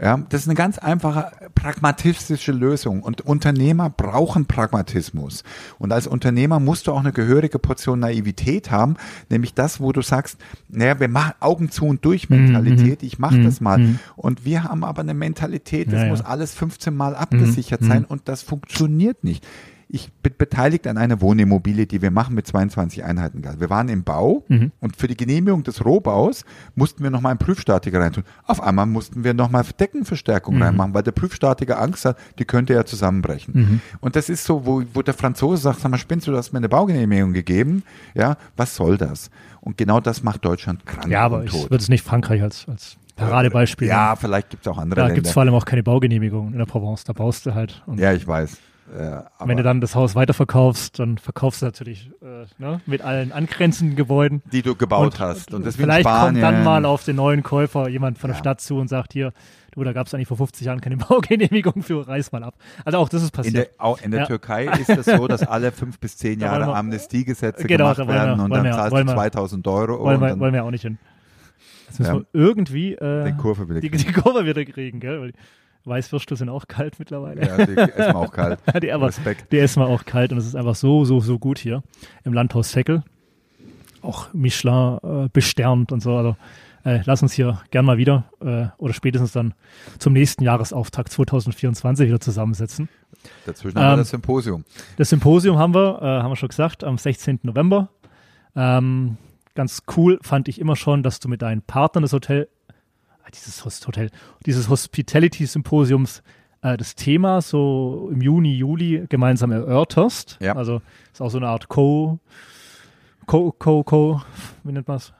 Mhm. 0.00 0.04
Ja, 0.04 0.16
das 0.28 0.42
ist 0.42 0.48
eine 0.48 0.54
ganz 0.56 0.78
einfache 0.78 1.30
pragmatistische 1.54 2.52
Lösung 2.52 3.02
und 3.02 3.20
Unternehmer 3.22 3.90
brauchen 3.90 4.46
Pragmatismus. 4.46 5.44
Und 5.78 5.92
als 5.92 6.06
Unternehmer 6.06 6.58
musst 6.60 6.86
du 6.86 6.92
auch 6.92 7.00
eine 7.00 7.12
gehörige 7.12 7.58
Portion 7.58 8.00
Naivität 8.00 8.70
haben, 8.70 8.96
nämlich 9.28 9.54
das, 9.54 9.80
wo 9.80 9.92
du 9.92 10.02
sagst, 10.02 10.38
naja, 10.68 10.98
wir 11.00 11.08
machen 11.08 11.32
Augen 11.40 11.70
zu 11.70 11.84
und 11.86 12.04
durch 12.04 12.30
Mentalität, 12.30 13.02
ich 13.02 13.18
mache 13.18 13.36
Mhm. 13.36 13.44
das 13.44 13.60
mal. 13.60 13.78
Mhm. 13.78 13.98
Und 14.16 14.44
wir 14.44 14.64
haben 14.64 14.84
aber 14.84 15.02
eine 15.02 15.14
Mentalität, 15.14 15.88
das 15.88 15.94
Ja, 15.94 16.04
ja. 16.04 16.08
muss 16.08 16.22
alles 16.22 16.54
15 16.54 16.94
Mal 16.94 17.14
abgesichert 17.14 17.82
Mhm. 17.82 17.86
sein 17.86 18.04
und 18.04 18.22
das 18.28 18.42
funktioniert 18.42 19.22
nicht. 19.24 19.46
Ich 19.92 20.12
bin 20.22 20.32
beteiligt 20.38 20.86
an 20.86 20.96
einer 20.98 21.20
Wohnimmobilie, 21.20 21.84
die 21.84 22.00
wir 22.00 22.12
machen 22.12 22.36
mit 22.36 22.46
22 22.46 23.02
Einheiten. 23.02 23.42
Wir 23.58 23.70
waren 23.70 23.88
im 23.88 24.04
Bau 24.04 24.44
Mhm. 24.46 24.70
und 24.80 24.96
für 24.96 25.08
die 25.08 25.16
Genehmigung 25.16 25.64
des 25.64 25.84
Rohbaus 25.84 26.44
mussten 26.76 27.02
wir 27.02 27.10
nochmal 27.10 27.30
einen 27.30 27.38
Prüfstatiker 27.40 27.98
reintun. 27.98 28.22
Auf 28.46 28.62
einmal 28.62 28.86
mussten 28.86 29.24
wir 29.24 29.34
nochmal 29.34 29.64
Deckenverstärkung 29.80 30.54
Mhm. 30.56 30.62
reinmachen, 30.62 30.94
weil 30.94 31.02
der 31.02 31.10
Prüfstatiker 31.10 31.80
Angst 31.80 32.04
hat, 32.04 32.16
die 32.38 32.44
könnte 32.44 32.72
ja 32.72 32.84
zusammenbrechen. 32.84 33.54
Mhm. 33.54 33.80
Und 34.00 34.14
das 34.14 34.28
ist 34.28 34.44
so, 34.44 34.64
wo, 34.64 34.82
wo 34.94 35.02
der 35.02 35.14
Franzose 35.14 35.60
sagt, 35.62 35.80
sag 35.80 35.90
mal, 35.90 35.98
spinnst 35.98 36.26
du, 36.28 36.30
du 36.30 36.36
hast 36.36 36.52
mir 36.52 36.58
eine 36.58 36.68
Baugenehmigung 36.68 37.32
gegeben? 37.32 37.82
Ja, 38.14 38.36
was 38.56 38.76
soll 38.76 38.96
das? 38.96 39.28
Und 39.60 39.76
genau 39.76 39.98
das 39.98 40.22
macht 40.22 40.44
Deutschland 40.44 40.86
krank 40.86 41.08
ja, 41.08 41.22
aber 41.22 41.42
ich 41.44 41.52
würde 41.52 41.76
es 41.82 41.88
nicht 41.88 42.04
Frankreich 42.04 42.42
als, 42.42 42.68
als 42.68 42.96
Paradebeispiel 43.16 43.88
Ja, 43.88 44.14
vielleicht 44.14 44.50
gibt 44.50 44.64
es 44.66 44.68
auch 44.72 44.78
andere 44.78 45.00
Da 45.00 45.10
gibt 45.10 45.26
es 45.26 45.32
vor 45.32 45.42
allem 45.42 45.54
auch 45.54 45.64
keine 45.64 45.82
Baugenehmigung 45.82 46.52
in 46.52 46.58
der 46.58 46.66
Provence. 46.66 47.02
Da 47.02 47.12
baust 47.12 47.44
du 47.44 47.54
halt. 47.54 47.82
Ja, 47.96 48.12
ich 48.12 48.26
weiß. 48.26 48.56
Aber 48.92 49.48
wenn 49.48 49.56
du 49.56 49.62
dann 49.62 49.80
das 49.80 49.94
Haus 49.94 50.14
weiterverkaufst, 50.14 50.98
dann 50.98 51.16
verkaufst 51.18 51.62
du 51.62 51.66
natürlich 51.66 52.10
äh, 52.22 52.44
ne, 52.58 52.80
mit 52.86 53.02
allen 53.02 53.30
angrenzenden 53.32 53.96
Gebäuden. 53.96 54.42
die 54.52 54.62
du 54.62 54.74
gebaut 54.74 55.20
hast. 55.20 55.54
Und 55.54 55.64
das 55.64 55.78
wie 55.78 55.82
in 55.82 55.88
vielleicht 55.88 56.06
kommt 56.06 56.18
Spanien. 56.38 56.40
dann 56.42 56.64
mal 56.64 56.84
auf 56.84 57.04
den 57.04 57.16
neuen 57.16 57.42
Käufer 57.42 57.88
jemand 57.88 58.18
von 58.18 58.28
der 58.28 58.36
Ja. 58.36 58.40
Stadt 58.40 58.60
zu 58.60 58.76
und 58.78 58.88
sagt 58.88 59.12
hier, 59.12 59.32
du, 59.72 59.84
da 59.84 59.92
gab 59.92 60.08
es 60.08 60.14
eigentlich 60.14 60.26
vor 60.28 60.36
50 60.36 60.66
Jahren 60.66 60.80
keine 60.80 60.96
Baugenehmigung 61.08 61.82
für, 61.82 62.06
reiß 62.08 62.32
mal 62.32 62.42
ab. 62.42 62.54
Also 62.84 62.98
auch 62.98 63.08
das 63.08 63.22
ist 63.22 63.28
in 63.28 63.32
passiert. 63.36 63.56
der, 63.56 63.68
auch 63.78 64.00
in 64.02 64.10
der 64.10 64.20
Ja. 64.20 64.26
Türkei 64.26 64.66
ist 64.66 64.88
es 64.90 65.06
so, 65.06 65.28
dass 65.28 65.42
alle 65.44 65.70
fünf 65.72 66.00
bis 66.00 66.16
zehn 66.16 66.40
Jahre 66.40 66.66
wir- 66.66 66.74
Amnestiegesetze 66.74 67.66
Genau, 67.68 67.84
gemacht 67.94 67.98
wollen 67.98 68.08
wir- 68.08 68.14
werden 68.14 68.40
und 68.40 68.50
dann 68.50 68.64
wir- 68.64 68.72
zahlst 68.72 68.92
du 68.96 69.06
wir- 69.06 69.14
2000 69.14 69.66
Euro 69.68 70.00
wollen, 70.00 70.16
und 70.16 70.22
wir, 70.28 70.40
wollen 70.40 70.54
wir 70.54 70.64
auch 70.64 70.70
nicht 70.72 70.82
hin. 70.82 70.98
Jetzt 71.88 71.98
müssen 72.00 72.14
Ja. 72.14 72.20
wir 72.20 72.26
irgendwie 72.32 72.94
äh, 72.94 73.24
die 73.30 73.36
Kurve 73.36 73.68
wieder 73.68 73.80
die, 73.80 73.90
die 73.90 74.12
Kurve 74.12 74.44
wieder 74.46 74.64
kriegen, 74.64 75.00
gell? 75.00 75.32
Weißwürstel 75.84 76.36
sind 76.36 76.48
auch 76.48 76.68
kalt 76.68 76.98
mittlerweile. 76.98 77.46
Ja, 77.46 77.66
die 77.66 77.76
essen 77.76 77.96
wir 77.96 78.16
auch 78.16 78.32
kalt. 78.32 78.58
die, 78.82 78.92
aber, 78.92 79.08
Respekt. 79.08 79.50
die 79.52 79.58
essen 79.58 79.80
wir 79.82 79.88
auch 79.88 80.04
kalt 80.04 80.32
und 80.32 80.38
es 80.38 80.46
ist 80.46 80.54
einfach 80.54 80.74
so, 80.74 81.04
so, 81.04 81.20
so 81.20 81.38
gut 81.38 81.58
hier 81.58 81.82
im 82.24 82.32
Landhaus 82.32 82.70
Feckel. 82.72 83.02
Auch 84.02 84.32
Michelin 84.32 84.98
äh, 85.02 85.28
besternt 85.32 85.92
und 85.92 86.00
so. 86.00 86.16
Also 86.16 86.36
äh, 86.84 87.00
lass 87.04 87.22
uns 87.22 87.32
hier 87.32 87.60
gern 87.70 87.84
mal 87.84 87.98
wieder 87.98 88.24
äh, 88.40 88.66
oder 88.78 88.94
spätestens 88.94 89.32
dann 89.32 89.54
zum 89.98 90.12
nächsten 90.12 90.44
Jahresauftakt 90.44 91.12
2024 91.12 92.08
wieder 92.08 92.20
zusammensetzen. 92.20 92.88
Dazwischen 93.44 93.78
haben 93.78 93.84
wir 93.84 93.92
Ähm, 93.92 93.98
das 93.98 94.10
Symposium. 94.10 94.64
Das 94.96 95.10
Symposium 95.10 95.58
haben 95.58 95.74
wir, 95.74 96.00
äh, 96.00 96.04
haben 96.22 96.30
wir 96.30 96.36
schon 96.36 96.48
gesagt, 96.48 96.84
am 96.84 96.96
16. 96.96 97.40
November. 97.42 97.90
Ähm, 98.56 99.18
ganz 99.54 99.82
cool 99.96 100.18
fand 100.22 100.48
ich 100.48 100.60
immer 100.60 100.76
schon, 100.76 101.02
dass 101.02 101.20
du 101.20 101.28
mit 101.28 101.42
deinen 101.42 101.62
Partnern 101.62 102.02
des 102.02 102.12
Hotel, 102.12 102.48
dieses 103.30 103.64
Hotel, 103.86 104.10
dieses 104.46 104.68
Hospitality-Symposiums 104.68 106.22
äh, 106.62 106.76
das 106.76 106.94
Thema 106.94 107.40
so 107.40 108.10
im 108.12 108.20
Juni, 108.20 108.54
Juli 108.54 109.06
gemeinsam 109.08 109.52
erörterst. 109.52 110.38
Ja. 110.40 110.56
Also 110.56 110.82
ist 111.12 111.20
auch 111.20 111.30
so 111.30 111.38
eine 111.38 111.48
Art 111.48 111.68
Co, 111.68 112.18
Co, 113.26 113.52
Co, 113.52 113.82
Co, 113.84 114.22
wie 114.64 114.72
nennt 114.72 114.88
man 114.88 114.98
es? 114.98 115.12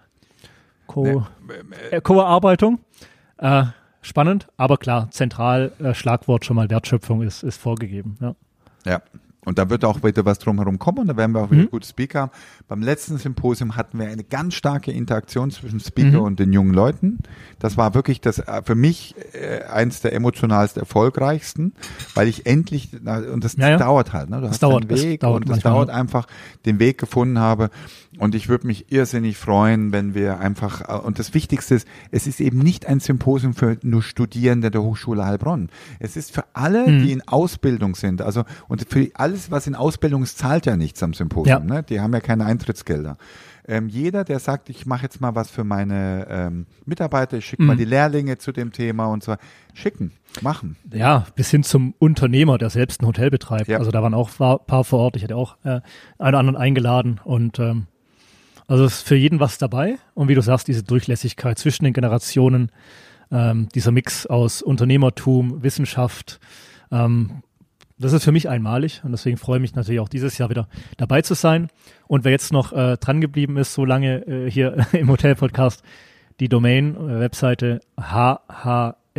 Co, 0.87 1.05
Nee, 1.05 1.55
äh, 1.91 2.01
Co-Erarbeitung. 2.01 2.81
Äh, 3.39 3.65
spannend, 4.03 4.49
aber 4.57 4.77
klar, 4.77 5.11
zentral 5.11 5.73
äh, 5.79 5.95
Schlagwort 5.95 6.45
schon 6.45 6.57
mal 6.57 6.69
Wertschöpfung 6.69 7.23
ist, 7.23 7.43
ist 7.43 7.59
vorgegeben. 7.59 8.17
Ja. 8.21 8.35
Ja. 8.85 9.03
Und 9.47 9.59
da 9.59 9.71
wird 9.71 9.87
auch 9.87 10.03
wieder 10.03 10.27
was 10.27 10.39
drumherum 10.39 10.79
kommen 10.79 10.99
und 10.99 11.07
da 11.07 11.17
werden 11.17 11.33
wir 11.33 11.41
auch 11.41 11.51
wieder 11.51 11.63
Mhm. 11.63 11.71
gute 11.71 11.89
Speaker 11.89 12.21
haben. 12.21 12.31
Beim 12.69 12.83
letzten 12.83 13.17
Symposium 13.17 13.75
hatten 13.75 13.99
wir 13.99 14.07
eine 14.09 14.23
ganz 14.23 14.53
starke 14.53 14.93
Interaktion 14.93 15.51
zwischen 15.51 15.81
Speaker 15.81 16.19
Mhm. 16.19 16.25
und 16.27 16.39
den 16.41 16.53
jungen 16.53 16.75
Leuten. 16.75 17.19
Das 17.59 17.79
war 17.79 17.95
wirklich 17.95 18.21
das 18.21 18.39
äh, 18.41 18.63
für 18.65 18.75
mich 18.75 19.15
äh, 19.33 19.63
eins 19.65 20.03
der 20.03 20.13
emotionalst 20.13 20.77
erfolgreichsten, 20.77 21.73
weil 22.15 22.29
ich 22.29 22.45
endlich 22.45 22.91
na, 23.03 23.19
und 23.19 23.43
das 23.43 23.57
Ja, 23.57 23.71
ja. 23.71 23.77
dauert 23.79 24.13
halt, 24.13 24.29
ne? 24.29 24.37
Du 24.37 24.43
Das 24.43 24.51
hast 24.53 24.63
dauert, 24.63 24.83
einen 24.83 24.89
das 24.91 25.03
Weg 25.03 25.21
dauert 25.21 25.37
und 25.37 25.43
es 25.45 25.51
manchmal, 25.51 25.73
dauert 25.73 25.89
ja. 25.89 25.95
einfach 25.95 26.27
den 26.67 26.79
Weg 26.79 26.99
gefunden 26.99 27.39
habe 27.39 27.71
und 28.21 28.35
ich 28.37 28.49
würde 28.49 28.67
mich 28.69 28.93
irrsinnig 28.93 29.37
freuen, 29.37 29.91
wenn 29.93 30.15
wir 30.15 30.39
einfach 30.39 30.89
äh, 30.89 30.93
und 31.05 31.19
das 31.19 31.35
Wichtigste 31.35 31.75
ist, 31.75 31.89
es 32.13 32.27
ist 32.29 32.41
eben 32.41 32.59
nicht 32.59 32.87
ein 32.87 33.01
Symposium 33.01 33.55
für 33.55 33.77
nur 33.83 34.03
Studierende 34.03 34.71
der 34.71 34.83
Hochschule 34.83 35.25
Heilbronn. 35.27 35.71
Es 35.99 36.17
ist 36.17 36.33
für 36.33 36.45
alle, 36.53 36.87
Mhm. 36.87 37.03
die 37.03 37.13
in 37.13 37.27
Ausbildung 37.27 37.95
sind, 37.97 38.23
also 38.23 38.45
und 38.69 38.87
für 38.89 39.09
alles, 39.15 39.51
was 39.51 39.67
in 39.67 39.75
Ausbildung 39.75 40.23
ist, 40.23 40.39
zahlt 40.39 40.67
ja 40.67 40.77
nichts 40.77 41.03
am 41.03 41.15
Symposium. 41.15 41.67
Ja. 41.69 41.75
Ne? 41.77 41.83
Die 41.83 42.01
haben 42.01 42.13
ja 42.13 42.21
keine 42.21 42.45
Eintrittsgelder. 42.45 43.17
Ähm, 43.69 43.89
jeder, 43.89 44.25
der 44.25 44.39
sagt, 44.41 44.69
ich 44.69 44.85
mache 44.87 45.05
jetzt 45.05 45.21
mal 45.21 45.35
was 45.35 45.49
für 45.51 45.65
meine 45.65 46.27
ähm, 46.29 46.67
Mitarbeiter, 46.87 47.37
ich 47.39 47.47
schicke 47.47 47.63
mal 47.63 47.75
Mhm. 47.75 47.79
die 47.79 47.85
Lehrlinge 47.85 48.39
zu 48.39 48.53
dem 48.53 48.73
Thema 48.73 49.07
und 49.07 49.23
so, 49.23 49.37
schicken, 49.75 50.13
machen. 50.41 50.77
ja, 50.93 51.27
bis 51.37 51.51
hin 51.51 51.63
zum 51.63 51.95
Unternehmer, 51.99 52.59
der 52.59 52.71
selbst 52.71 53.01
ein 53.03 53.07
Hotel 53.07 53.31
betreibt. 53.31 53.69
Ja. 53.69 53.79
Also 53.79 53.91
da 53.91 54.03
waren 54.03 54.15
auch 54.15 54.31
ein 54.41 54.59
paar 54.67 54.85
vor 54.85 54.99
Ort. 55.01 55.17
Ich 55.17 55.23
hatte 55.23 55.37
auch 55.37 55.57
äh, 55.63 55.81
einen 56.19 56.35
anderen 56.37 56.57
eingeladen 56.57 57.21
und 57.25 57.59
ähm, 57.61 57.87
also 58.71 58.85
ist 58.85 59.03
für 59.03 59.17
jeden 59.17 59.41
was 59.41 59.59
dabei. 59.59 59.99
Und 60.15 60.29
wie 60.29 60.37
du 60.37 60.43
sagst, 60.43 60.69
diese 60.69 60.85
Durchlässigkeit 60.85 61.59
zwischen 61.59 61.85
den 61.85 61.93
Generationen, 61.93 62.71
ähm, 63.33 63.69
dieser 63.75 63.91
Mix 63.91 64.27
aus 64.27 64.63
Unternehmertum, 64.63 65.65
Wissenschaft, 65.65 66.39
ähm, 66.93 67.43
das 67.99 68.13
ist 68.13 68.23
für 68.23 68.31
mich 68.31 68.49
einmalig 68.49 69.03
und 69.03 69.11
deswegen 69.11 69.39
freue 69.39 69.59
ich 69.59 69.63
mich 69.63 69.75
natürlich 69.75 70.01
auch 70.01 70.09
dieses 70.09 70.39
Jahr 70.39 70.51
wieder 70.51 70.69
dabei 70.97 71.21
zu 71.21 71.35
sein. 71.35 71.69
Und 72.07 72.25
wer 72.25 72.31
jetzt 72.31 72.53
noch 72.53 72.73
äh, 72.73 72.97
dran 72.97 73.21
geblieben 73.21 73.57
ist, 73.57 73.75
so 73.75 73.85
lange 73.85 74.27
äh, 74.29 74.49
hier 74.49 74.87
im 74.93 75.11
Hotel-Podcast, 75.11 75.83
die 76.39 76.49
Domain, 76.49 76.95
äh, 76.95 77.19
Webseite 77.19 77.81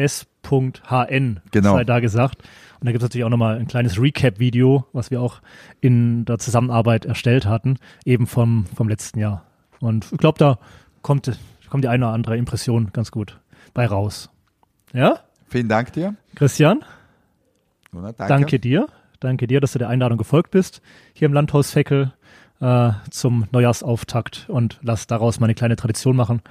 hhs.hn 0.02 1.40
Genau. 1.52 1.74
sei 1.76 1.84
da 1.84 2.00
gesagt. 2.00 2.42
Und 2.80 2.86
da 2.88 2.92
gibt 2.92 3.04
es 3.04 3.06
natürlich 3.08 3.26
auch 3.26 3.30
nochmal 3.30 3.58
ein 3.60 3.68
kleines 3.68 4.02
Recap-Video, 4.02 4.86
was 4.94 5.12
wir 5.12 5.22
auch 5.22 5.42
in 5.82 6.26
der 6.26 6.40
Zusammenarbeit 6.40 7.06
erstellt 7.06 7.46
hatten, 7.46 7.78
eben 8.06 8.26
vom, 8.28 8.66
vom 8.76 8.90
letzten 8.90 9.20
Jahr. 9.20 9.44
Und 9.80 10.12
ich 10.12 10.18
glaube, 10.18 10.38
da 10.40 10.58
kommt, 11.02 11.32
kommt 11.70 11.84
die 11.84 11.88
eine 11.88 12.06
oder 12.06 12.14
andere 12.14 12.38
Impression 12.38 12.92
ganz 12.94 13.12
gut 13.12 13.40
bei 13.74 13.86
raus. 13.86 14.30
Ja? 14.94 15.20
Vielen 15.48 15.70
Dank 15.70 15.94
dir. 15.94 16.16
Christian, 16.36 16.84
Donat, 17.92 18.16
danke. 18.20 18.60
dir. 18.60 18.88
Danke 19.20 19.46
dir, 19.46 19.60
dass 19.62 19.74
du 19.74 19.80
der 19.80 19.90
Einladung 19.90 20.18
gefolgt 20.18 20.50
bist 20.52 20.82
hier 21.14 21.28
im 21.28 21.34
Landhaus 21.34 21.70
Feckel 21.72 22.14
äh, 22.60 22.92
zum 23.12 23.46
Neujahrsauftakt 23.52 24.46
und 24.48 24.80
lass 24.82 25.06
daraus 25.06 25.40
mal 25.40 25.46
eine 25.46 25.54
kleine 25.56 25.76
Tradition 25.76 26.16
machen. 26.16 26.42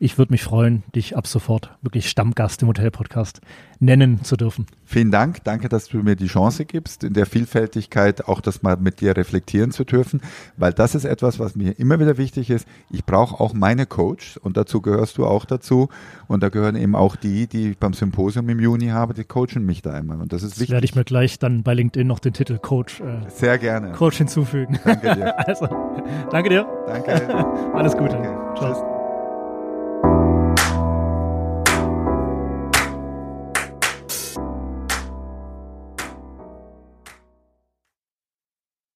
Ich 0.00 0.18
würde 0.18 0.32
mich 0.32 0.44
freuen, 0.44 0.84
dich 0.94 1.16
ab 1.16 1.26
sofort 1.26 1.76
wirklich 1.82 2.08
Stammgast 2.08 2.62
im 2.62 2.68
Hotel-Podcast 2.68 3.40
nennen 3.80 4.22
zu 4.24 4.36
dürfen. 4.36 4.66
Vielen 4.84 5.10
Dank. 5.10 5.44
Danke, 5.44 5.68
dass 5.68 5.88
du 5.88 5.98
mir 5.98 6.16
die 6.16 6.26
Chance 6.26 6.64
gibst, 6.64 7.04
in 7.04 7.14
der 7.14 7.26
Vielfältigkeit 7.26 8.26
auch 8.26 8.40
das 8.40 8.62
mal 8.62 8.76
mit 8.76 9.00
dir 9.00 9.16
reflektieren 9.16 9.70
zu 9.70 9.84
dürfen, 9.84 10.20
weil 10.56 10.72
das 10.72 10.94
ist 10.94 11.04
etwas, 11.04 11.38
was 11.38 11.56
mir 11.56 11.78
immer 11.78 12.00
wieder 12.00 12.16
wichtig 12.16 12.50
ist. 12.50 12.66
Ich 12.90 13.04
brauche 13.04 13.40
auch 13.40 13.54
meine 13.54 13.86
Coach 13.86 14.36
und 14.38 14.56
dazu 14.56 14.80
gehörst 14.80 15.18
du 15.18 15.26
auch 15.26 15.44
dazu. 15.44 15.88
Und 16.26 16.42
da 16.42 16.48
gehören 16.48 16.76
eben 16.76 16.94
auch 16.94 17.16
die, 17.16 17.46
die 17.46 17.70
ich 17.70 17.78
beim 17.78 17.92
Symposium 17.92 18.48
im 18.48 18.60
Juni 18.60 18.88
habe, 18.88 19.14
die 19.14 19.24
coachen 19.24 19.64
mich 19.64 19.82
da 19.82 19.92
einmal. 19.92 20.20
Und 20.20 20.32
das 20.32 20.42
ist 20.42 20.58
wichtig. 20.58 20.70
werde 20.70 20.84
ich 20.84 20.94
mir 20.94 21.04
gleich 21.04 21.38
dann 21.38 21.62
bei 21.62 21.74
LinkedIn 21.74 22.06
noch 22.06 22.18
den 22.18 22.32
Titel 22.32 22.58
Coach, 22.58 23.00
äh, 23.00 23.28
Sehr 23.28 23.58
gerne. 23.58 23.92
Coach 23.92 24.18
hinzufügen. 24.18 24.78
Danke 24.84 25.14
dir. 25.14 25.34
Also, 25.48 25.66
danke 26.30 26.50
dir. 26.50 26.66
Danke. 26.86 27.34
Alles 27.74 27.96
Gute. 27.96 28.18
Okay. 28.18 28.34
Ciao. 28.56 28.72
Tschüss. 28.74 28.97